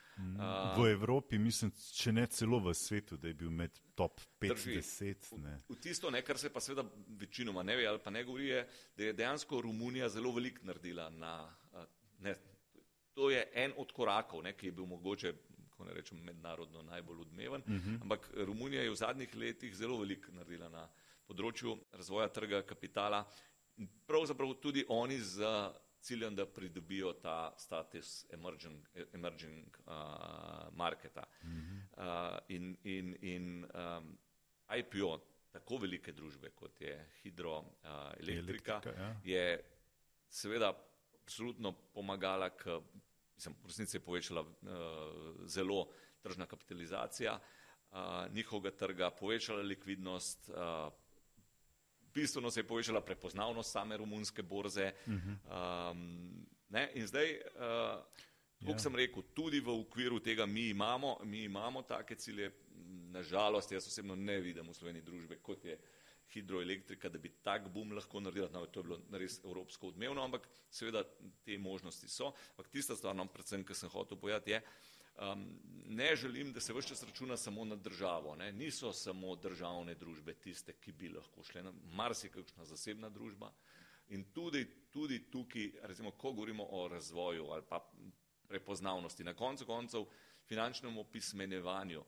v 0.78 0.92
Evropi, 0.92 1.38
mislim, 1.40 1.72
če 1.96 2.12
ne 2.12 2.26
celo 2.28 2.60
v 2.64 2.74
svetu, 2.76 3.18
da 3.18 3.28
je 3.28 3.36
bil 3.40 3.52
med 3.52 3.76
top 3.96 4.20
50. 4.42 5.30
V, 5.32 5.54
v 5.70 5.78
tisto, 5.80 6.12
ne, 6.12 6.22
kar 6.26 6.38
se 6.40 6.52
pa 6.54 6.62
seveda 6.64 6.84
večinoma 7.20 7.64
ne 7.64 7.76
ve 7.80 7.88
ali 7.88 8.02
pa 8.04 8.12
ne 8.12 8.24
govori, 8.24 8.50
je, 8.50 8.64
da 8.98 9.04
je 9.04 9.14
dejansko 9.14 9.62
Romunija 9.62 10.10
zelo 10.10 10.32
veliko 10.36 10.66
naredila 10.68 11.10
na. 11.10 11.34
Ne, 12.20 12.36
to 13.14 13.30
je 13.30 13.46
en 13.54 13.74
od 13.78 13.92
korakov, 13.96 14.44
ne, 14.44 14.54
ki 14.58 14.70
je 14.70 14.76
bil 14.76 14.90
mogoče, 14.92 15.34
ko 15.76 15.88
ne 15.88 15.94
rečem, 15.96 16.20
mednarodno 16.24 16.84
najbolj 16.88 17.22
odmeven, 17.28 17.62
uh 17.62 17.70
mhm. 17.70 17.96
-huh. 17.96 18.02
ampak 18.02 18.30
Romunija 18.36 18.82
je 18.84 18.90
v 18.90 18.96
zadnjih 18.96 19.36
letih 19.36 19.76
zelo 19.76 20.00
veliko 20.00 20.32
naredila 20.32 20.70
na 20.70 20.90
področju 21.28 21.78
razvoja 21.92 22.28
trga 22.28 22.62
kapitala. 22.62 23.24
Pravzaprav 24.08 24.54
tudi 24.54 24.86
oni 24.88 25.20
z 25.22 25.46
ciljem, 26.02 26.36
da 26.36 26.46
pridobijo 26.46 27.14
ta 27.14 27.54
status 27.58 28.26
emerging, 28.34 28.88
emerging 29.14 29.78
uh, 29.86 29.94
marketa. 30.74 31.24
Mm 31.44 31.50
-hmm. 31.50 31.80
uh, 31.98 32.40
in 32.48 32.78
in, 32.84 33.16
in 33.22 33.66
um, 33.74 34.18
IPO 34.78 35.20
tako 35.52 35.78
velike 35.78 36.12
družbe, 36.12 36.50
kot 36.50 36.82
je 36.82 37.10
hidroelektrika, 37.24 38.82
uh, 38.86 39.00
ja. 39.00 39.16
je 39.24 39.64
seveda 40.30 40.74
absolutno 41.24 41.72
pomagala 41.94 42.50
k, 42.50 42.80
mislim, 43.36 43.56
v 43.64 43.68
resnici 43.68 43.98
je 43.98 44.02
povečala 44.02 44.42
uh, 44.42 44.50
zelo 45.46 45.90
tržna 46.22 46.46
kapitalizacija 46.46 47.40
uh, 47.40 47.98
njihovega 48.34 48.78
trga, 48.78 49.12
povečala 49.12 49.62
likvidnost, 49.62 50.50
uh, 50.50 50.94
bistveno 52.14 52.52
se 52.52 52.60
je 52.60 52.68
povečala 52.68 53.02
prepoznavnost 53.02 53.72
same 53.72 53.98
romunske 53.98 54.44
borze. 54.44 54.92
Um, 55.06 56.46
ne, 56.70 56.90
in 56.96 57.08
zdaj, 57.08 57.36
uh, 57.36 58.26
kot 58.66 58.76
ja. 58.76 58.80
sem 58.80 58.96
rekel, 58.96 59.24
tudi 59.34 59.60
v 59.60 59.74
okviru 59.80 60.20
tega 60.20 60.46
mi 60.46 60.70
imamo, 60.70 61.18
mi 61.24 61.44
imamo 61.44 61.82
take 61.82 62.16
cilje. 62.16 62.52
Nažalost, 63.10 63.72
jaz 63.72 63.88
osebno 63.88 64.16
ne 64.16 64.36
vidim 64.40 64.68
v 64.70 64.74
Sloveniji 64.74 65.02
družbe, 65.02 65.40
kot 65.42 65.64
je 65.66 65.80
hidroelektrika, 66.30 67.10
da 67.10 67.18
bi 67.18 67.32
tak 67.44 67.70
boom 67.74 67.92
lahko 67.98 68.20
naredila. 68.22 68.50
No, 68.54 68.66
to 68.66 68.80
je 68.84 68.84
bilo 68.84 69.00
res 69.18 69.40
evropsko 69.44 69.90
odmevno, 69.90 70.24
ampak 70.24 70.46
seveda 70.70 71.04
te 71.46 71.58
možnosti 71.58 72.10
so. 72.10 72.34
Ampak 72.52 72.70
tista 72.70 72.96
stvar, 72.96 73.16
no, 73.18 73.26
predvsem, 73.34 73.64
kar 73.66 73.78
sem 73.78 73.90
hotel 73.90 74.20
povedati, 74.22 74.54
je, 74.54 74.62
Um, 75.20 75.60
ne 75.88 76.16
želim, 76.16 76.54
da 76.54 76.60
se 76.60 76.74
vse 76.74 76.88
čas 76.88 77.04
računa 77.04 77.38
samo 77.38 77.66
na 77.66 77.76
državo. 77.76 78.36
Ne. 78.36 78.52
Niso 78.52 78.94
samo 78.94 79.36
državne 79.36 79.96
družbe 79.96 80.34
tiste, 80.34 80.74
ki 80.74 80.92
bi 80.92 81.10
lahko 81.10 81.44
šle 81.44 81.64
na 81.64 81.74
marsikakšna 81.94 82.66
zasebna 82.66 83.10
družba. 83.10 83.52
In 84.10 84.24
tudi, 84.34 84.66
tudi 84.90 85.20
tukaj, 85.32 85.72
recimo, 85.82 86.12
ko 86.12 86.32
govorimo 86.32 86.68
o 86.70 86.88
razvoju 86.88 87.46
ali 87.52 87.64
pa 87.70 87.92
prepoznavnosti, 88.48 89.24
na 89.24 89.34
koncu 89.34 89.66
koncev 89.66 90.06
finančnem 90.48 90.98
opismenjevanju, 90.98 92.04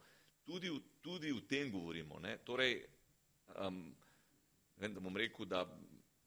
tudi, 0.45 0.71
tudi 1.01 1.31
v 1.31 1.41
tem 1.47 1.71
govorimo. 1.71 2.19
Ne. 2.19 2.37
Torej, 2.37 2.85
um, 3.59 3.95
vem, 4.77 4.93
da 4.93 4.99
bom 4.99 5.17
rekel, 5.17 5.45
da 5.45 5.65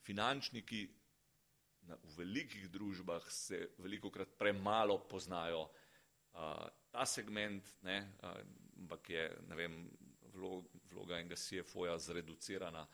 finančniki 0.05 0.89
na, 1.89 1.97
v 2.03 2.19
velikih 2.19 2.69
družbah 2.71 3.25
se 3.31 3.71
veliko 3.79 4.11
krat 4.11 4.37
premalo 4.39 4.99
poznajo 5.09 5.69
ta 6.91 7.07
segment, 7.07 7.65
ampak 8.79 9.11
je 9.11 9.25
vem, 9.57 9.91
vlog, 10.35 10.67
vloga 10.91 11.19
enega 11.19 11.37
CFO-ja 11.39 11.99
zreducirana, 11.99 12.87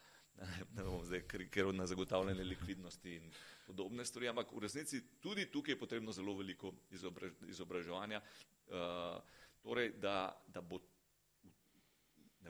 ne 0.77 0.85
bom 0.85 1.03
zdaj 1.05 1.25
ker 1.53 1.73
na 1.75 1.87
zagotavljanje 1.87 2.45
likvidnosti 2.45 3.15
in 3.17 3.33
podobne 3.67 4.05
stvari, 4.05 4.29
ampak 4.29 4.53
v 4.53 4.63
resnici 4.65 5.03
tudi 5.21 5.47
tukaj 5.53 5.75
je 5.75 5.79
potrebno 5.79 6.13
zelo 6.13 6.35
veliko 6.37 6.73
izobraž, 6.91 7.33
izobraževanja, 7.49 8.21
uh, 8.21 9.21
torej 9.63 9.93
da, 10.01 10.33
da 10.49 10.61
bo 10.61 10.81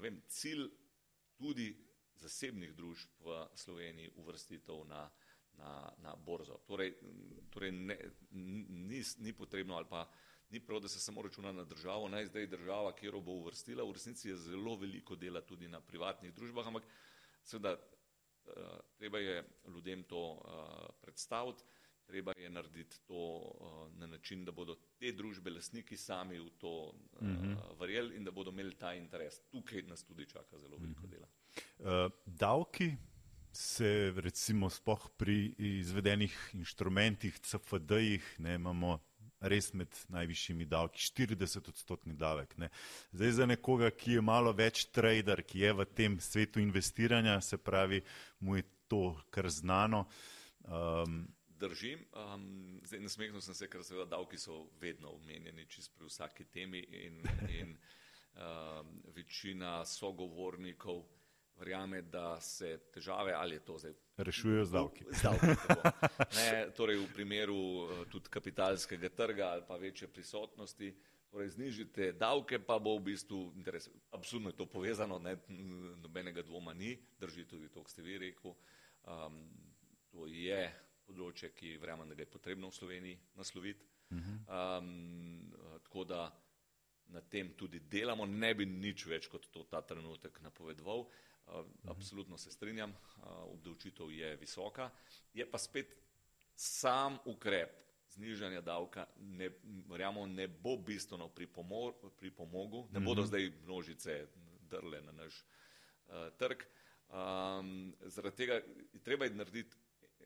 vem, 0.01 0.21
cilj 0.29 0.69
tudi 1.39 1.73
zasebnih 2.21 2.75
družb 2.77 3.25
v 3.25 3.43
Sloveniji 3.55 4.13
uvrstitev 4.21 4.85
na, 4.89 5.07
na, 5.59 5.73
na 5.99 6.15
borzo. 6.17 6.61
Torej, 6.69 6.95
torej 7.51 7.73
ne, 7.73 7.97
ni, 8.31 9.03
ni 9.19 9.33
potrebno 9.33 9.77
ali 9.77 9.89
pa 9.89 10.05
uh, 10.05 10.30
ni 10.51 10.61
prav, 10.61 10.81
da 10.81 10.89
se 10.89 11.01
samo 11.01 11.23
računa 11.23 11.53
na 11.53 11.65
državo, 11.65 12.09
naj 12.09 12.27
zdaj 12.27 12.47
država, 12.47 12.93
kjer 12.97 13.15
bo 13.21 13.33
uvrstila, 13.33 13.85
v 13.85 13.93
resnici 13.93 14.29
je 14.29 14.37
zelo 14.37 14.77
veliko 14.77 15.17
dela 15.17 15.41
tudi 15.41 15.69
na 15.69 15.81
privatnih 15.81 16.35
družbah, 16.35 16.67
ampak 16.67 16.87
seveda 17.43 17.77
uh, 17.77 18.55
treba 18.99 19.19
je 19.19 19.45
ljudem 19.69 20.03
to 20.03 20.23
uh, 20.33 20.95
predstaviti, 21.03 21.63
treba 22.07 22.33
je 22.37 22.51
narediti 22.51 23.01
to 23.07 23.37
uh, 23.37 23.99
na 23.99 24.07
način, 24.07 24.45
da 24.45 24.53
bodo 24.53 24.75
te 24.99 25.13
družbe 25.13 25.51
lasniki 25.51 25.97
sami 25.97 26.39
v 26.39 26.51
to 26.59 26.95
mm 27.21 27.37
-hmm. 27.37 27.79
verjeli 27.81 28.17
in 28.17 28.25
da 28.25 28.31
bodo 28.31 28.51
imeli 28.51 28.75
ta 28.75 28.95
interes. 28.95 29.41
Tukaj 29.51 29.83
nas 29.83 30.05
tudi 30.05 30.27
čaka 30.27 30.59
zelo 30.59 30.77
veliko 30.77 31.07
mhm. 31.07 31.11
dela. 31.11 31.29
Uh, 31.79 32.13
davki 32.27 32.97
se 33.53 34.13
recimo 34.17 34.71
spoh 34.71 35.11
pri 35.17 35.55
izvedenih 35.59 36.51
inštrumentih, 36.55 37.41
CFD-jih, 37.41 38.39
ne 38.39 38.55
imamo 38.55 38.99
res 39.41 39.73
med 39.73 39.89
najvišjimi 40.13 40.67
davki, 40.69 41.01
40 41.17 41.69
odstotni 41.69 42.15
davek. 42.17 42.57
Ne. 42.59 42.69
Zdaj 43.13 43.33
za 43.39 43.47
nekoga, 43.47 43.91
ki 43.91 44.19
je 44.19 44.25
malo 44.25 44.53
več 44.53 44.87
trader, 44.93 45.43
ki 45.43 45.65
je 45.65 45.73
v 45.73 45.87
tem 45.97 46.19
svetu 46.21 46.61
investiranja, 46.61 47.41
se 47.41 47.59
pravi, 47.59 48.03
mu 48.41 48.57
je 48.57 48.67
to 48.89 49.17
kar 49.31 49.49
znano. 49.49 50.05
Um, 50.65 51.23
Držim, 51.61 52.01
um, 52.17 52.81
zdaj 52.89 53.03
nasmehnil 53.05 53.41
sem 53.45 53.55
se, 53.55 53.69
ker 53.69 53.85
seveda 53.85 54.17
davki 54.17 54.39
so 54.41 54.63
vedno 54.81 55.13
omenjeni 55.19 55.67
čist 55.69 55.93
pri 55.97 56.09
vsaki 56.09 56.47
temi 56.53 56.81
in, 56.81 57.21
in 57.53 57.75
um, 58.41 58.95
večina 59.17 59.85
sogovornikov 59.85 61.05
verjame, 61.61 62.03
da 62.03 62.41
se 62.41 62.79
težave 62.95 63.33
ali 63.33 63.55
je 63.55 63.65
to 63.65 63.79
zdaj. 63.79 63.95
Rešujejo 64.17 64.65
z 64.65 64.73
davki. 64.73 65.05
Z 65.21 65.23
davki 65.23 65.47
ne, 66.37 66.71
torej 66.77 66.99
v 67.05 67.07
primeru 67.15 67.61
eh, 67.61 68.03
tudi 68.11 68.33
kapitalskega 68.33 69.09
trga 69.09 69.53
ali 69.55 69.63
pa 69.69 69.77
večje 69.77 70.09
prisotnosti, 70.09 70.93
torej 71.31 71.49
znižite 71.49 72.13
davke, 72.13 72.59
pa 72.59 72.79
bo 72.79 72.97
v 72.99 73.13
bistvu 73.13 73.53
interes. 73.57 73.89
Absolutno 74.11 74.51
je 74.51 74.57
to 74.57 74.67
povezano, 74.67 75.19
ne, 75.19 75.37
nobenega 76.03 76.43
dvoma 76.43 76.75
ni, 76.75 76.97
drži 77.21 77.47
tudi 77.49 77.69
to, 77.69 77.85
kar 77.85 77.91
ste 77.93 78.03
vi 78.03 78.19
rekel. 78.19 78.57
Um, 79.05 79.43
to 80.11 80.27
je 80.27 80.65
področje, 81.07 81.53
ki 81.55 81.77
verjamem, 81.81 82.09
da 82.11 82.19
ga 82.19 82.27
je 82.27 82.33
potrebno 82.33 82.71
v 82.71 82.77
Sloveniji 82.77 83.19
nasloviti. 83.39 83.87
Um, 84.11 85.53
tako 85.87 86.05
da 86.05 86.25
na 87.11 87.21
tem 87.21 87.53
tudi 87.55 87.81
delamo, 87.91 88.27
ne 88.27 88.55
bi 88.55 88.67
nič 88.67 89.07
več 89.07 89.29
kot 89.31 89.49
to 89.51 89.65
ta 89.71 89.83
trenutek 89.83 90.41
napovedoval. 90.43 91.07
Absolutno 91.89 92.39
se 92.39 92.51
strinjam, 92.51 92.93
obdavčitev 93.23 94.11
je 94.11 94.37
visoka. 94.37 94.91
Je 95.35 95.51
pa 95.51 95.59
spet 95.59 95.97
sam 96.55 97.19
ukrep 97.25 97.81
znižanja 98.11 98.61
davka 98.61 99.07
ne, 99.17 99.51
verjamo, 99.89 100.27
ne 100.27 100.49
bo 100.49 100.77
bistveno 100.77 101.29
pripomogel, 101.29 102.87
ne 102.91 103.01
bodo 103.01 103.23
mhm. 103.23 103.29
zdaj 103.29 103.51
množice 103.65 104.27
drle 104.71 105.03
na 105.03 105.13
naš 105.13 105.45
uh, 106.07 106.15
trg. 106.39 106.63
Um, 107.11 107.95
zaradi 108.01 108.37
tega 108.37 108.55
je 108.55 109.03
treba 109.03 109.29
narediti 109.29 109.77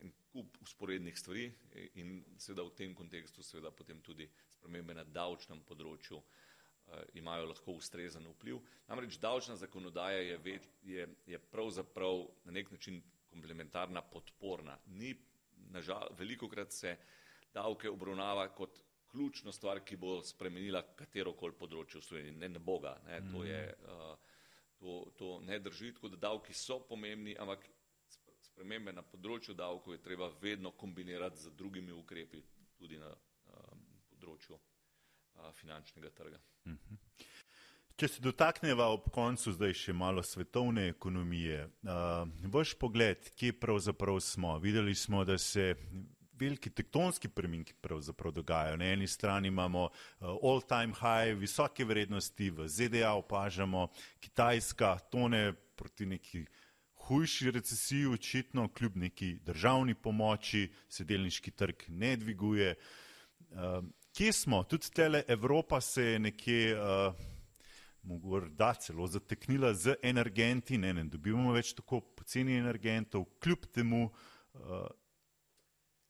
en 0.01 0.11
kup 0.31 0.57
usporednih 0.61 1.17
stvari 1.17 1.47
in 1.93 2.19
seveda 2.37 2.63
v 2.67 2.75
tem 2.77 2.93
kontekstu 2.95 3.43
seveda 3.43 3.71
potem 3.71 4.01
tudi 4.01 4.27
spremembe 4.53 4.93
na 4.93 5.03
davčnem 5.03 5.63
področju 5.65 6.19
uh, 6.19 6.25
imajo 7.13 7.45
lahko 7.45 7.71
ustrezen 7.79 8.27
vpliv. 8.27 8.59
Namreč 8.87 9.17
davčna 9.17 9.55
zakonodaja 9.55 10.19
je, 10.19 10.37
ve, 10.37 10.59
je, 10.83 11.07
je 11.25 11.39
pravzaprav 11.39 12.25
na 12.45 12.51
nek 12.51 12.71
način 12.71 13.01
komplementarna, 13.29 14.01
podporna. 14.01 14.77
Ni, 14.85 15.15
nažal, 15.71 16.09
veliko 16.17 16.49
krat 16.49 16.71
se 16.73 16.97
davke 17.53 17.89
obravnava 17.89 18.47
kot 18.53 18.79
ključno 19.11 19.51
stvar, 19.51 19.79
ki 19.79 19.97
bo 19.97 20.19
spremenila 20.23 20.81
katero 20.95 21.33
koli 21.33 21.55
področje 21.55 22.01
v 22.01 22.05
Sloveniji. 22.05 22.37
Ne, 22.39 22.49
ne 22.49 22.59
boga. 22.59 22.97
Ne, 23.07 23.21
to 23.31 23.43
je, 23.47 23.61
uh, 23.87 24.35
to, 24.79 24.99
to 25.17 25.39
ne 25.39 25.59
drži, 25.59 25.93
tako 25.95 26.11
da 26.13 26.21
davki 26.27 26.53
so 26.53 26.81
pomembni, 26.89 27.35
ampak 27.39 27.65
spremembe 28.45 28.93
na 28.93 29.03
področju 29.03 29.55
davkov 29.55 29.95
je 29.95 30.03
treba 30.03 30.29
vedno 30.41 30.71
kombinirati 30.71 31.41
z 31.47 31.55
drugimi 31.55 31.95
ukrepi, 31.95 32.43
tudi 32.79 32.99
na 32.99 33.11
um, 33.11 33.83
področju 34.11 34.55
uh, 34.55 34.74
finančnega 35.53 36.09
trga. 36.09 36.39
Mhm. 36.65 36.95
Če 37.95 38.07
se 38.11 38.19
dotakneva 38.19 38.89
ob 38.91 39.05
koncu 39.15 39.53
zdaj 39.55 39.71
še 39.79 39.93
malo 39.95 40.19
svetovne 40.23 40.89
ekonomije, 40.91 41.61
vaš 42.51 42.73
pogled, 42.75 43.29
kje 43.39 43.53
pravzaprav 43.55 44.19
smo? 44.19 44.57
Videli 44.59 44.95
smo, 44.99 45.23
da 45.23 45.37
se 45.39 45.69
veliki 46.35 46.69
tektonski 46.69 47.29
premiki 47.31 47.73
pravzaprav 47.81 48.33
dogajajo. 48.35 48.75
Na 48.77 48.89
eni 48.91 49.07
strani 49.07 49.47
imamo 49.47 49.87
all-time 50.19 50.91
high, 50.99 51.39
visoke 51.39 51.87
vrednosti, 51.87 52.49
v 52.51 52.67
ZDA 52.67 53.13
opažamo, 53.15 53.87
Kitajska 54.19 54.97
tone 55.11 55.53
proti 55.79 56.05
neki 56.05 56.45
hujši 57.07 57.51
recesiji, 57.51 58.11
očitno 58.11 58.67
kljub 58.75 58.97
neki 58.97 59.37
državni 59.45 59.95
pomoči 59.95 60.67
se 60.89 61.03
delniški 61.03 61.51
trg 61.51 61.87
ne 61.87 62.15
dviguje. 62.17 62.75
Kje 64.15 64.33
smo? 64.33 64.63
Tudi 64.63 64.91
tele 64.95 65.23
Evropa 65.27 65.81
se 65.81 66.03
je 66.03 66.19
nekje. 66.19 66.79
Uh, 66.79 67.15
Morda 68.05 68.73
celo 68.73 69.07
zateknila 69.07 69.73
z 69.73 69.95
energenti, 70.03 70.77
ne, 70.77 70.91
ne 70.93 71.03
dobivamo 71.09 71.55
več 71.55 71.71
tako 71.73 72.03
poceni 72.13 72.53
energentov, 72.53 73.25
kljub 73.41 73.65
temu 73.73 74.03
uh, 74.05 74.83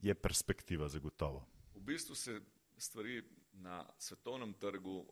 je 0.04 0.16
perspektiva 0.16 0.90
zagotovo. 0.92 1.46
V 1.72 1.86
bistvu 1.88 2.16
se 2.20 2.36
stvari 2.78 3.22
na 3.64 3.80
svetovnem 3.98 4.54
trgu, 4.60 5.06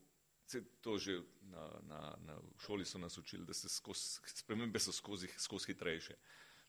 to 0.84 0.98
že 0.98 1.22
na, 1.48 1.70
na, 1.88 2.02
na 2.28 2.38
šoli 2.66 2.86
so 2.86 3.00
nas 3.00 3.18
učili, 3.18 3.46
da 3.48 3.56
se 3.56 3.72
skozi, 3.72 4.20
spremembe 4.36 4.80
so 4.80 4.92
skozi, 4.92 5.32
skozi 5.38 5.72
hitrejše. 5.72 6.20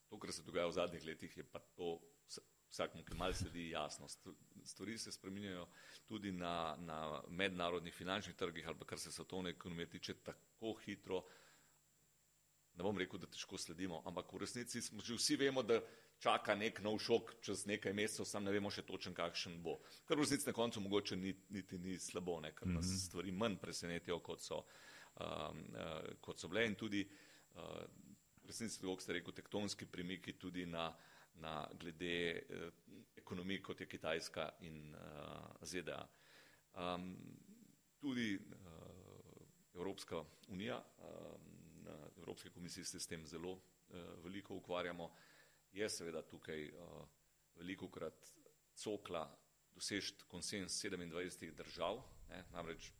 To, 0.08 0.18
kar 0.18 0.32
se 0.32 0.46
dogaja 0.46 0.70
v 0.70 0.78
zadnjih 0.78 1.04
letih, 1.10 1.36
je 1.36 1.44
pa 1.44 1.58
to 1.58 1.98
vsakmu, 2.74 3.04
ki 3.06 3.16
mal 3.18 3.34
sledi 3.34 3.68
jasno. 3.70 4.08
Stvari 4.64 4.98
se 4.98 5.12
spreminjajo 5.12 5.66
tudi 6.08 6.32
na, 6.32 6.76
na 6.78 7.22
mednarodnih 7.28 7.94
finančnih 7.94 8.36
trgih 8.36 8.68
ali 8.68 8.78
pa 8.78 8.84
kar 8.84 8.98
se 8.98 9.12
svetovne 9.12 9.50
ekonomije 9.50 9.90
tiče 9.90 10.14
tako 10.14 10.74
hitro, 10.84 11.22
ne 12.74 12.82
bom 12.82 12.98
rekel, 12.98 13.20
da 13.22 13.30
težko 13.30 13.58
sledimo, 13.58 14.02
ampak 14.06 14.32
v 14.32 14.42
resnici 14.42 14.82
smo 14.82 15.02
že 15.02 15.14
vsi 15.14 15.36
vemo, 15.36 15.62
da 15.62 15.78
čaka 16.18 16.54
nek 16.58 16.80
nov 16.82 16.98
šok 16.98 17.34
čez 17.44 17.66
nekaj 17.70 17.92
mesecev, 17.94 18.26
sam 18.26 18.44
ne 18.44 18.54
vemo 18.54 18.70
še 18.70 18.82
točen, 18.82 19.14
kakšen 19.14 19.60
bo. 19.62 19.76
Kar 20.08 20.18
v 20.18 20.24
resnici 20.24 20.48
na 20.48 20.56
koncu 20.56 20.82
mogoče 20.82 21.16
ni, 21.16 21.34
niti 21.54 21.78
ni 21.78 21.98
slabo, 21.98 22.40
ne, 22.40 22.50
ker 22.54 22.66
nas 22.66 22.86
mm 22.86 22.90
-hmm. 22.90 23.06
stvari 23.06 23.32
manj 23.32 23.56
presenetijo, 23.62 24.18
kot 24.18 24.42
so, 24.42 24.64
um, 25.20 25.62
uh, 25.74 26.16
kot 26.20 26.40
so 26.40 26.48
bile 26.48 26.66
in 26.66 26.74
tudi 26.74 27.06
uh, 27.54 27.62
v 28.42 28.46
resnici, 28.46 28.80
kot 28.80 29.02
ste 29.02 29.12
rekel, 29.12 29.32
tektonski 29.32 29.86
premiki 29.86 30.32
tudi 30.38 30.66
na, 30.66 30.90
na 31.34 31.68
glede 31.80 32.42
uh, 32.48 32.68
ekonomij, 33.16 33.62
kot 33.62 33.80
je 33.80 33.86
Kitajska 33.88 34.50
in 34.60 34.94
uh, 34.94 35.00
ZDA. 35.62 36.08
Um, 36.74 37.16
tudi 37.98 38.34
uh, 38.36 38.44
Evropska 39.74 40.24
unija, 40.48 40.78
um, 40.78 41.52
na 41.84 41.96
Evropski 42.16 42.50
komisiji 42.50 42.84
se 42.84 43.00
s 43.00 43.06
tem 43.06 43.26
zelo 43.26 43.52
uh, 43.52 43.60
veliko 44.24 44.54
ukvarjamo 44.54 45.10
je 45.72 45.88
seveda 45.90 46.22
tukaj 46.22 46.68
uh, 46.70 47.06
veliko 47.56 47.88
krat 47.90 48.32
cokla 48.74 49.24
dosežti 49.74 50.24
konsens 50.28 50.84
27 50.84 51.54
držav, 51.54 52.02
ne, 52.28 52.44
namreč 52.52 52.92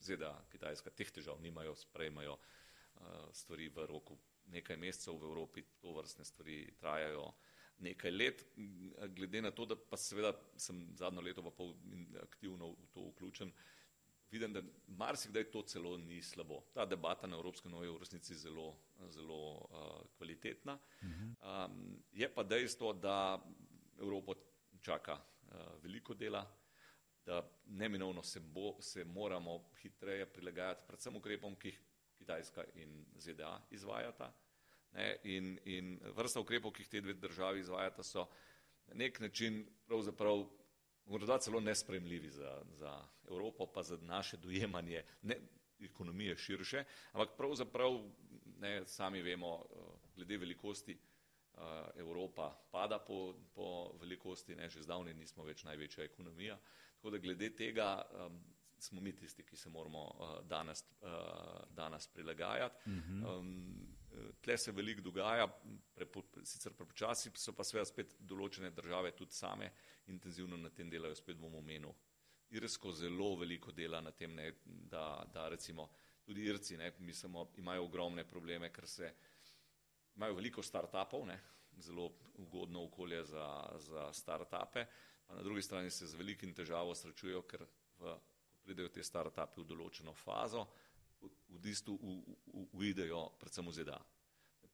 ZDA, 0.00 0.34
Kitajska, 0.50 0.90
teh 0.90 1.10
težav 1.10 1.40
nimajo, 1.42 1.74
sprejmajo 1.76 2.36
uh, 2.36 3.30
stvari 3.32 3.68
v 3.68 3.86
roku 3.86 4.18
nekaj 4.50 4.76
mesecev 4.76 5.18
v 5.18 5.30
Evropi, 5.30 5.64
to 5.80 5.92
vrstne 5.94 6.24
stvari 6.24 6.62
trajajo 6.78 7.32
nekaj 7.80 8.10
let, 8.10 8.44
glede 9.16 9.42
na 9.42 9.50
to, 9.50 9.64
da 9.66 9.76
pa 9.76 9.96
seveda 9.96 10.32
sem 10.56 10.82
zadnjo 10.96 11.22
leto 11.24 11.42
pa 11.42 11.50
pol 11.50 11.74
aktivno 12.22 12.72
v 12.72 12.88
to 12.92 13.06
vključen, 13.10 13.52
vidim, 14.30 14.52
da 14.52 14.62
marsikdaj 14.86 15.50
to 15.50 15.62
celo 15.62 15.96
ni 15.98 16.22
slabo. 16.22 16.60
Ta 16.74 16.86
debata 16.86 17.26
na 17.26 17.36
Evropskem 17.36 17.72
novi 17.72 17.86
je 17.86 17.92
v 17.92 17.98
resnici 17.98 18.34
zelo, 18.34 18.76
zelo 19.10 19.40
uh, 19.56 20.06
kvalitetna. 20.16 20.78
Um, 21.02 21.98
je 22.12 22.28
pa 22.34 22.42
dejstvo, 22.42 22.92
da 22.92 23.40
Evropo 24.00 24.34
čaka 24.80 25.18
uh, 25.18 25.82
veliko 25.82 26.14
dela, 26.14 26.46
da 27.26 27.42
neminovno 27.66 28.22
se, 28.22 28.40
bo, 28.40 28.76
se 28.80 29.04
moramo 29.04 29.70
hitreje 29.82 30.26
prilagajati 30.26 30.84
predvsem 30.86 31.16
ukrepom, 31.16 31.56
ki 31.56 31.68
jih 31.68 31.80
Kitajska 32.20 32.64
in 32.74 33.06
ZDA 33.16 33.60
izvajata. 33.70 34.32
Ne, 34.92 35.16
in, 35.22 35.58
in 35.64 35.98
vrsta 36.16 36.40
ukrepov, 36.42 36.72
ki 36.74 36.82
jih 36.82 36.88
te 36.90 37.00
dve 37.00 37.14
državi 37.14 37.60
izvajata, 37.62 38.02
so 38.02 38.26
na 38.90 38.94
nek 39.04 39.20
način 39.20 39.62
pravzaprav 39.86 40.44
morda 41.06 41.38
celo 41.38 41.60
nespremljivi 41.60 42.30
za, 42.30 42.62
za 42.74 43.04
Evropo, 43.28 43.66
pa 43.66 43.82
za 43.82 43.98
naše 44.02 44.36
dojemanje 44.36 45.04
ne, 45.22 45.36
ekonomije 45.80 46.36
širše, 46.36 46.84
ampak 47.12 47.36
pravzaprav 47.36 48.00
ne, 48.60 48.86
sami 48.86 49.22
vemo, 49.22 49.64
eh, 49.70 49.76
glede 50.16 50.36
velikosti 50.36 50.92
eh, 50.92 51.58
Evropa 51.96 52.54
pada 52.70 52.98
po, 52.98 53.34
po 53.54 53.92
velikosti, 54.00 54.56
ne, 54.56 54.68
že 54.68 54.82
zdavni 54.82 55.14
nismo 55.14 55.44
več 55.44 55.64
največja 55.64 56.04
ekonomija, 56.04 56.58
tako 56.96 57.10
da 57.10 57.18
glede 57.18 57.54
tega 57.56 58.02
um, 58.12 58.42
smo 58.78 59.00
mi 59.00 59.12
tisti, 59.16 59.42
ki 59.42 59.56
se 59.56 59.68
moramo 59.68 60.04
uh, 60.04 60.46
danes, 60.48 60.84
uh, 61.00 61.08
danes 61.76 62.06
prilagajati. 62.08 62.90
Um, 63.24 63.96
tle 64.40 64.58
se 64.58 64.72
veliko 64.72 65.02
dogaja, 65.02 65.46
prepo, 65.94 66.22
sicer 66.44 66.74
prepočasi, 66.74 67.30
so 67.38 67.54
pa 67.56 67.64
seveda 67.66 67.86
spet 67.88 68.16
določene 68.18 68.70
države 68.74 69.12
tudi 69.16 69.36
same 69.36 69.70
intenzivno 70.10 70.56
na 70.56 70.70
tem 70.74 70.90
delajo, 70.90 71.14
spet 71.18 71.38
bom 71.38 71.54
omenil. 71.60 71.94
Irsko 72.50 72.90
zelo 72.92 73.36
veliko 73.38 73.72
dela 73.72 74.00
na 74.02 74.10
tem, 74.10 74.34
ne, 74.34 74.48
da, 74.64 75.22
da 75.32 75.48
recimo 75.48 75.90
tudi 76.26 76.48
Irci, 76.50 76.76
ne, 76.76 76.90
mislimo, 76.98 77.50
imajo 77.58 77.84
ogromne 77.86 78.24
probleme, 78.26 78.72
ker 78.72 78.88
se 78.88 79.12
imajo 80.16 80.34
veliko 80.34 80.62
start-upov, 80.62 81.26
ne, 81.26 81.38
zelo 81.78 82.10
ugodno 82.42 82.84
okolje 82.88 83.24
za, 83.30 83.46
za 83.78 84.10
start-upe, 84.12 84.84
pa 85.26 85.34
na 85.34 85.42
drugi 85.46 85.62
strani 85.62 85.90
se 85.90 86.06
z 86.06 86.18
velikim 86.18 86.54
težavo 86.54 86.94
srečujejo, 86.94 87.42
ker 87.46 87.64
v, 88.00 88.16
pridejo 88.66 88.90
te 88.90 89.04
start-upe 89.06 89.62
v 89.62 89.68
določeno 89.70 90.14
fazo, 90.14 90.66
v, 91.20 91.58
bistvu 91.60 91.96
uidejo 92.72 93.28
predvsem 93.40 93.66
v 93.66 93.72
ZDA. 93.72 94.00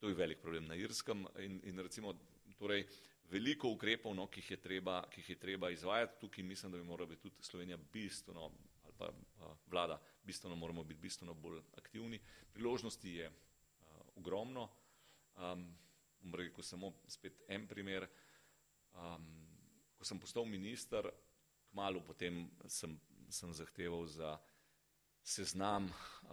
To 0.01 0.09
je 0.09 0.15
velik 0.15 0.41
problem 0.41 0.67
na 0.69 0.77
Irskem 0.77 1.25
in, 1.41 1.61
in 1.65 1.79
recimo, 1.81 2.13
torej, 2.59 2.85
veliko 3.31 3.73
ukrepov, 3.75 4.15
no, 4.15 4.29
ki, 4.31 4.43
jih 4.45 4.61
treba, 4.63 5.01
ki 5.11 5.21
jih 5.23 5.31
je 5.35 5.39
treba 5.41 5.71
izvajati. 5.71 6.21
Tukaj 6.21 6.45
mislim, 6.45 6.73
da 6.73 6.79
bi 6.79 6.85
morala 6.85 7.09
biti 7.09 7.23
tudi 7.23 7.43
Slovenija 7.43 7.79
bistveno, 7.93 8.51
ali 8.85 8.95
pa 8.99 9.09
uh, 9.09 9.57
vlada, 9.67 10.01
bistveno 10.25 10.57
moramo 10.57 10.85
biti 10.85 11.01
bistveno 11.01 11.35
bolj 11.35 11.61
aktivni. 11.77 12.21
Priložnosti 12.53 13.11
je 13.11 13.29
uh, 13.29 13.35
ogromno. 14.17 14.69
Um, 15.37 15.67
bom 16.21 16.35
rekel 16.35 16.65
samo 16.65 16.93
spet 17.09 17.43
en 17.49 17.67
primer. 17.67 18.09
Um, 18.95 19.27
ko 19.99 20.05
sem 20.05 20.21
postal 20.21 20.45
minister, 20.45 21.09
kmalo 21.71 22.01
potem 22.05 22.47
sem, 22.69 22.97
sem 23.29 23.53
zahteval 23.53 24.07
za 24.07 24.37
seznam 25.27 25.85
uh, 25.85 26.31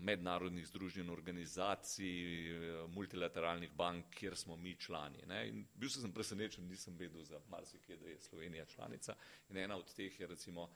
mednarodnih 0.00 0.66
združenj, 0.66 1.10
organizacij, 1.12 2.52
uh, 2.52 2.90
multilateralnih 2.90 3.72
bank, 3.76 4.14
kjer 4.16 4.36
smo 4.36 4.56
mi 4.56 4.76
člani. 4.80 5.26
Ne? 5.28 5.42
In 5.48 5.66
bil 5.74 5.90
sem 5.92 6.12
presenečen, 6.12 6.64
nisem 6.68 6.96
vedel 6.96 7.24
za 7.24 7.40
marsikaj, 7.50 7.96
da 8.00 8.08
je 8.08 8.20
Slovenija 8.20 8.64
članica. 8.64 9.16
In 9.50 9.56
ena 9.56 9.76
od 9.76 9.92
teh 9.94 10.20
je 10.20 10.26
recimo 10.26 10.70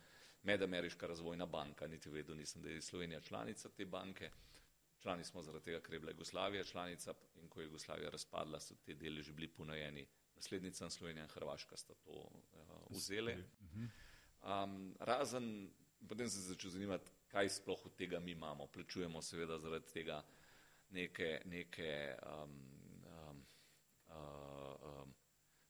Medameriška 0.45 1.07
razvojna 1.07 1.47
banka, 1.47 1.87
niti 1.87 2.11
vedel 2.11 2.37
nisem, 2.37 2.63
da 2.63 2.69
je 2.69 2.83
Slovenija 2.83 3.21
članica 3.21 3.69
te 3.69 3.85
banke. 3.85 4.31
Člani 5.03 5.25
smo 5.25 5.43
zaradi 5.43 5.65
tega, 5.65 5.81
ker 5.81 5.95
je 5.95 6.01
bila 6.01 6.13
Jugoslavija 6.13 6.65
članica 6.65 7.15
in 7.41 7.49
ko 7.49 7.61
je 7.61 7.65
Jugoslavija 7.65 8.11
razpadla, 8.11 8.61
so 8.61 8.75
te 8.85 8.95
dele 8.95 9.23
že 9.23 9.33
bili 9.33 9.49
ponajeni. 9.49 10.07
Naslednica 10.37 10.91
Slovenija 10.91 11.25
in 11.25 11.31
Hrvaška 11.31 11.77
sta 11.77 11.95
to 11.95 12.13
uh, 12.13 12.61
vzeli. 12.91 13.45
Um, 14.43 14.95
razen, 15.01 15.71
potem 16.09 16.29
se 16.29 16.41
začel 16.41 16.71
zanimati, 16.71 17.11
kaj 17.35 17.51
sploh 17.59 17.87
od 17.87 17.97
tega 17.99 18.21
mi 18.21 18.33
imamo. 18.33 18.67
Plačujemo 18.67 19.23
seveda 19.23 19.59
zaradi 19.59 19.91
tega 19.93 20.23
neke, 20.95 21.41
neke 21.51 22.15
um, 22.23 22.53
um, 23.11 23.45
uh, 24.09 25.03
um, 25.03 25.15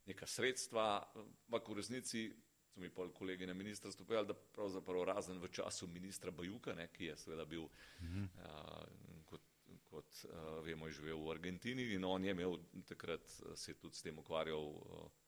neka 0.06 0.26
sredstva, 0.26 1.00
ampak 1.16 1.68
v 1.68 1.78
resnici 1.80 2.26
so 2.74 2.80
mi 2.82 2.90
pol 2.90 3.12
kolegi 3.14 3.46
na 3.46 3.54
ministrstvu 3.54 4.04
povedali, 4.04 4.26
da 4.26 4.34
pravzaprav 4.34 5.04
razen 5.04 5.38
v 5.38 5.48
času 5.48 5.86
ministra 5.86 6.30
Bajuka, 6.30 6.74
ne, 6.74 6.88
ki 6.92 7.12
je 7.12 7.16
seveda 7.16 7.44
bil, 7.48 7.68
mhm. 8.02 8.24
uh, 8.44 9.20
kot, 9.30 9.44
kot 9.90 10.24
uh, 10.28 10.58
vemo, 10.66 10.90
živel 10.90 11.22
v 11.22 11.36
Argentini 11.36 11.92
in 11.94 12.04
on 12.04 12.24
je 12.24 12.34
imel 12.34 12.58
takrat 12.88 13.30
se 13.54 13.70
je 13.70 13.78
tudi 13.78 13.96
s 13.96 14.02
tem 14.02 14.18
ukvarjal. 14.18 14.68
Uh, 14.74 15.23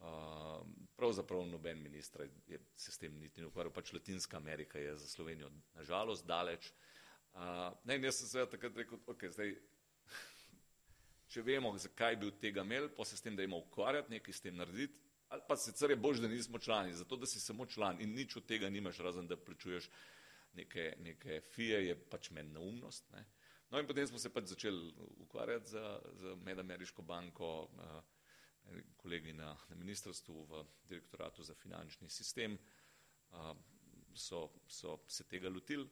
Uh, 0.00 0.66
pravzaprav 0.96 1.42
noben 1.46 1.82
ministr 1.82 2.22
je 2.48 2.58
se 2.76 2.92
s 2.92 2.98
tem 2.98 3.18
niti 3.20 3.40
ne 3.40 3.50
ukvarjal, 3.50 3.72
pač 3.72 3.92
Latinska 3.92 4.36
Amerika 4.36 4.78
je 4.78 4.94
za 4.96 5.08
Slovenijo 5.08 5.50
nažalost 5.74 6.24
daleč. 6.26 6.70
Uh, 7.34 7.68
ne, 7.84 7.98
jaz 8.00 8.22
sem 8.22 8.28
seveda 8.28 8.50
takrat 8.50 8.76
rekel, 8.80 9.00
ok, 9.06 9.26
zdaj 9.34 9.52
če 11.32 11.44
vemo, 11.44 11.74
zakaj 11.78 12.16
bi 12.16 12.30
od 12.30 12.38
tega 12.40 12.64
imeli, 12.64 12.88
pa 12.96 13.04
se 13.04 13.16
s 13.16 13.26
tem, 13.26 13.36
da 13.36 13.44
imamo 13.44 13.60
ukvarjati, 13.66 14.16
nekaj 14.16 14.34
s 14.34 14.44
tem 14.46 14.56
narediti, 14.56 14.96
ali 15.28 15.44
pa 15.48 15.56
sicer 15.56 15.92
je 15.92 15.98
bož, 16.00 16.22
da 16.24 16.28
nismo 16.28 16.58
člani, 16.58 16.96
zato 16.96 17.16
da 17.20 17.28
si 17.28 17.40
samo 17.40 17.66
član 17.66 18.00
in 18.00 18.16
nič 18.16 18.36
od 18.40 18.46
tega 18.48 18.70
nimaš, 18.72 18.98
razen 19.04 19.28
da 19.28 19.36
plačuješ 19.36 19.90
neke, 20.58 20.94
neke 20.98 21.42
fije, 21.52 21.84
je 21.86 21.98
pač 22.10 22.30
meni 22.30 22.56
neumnost. 22.56 23.10
Ne. 23.12 23.26
No 23.70 23.78
in 23.78 23.86
potem 23.86 24.06
smo 24.06 24.18
se 24.18 24.32
pač 24.32 24.48
začeli 24.50 24.94
ukvarjati 25.22 25.70
z, 25.70 25.84
z 26.18 26.34
Medameriško 26.44 27.02
banko, 27.02 27.68
eh, 27.78 28.00
kolegi 28.96 29.32
na, 29.32 29.56
na 29.68 29.76
ministrstvu 29.76 30.44
v 30.44 30.64
direktoratu 30.88 31.42
za 31.42 31.54
finančni 31.54 32.10
sistem 32.10 32.58
eh, 32.58 33.54
so, 34.14 34.50
so 34.66 34.98
se 35.08 35.24
tega 35.24 35.48
lotili. 35.48 35.88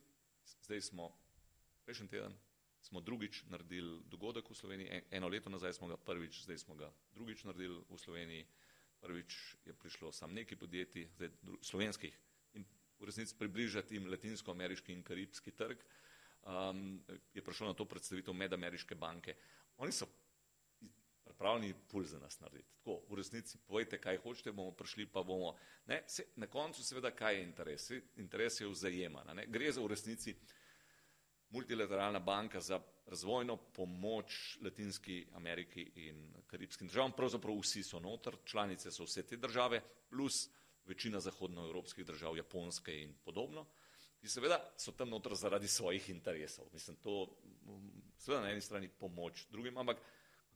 Zdaj 0.65 0.81
smo 0.81 1.13
prejšnji 1.85 2.09
teden 2.09 2.37
smo 2.83 3.01
drugič 3.01 3.43
naredili 3.49 4.01
dogodek 4.07 4.51
v 4.51 4.55
Sloveniji, 4.55 5.03
eno 5.11 5.29
leto 5.29 5.51
nazaj 5.51 5.73
smo 5.73 5.89
ga 5.89 5.97
prvič, 5.97 6.43
zdaj 6.45 6.59
smo 6.59 6.75
ga 6.75 6.91
drugič 7.15 7.45
naredili 7.45 7.83
v 7.89 7.99
Sloveniji. 7.99 8.47
Prvič 8.99 9.57
je 9.65 9.73
prišlo 9.75 10.13
sam 10.13 10.35
neki 10.35 10.57
podjetij, 10.57 11.07
zdaj 11.15 11.31
slovenskih, 11.63 12.15
in 12.59 12.65
v 12.99 13.07
resnici 13.07 13.37
približati 13.39 13.95
jim 13.95 14.09
latinsko-ameriški 14.11 14.93
in 14.93 15.05
karibski 15.07 15.55
trg, 15.55 15.85
um, 16.43 16.99
je 17.35 17.45
prišlo 17.45 17.71
na 17.71 17.75
to 17.79 17.87
predstavitev 17.87 18.35
medameriške 18.35 18.99
banke. 18.99 19.37
Oni 19.79 19.95
so 19.95 20.09
pripravljeni 21.39 21.75
pul 21.89 22.05
za 22.05 22.19
nas 22.19 22.41
narediti. 22.41 22.69
Tako, 22.79 23.03
v 23.09 23.17
resnici 23.17 23.59
povejte, 23.67 23.99
kaj 24.01 24.17
hočete, 24.19 24.53
bomo 24.53 24.73
prišli, 24.75 25.07
pa 25.07 25.23
bomo. 25.23 25.55
Ne, 25.87 26.03
se, 26.07 26.25
na 26.37 26.47
koncu 26.47 26.83
seveda, 26.83 27.11
kaj 27.11 27.37
je 27.37 27.43
interes? 27.43 27.91
Interes 28.17 28.61
je 28.61 28.67
vzajemana. 28.67 29.37
Gre 29.47 29.71
za 29.73 29.81
v 29.81 29.87
resnici 29.87 30.35
multilateralna 31.55 32.19
banka 32.19 32.61
za 32.61 32.81
razvojno 33.07 33.57
pomoč 33.57 34.59
Latinski 34.65 35.27
Ameriki 35.35 35.87
in 35.95 36.35
Karibskim 36.47 36.89
državam. 36.89 37.13
Pravzaprav 37.13 37.61
vsi 37.63 37.83
so 37.83 38.01
noter, 38.01 38.37
članice 38.45 38.91
so 38.91 39.07
vse 39.07 39.23
te 39.23 39.37
države, 39.37 39.81
plus 40.11 40.49
večina 40.85 41.21
zahodnoevropskih 41.21 42.07
držav, 42.07 42.37
Japonske 42.37 43.03
in 43.03 43.15
podobno, 43.25 43.67
ki 44.19 44.29
seveda 44.29 44.59
so 44.77 44.93
tam 44.93 45.15
noter 45.15 45.35
zaradi 45.35 45.69
svojih 45.69 46.11
interesov. 46.11 46.67
Mislim, 46.73 46.97
to 46.97 47.29
seveda 48.19 48.43
na 48.43 48.51
eni 48.51 48.61
strani 48.61 48.89
pomoč 48.89 49.47
drugim, 49.51 49.79
ampak 49.79 50.03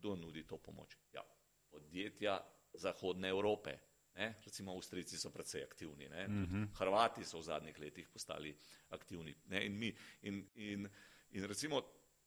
kdo 0.02 0.16
nudi 0.18 0.42
to 0.46 0.58
pomoč? 0.58 0.98
Ja, 1.14 1.22
podjetja 1.70 2.40
Zahodne 2.74 3.30
Evrope, 3.30 3.78
Ne? 4.12 4.34
Recimo 4.44 4.74
Avstrijci 4.76 5.16
so 5.16 5.30
predvsej 5.32 5.62
aktivni, 5.64 6.06
uh 6.06 6.28
mhm. 6.28 6.44
-huh. 6.44 6.66
Hrvati 6.78 7.24
so 7.24 7.38
v 7.38 7.42
zadnjih 7.42 7.78
letih 7.78 8.08
postali 8.08 8.56
aktivni 8.88 9.34
ne? 9.46 9.66
in 9.66 9.78
mi. 9.78 9.94
In, 10.22 10.48
in, 10.54 10.88
in 11.30 11.44
recimo 11.44 11.80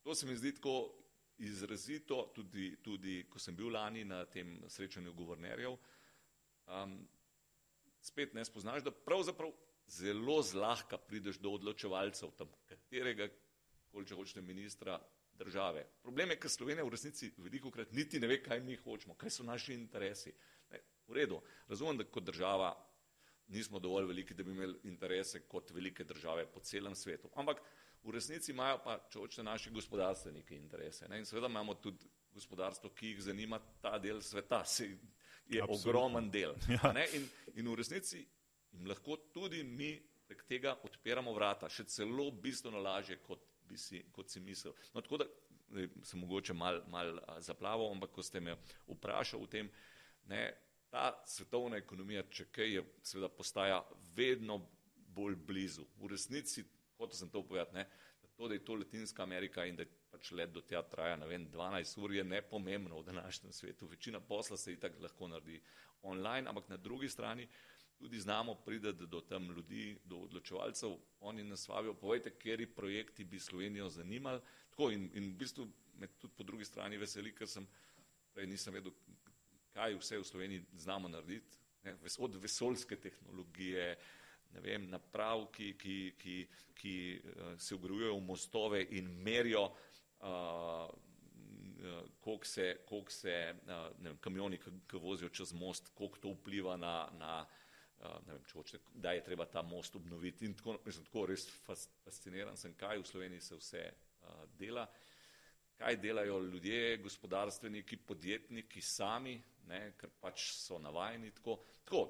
to 0.04 0.16
se 0.16 0.26
mi 0.26 0.36
zdi 0.36 0.56
tako 0.56 0.96
izrazito, 1.38 2.32
tudi, 2.36 2.78
tudi 2.84 3.26
ko 3.30 3.40
sem 3.40 3.56
bil 3.56 3.70
lani 3.70 4.04
na 4.04 4.26
tem 4.26 4.64
srečanju 4.68 5.14
guvernerjev, 5.14 5.78
um, 6.68 7.08
spet 8.02 8.34
ne 8.34 8.46
spoznaš, 8.46 8.84
da 8.84 8.92
pravzaprav 8.92 9.52
zelo 9.88 10.42
zlahka 10.42 10.98
prideš 10.98 11.38
do 11.38 11.52
odločevalcev 11.52 12.32
tam, 12.38 12.52
katerega, 12.66 13.28
koliko 13.92 14.16
hočete, 14.16 14.42
ministra 14.42 15.00
države. 15.38 15.86
Problem 16.02 16.32
je, 16.32 16.40
ker 16.40 16.52
Slovenija 16.52 16.86
v 16.86 16.90
resnici 16.90 17.32
veliko 17.38 17.72
krat 17.72 17.92
niti 17.92 18.20
ne 18.20 18.28
ve, 18.28 18.42
kaj 18.44 18.60
mi 18.60 18.76
hočemo, 18.76 19.16
kaj 19.16 19.30
so 19.30 19.44
naši 19.44 19.74
interesi. 19.74 20.34
V 21.08 21.14
redu, 21.14 21.42
razumem, 21.68 21.98
da 21.98 22.04
kot 22.04 22.24
država 22.24 22.74
nismo 23.48 23.80
dovolj 23.80 24.08
veliki, 24.10 24.34
da 24.34 24.44
bi 24.44 24.52
imeli 24.52 24.80
interese 24.84 25.44
kot 25.48 25.72
velike 25.72 26.04
države 26.04 26.46
po 26.46 26.60
celem 26.60 26.96
svetu. 26.96 27.30
Ampak 27.36 27.62
v 28.04 28.12
resnici 28.12 28.52
imajo 28.52 28.80
pa, 28.84 28.98
če 29.10 29.20
hočete, 29.20 29.44
naši 29.44 29.74
gospodarstveniki 29.74 30.56
interese. 30.56 31.08
Ne? 31.10 31.20
In 31.20 31.26
seveda 31.26 31.50
imamo 31.50 31.76
tudi 31.82 32.10
gospodarstvo, 32.34 32.90
ki 32.90 33.14
jih 33.14 33.22
zanima 33.30 33.60
ta 33.82 33.98
del 34.00 34.22
sveta, 34.22 34.64
se 34.66 34.86
je 34.86 35.62
Absolutno. 35.62 35.90
ogromen 35.90 36.32
del. 36.32 36.56
Ja. 36.76 36.94
In, 37.14 37.28
in 37.56 37.70
v 37.70 37.76
resnici 37.76 38.26
jim 38.72 38.88
lahko 38.90 39.18
tudi 39.34 39.64
mi 39.64 39.94
prek 40.28 40.44
tega 40.50 40.74
odpiramo 40.84 41.34
vrata, 41.34 41.70
še 41.70 41.86
celo 41.90 42.32
bistveno 42.32 42.82
lažje, 42.82 43.20
kot, 43.24 43.44
bi 43.70 43.78
si, 43.78 44.04
kot 44.16 44.30
si 44.30 44.40
mislil. 44.40 44.76
No, 44.94 45.02
tako 45.02 45.24
da 45.24 45.30
sem 46.04 46.20
mogoče 46.20 46.54
mal, 46.54 46.82
mal 46.92 47.20
zaplaval, 47.44 47.92
ampak 47.92 48.14
ko 48.16 48.24
ste 48.24 48.40
me 48.40 48.56
vprašali 48.88 49.44
o 49.44 49.50
tem, 49.50 49.70
ne, 50.30 50.46
ta 50.94 51.10
svetovna 51.28 51.80
ekonomija, 51.82 52.24
če 52.32 52.48
kaj 52.56 52.74
je, 52.78 52.84
seveda 53.04 53.30
postaja 53.34 53.82
vedno 54.16 54.62
bolj 55.16 55.36
blizu. 55.48 55.86
V 56.00 56.12
resnici, 56.14 56.64
kot 56.96 57.16
sem 57.18 57.30
to 57.32 57.44
povedal, 57.44 57.74
da 58.22 58.30
to, 58.36 58.48
da 58.48 58.54
je 58.54 58.66
to 58.66 58.76
Latinska 58.76 59.24
Amerika 59.24 59.66
in 59.66 59.76
da 59.80 59.86
pač 60.12 60.32
let 60.32 60.54
do 60.56 60.62
tja 60.64 60.82
traja, 60.88 61.18
ne 61.20 61.28
vem, 61.28 61.48
12 61.52 62.00
ur 62.04 62.14
je 62.16 62.24
nepomembno 62.24 63.00
v 63.00 63.06
današnjem 63.10 63.54
svetu. 63.54 63.88
Večina 63.88 64.20
posla 64.20 64.58
se 64.58 64.74
itak 64.74 65.00
lahko 65.02 65.28
naredi 65.28 65.62
online, 66.02 66.50
ampak 66.50 66.70
na 66.70 66.78
drugi 66.78 67.10
strani 67.10 67.48
tudi 68.00 68.20
znamo 68.20 68.56
prideti 68.56 69.08
do 69.08 69.22
tam 69.22 69.52
ljudi, 69.52 69.98
do 70.04 70.18
odločevalcev, 70.18 70.98
oni 71.20 71.44
nas 71.44 71.68
vabijo, 71.68 71.94
povejte, 71.94 72.30
kateri 72.30 72.68
projekti 72.68 73.24
bi 73.24 73.40
Slovenijo 73.40 73.90
zanimali. 73.90 74.42
Tako 74.70 74.92
in, 74.92 75.10
in 75.14 75.32
v 75.32 75.38
bistvu 75.38 75.68
me 76.00 76.08
tudi 76.08 76.34
po 76.38 76.44
drugi 76.44 76.66
strani 76.66 76.98
veseli, 76.98 77.34
ker 77.36 77.48
sem 77.48 77.68
prej 78.34 78.48
nisem 78.48 78.74
vedel, 78.74 78.92
kaj 79.74 79.96
vse 80.00 80.20
v 80.20 80.28
Sloveniji 80.28 80.66
znamo 80.78 81.08
narediti, 81.08 81.58
ne, 81.84 81.96
od 82.20 82.36
vesoljske 82.36 82.96
tehnologije, 82.96 83.96
ne 84.54 84.62
vem, 84.62 84.90
naprav, 84.90 85.48
ki, 85.52 85.74
ki, 85.80 85.98
ki, 86.20 86.38
ki 86.76 86.96
uh, 87.24 87.58
se 87.60 87.76
ogrejujejo 87.76 88.16
v 88.18 88.24
mostove 88.24 88.86
in 89.00 89.12
merijo, 89.24 89.70
uh, 90.20 90.90
koliko 92.20 92.46
se, 92.46 92.78
koliko 92.86 93.12
se 93.12 93.56
uh, 93.56 93.70
ne 94.00 94.10
vem, 94.10 94.18
kamioni, 94.18 94.60
ki 94.60 95.00
vozijo 95.00 95.30
čez 95.30 95.54
most, 95.54 95.92
koliko 95.94 96.20
to 96.20 96.34
vpliva 96.36 96.78
na, 96.78 96.96
na 97.20 97.34
uh, 97.44 97.62
ne 98.04 98.34
vem, 98.34 98.44
če 98.46 98.58
hočete, 98.58 98.96
da 99.02 99.14
je 99.16 99.24
treba 99.24 99.46
ta 99.50 99.62
most 99.66 99.96
obnoviti. 99.96 100.46
In 100.46 100.56
tako, 100.58 100.78
mislim, 100.86 101.06
tako 101.08 101.26
res 101.32 101.48
fasciniran 101.66 102.58
sem, 102.58 102.76
kaj 102.78 103.00
v 103.02 103.08
Sloveniji 103.08 103.42
se 103.42 103.60
vse 103.60 103.84
uh, 103.92 104.44
dela. 104.60 104.86
Kaj 105.76 105.98
delajo 106.00 106.40
ljudje, 106.40 106.98
gospodarstveniki, 107.04 107.98
podjetniki 108.08 108.82
sami, 108.82 109.36
ne, 109.68 109.82
ker 110.00 110.14
pač 110.22 110.52
so 110.56 110.80
navajeni 110.80 111.34
tako. 111.36 111.58
tako 111.84 112.06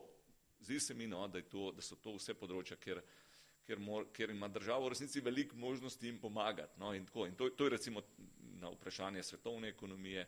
zdi 0.59 0.79
se 0.79 0.93
mi, 0.93 1.07
no, 1.07 1.27
da, 1.27 1.41
to, 1.41 1.71
da 1.71 1.81
so 1.81 1.97
to 2.01 2.15
vse 2.17 2.35
področja, 2.37 2.77
kjer, 2.81 3.01
kjer, 3.65 3.81
mor, 3.81 4.07
kjer 4.13 4.33
ima 4.33 4.49
država 4.49 4.85
v 4.85 4.93
resnici 4.93 5.23
veliko 5.25 5.57
možnosti 5.57 6.07
jim 6.07 6.19
pomagati. 6.21 6.79
No, 6.81 6.93
in, 6.93 7.07
in 7.27 7.35
to, 7.37 7.49
to 7.49 7.67
je 7.67 7.75
recimo 7.77 8.03
na 8.61 8.71
vprašanje 8.73 9.23
svetovne 9.23 9.73
ekonomije. 9.73 10.27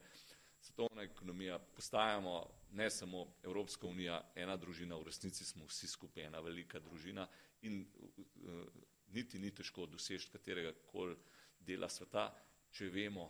Svetovna 0.59 1.03
ekonomija, 1.03 1.59
postajamo 1.59 2.49
ne 2.71 2.89
samo 2.89 3.27
Evropska 3.43 3.87
unija, 3.87 4.21
ena 4.35 4.57
družina, 4.57 4.97
v 4.97 5.07
resnici 5.07 5.45
smo 5.45 5.65
vsi 5.65 5.87
skupaj 5.87 6.25
ena 6.27 6.39
velika 6.39 6.79
družina 6.79 7.27
in 7.61 7.85
uh, 7.85 8.63
niti 9.13 9.39
ni 9.39 9.51
težko 9.51 9.85
doseči 9.85 10.29
katerega 10.31 10.73
koli 10.91 11.15
dela 11.59 11.89
sveta, 11.89 12.29
če 12.71 12.89
vemo, 12.89 13.29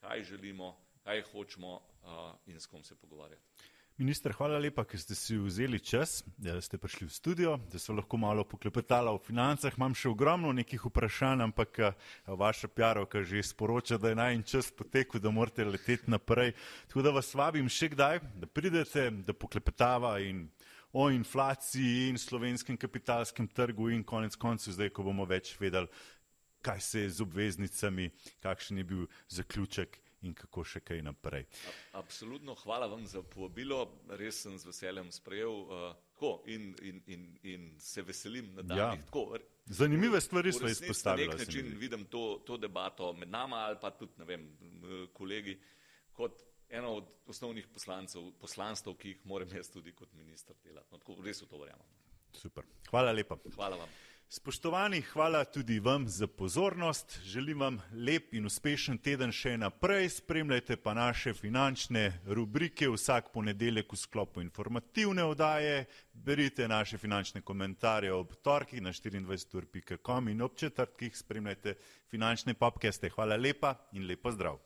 kaj 0.00 0.24
želimo, 0.24 0.72
kaj 1.04 1.22
hočemo 1.32 1.74
uh, 1.76 2.34
in 2.46 2.60
s 2.60 2.66
kom 2.66 2.84
se 2.84 2.96
pogovarjati. 2.96 3.76
Minister, 3.98 4.30
hvala 4.30 4.60
lepa, 4.62 4.84
ker 4.86 5.00
ste 5.02 5.16
si 5.18 5.34
vzeli 5.34 5.80
čas, 5.82 6.20
da 6.38 6.60
ste 6.62 6.78
prišli 6.78 7.08
v 7.08 7.10
studio, 7.10 7.56
da 7.66 7.80
so 7.82 7.90
lahko 7.90 8.14
malo 8.14 8.44
poklepetala 8.46 9.10
o 9.10 9.18
financah. 9.18 9.74
Imam 9.74 9.90
še 9.90 10.12
ogromno 10.12 10.52
nekih 10.54 10.84
vprašanj, 10.86 11.42
ampak 11.48 11.80
vaša 12.30 12.70
pjarovka 12.70 13.24
že 13.26 13.42
sporoča, 13.42 13.98
da 13.98 14.14
je 14.14 14.20
naj 14.22 14.38
en 14.38 14.46
čas 14.46 14.70
potekel, 14.70 15.18
da 15.18 15.34
morate 15.34 15.66
leteti 15.66 16.14
naprej. 16.14 16.54
Tako 16.86 17.02
da 17.02 17.16
vas 17.18 17.34
vabim 17.34 17.66
še 17.66 17.90
kdaj, 17.96 18.22
da 18.38 18.46
pridete, 18.46 19.10
da 19.26 19.34
poklepetava 19.34 20.14
in 20.22 20.46
o 20.94 21.10
inflaciji 21.10 22.12
in 22.12 22.22
slovenskem 22.22 22.78
kapitalskem 22.78 23.50
trgu 23.50 23.90
in 23.90 24.06
konec 24.06 24.38
koncev, 24.38 24.78
zdaj, 24.78 24.94
ko 24.94 25.10
bomo 25.10 25.26
več 25.26 25.56
vedeli, 25.58 25.90
kaj 26.62 26.86
se 26.86 27.02
je 27.02 27.16
z 27.18 27.26
obveznicami, 27.26 28.12
kakšen 28.46 28.78
je 28.78 28.92
bil 28.94 29.08
zaključek 29.26 29.98
in 30.22 30.34
kako 30.34 30.64
še 30.64 30.80
kaj 30.80 31.02
naprej. 31.02 31.46
Absolutno, 31.98 32.54
hvala 32.64 32.88
vam 32.90 33.06
za 33.06 33.22
povabilo, 33.22 33.84
res 34.18 34.42
sem 34.42 34.58
z 34.58 34.66
veseljem 34.70 35.12
sprejel 35.14 35.62
uh, 35.68 36.40
in, 36.46 36.72
in, 36.82 37.02
in, 37.06 37.26
in 37.42 37.68
se 37.78 38.02
veselim 38.02 38.50
nadaljnih. 38.54 39.04
Ja. 39.14 39.38
Zanimive 39.66 40.20
stvari 40.20 40.52
smo 40.52 40.68
izpostavili. 40.68 41.28
Na 41.28 41.34
nek 41.36 41.46
način 41.46 41.74
vidim 41.78 42.04
to, 42.04 42.42
to 42.46 42.56
debato 42.56 43.12
med 43.12 43.30
nama 43.30 43.56
ali 43.56 43.76
pa 43.80 43.90
tudi 43.90 44.24
vem, 44.24 44.48
kolegi 45.12 45.58
kot 46.12 46.42
eno 46.68 46.94
od 46.94 47.06
osnovnih 47.26 47.68
poslanstv, 48.40 48.90
ki 48.98 49.08
jih 49.08 49.24
moram 49.24 49.48
jaz 49.54 49.70
tudi 49.70 49.92
kot 49.92 50.12
minister 50.12 50.56
delati. 50.64 50.88
No, 50.92 50.98
tako 50.98 51.16
res 51.24 51.42
v 51.42 51.46
to 51.48 51.60
verjamem. 51.60 51.86
Super. 52.34 52.64
Hvala 52.90 53.12
lepa. 53.12 53.38
Hvala 53.54 53.76
vam. 53.76 53.88
Spoštovani, 54.30 55.00
hvala 55.00 55.44
tudi 55.44 55.80
vam 55.80 56.08
za 56.08 56.26
pozornost. 56.26 57.20
Želim 57.24 57.60
vam 57.60 57.80
lep 57.92 58.34
in 58.34 58.46
uspešen 58.46 58.98
teden 58.98 59.32
še 59.32 59.54
naprej. 59.56 60.08
Spremljajte 60.18 60.76
pa 60.76 60.92
naše 60.94 61.32
finančne 61.32 62.20
rubrike 62.26 62.90
vsak 62.92 63.32
ponedeljek 63.32 63.92
v 63.92 63.96
sklopu 63.96 64.44
informativne 64.44 65.24
odaje. 65.24 65.86
Berite 66.12 66.68
naše 66.68 66.98
finančne 66.98 67.40
komentarje 67.40 68.12
ob 68.12 68.36
torkih 68.44 68.82
na 68.84 68.92
24.com 68.92 70.28
in 70.28 70.42
ob 70.42 70.60
četrtkih 70.60 71.16
spremljajte 71.16 71.78
finančne 72.10 72.54
popkeste. 72.54 73.08
Hvala 73.08 73.36
lepa 73.36 73.78
in 73.92 74.04
lepo 74.04 74.30
zdrav. 74.30 74.60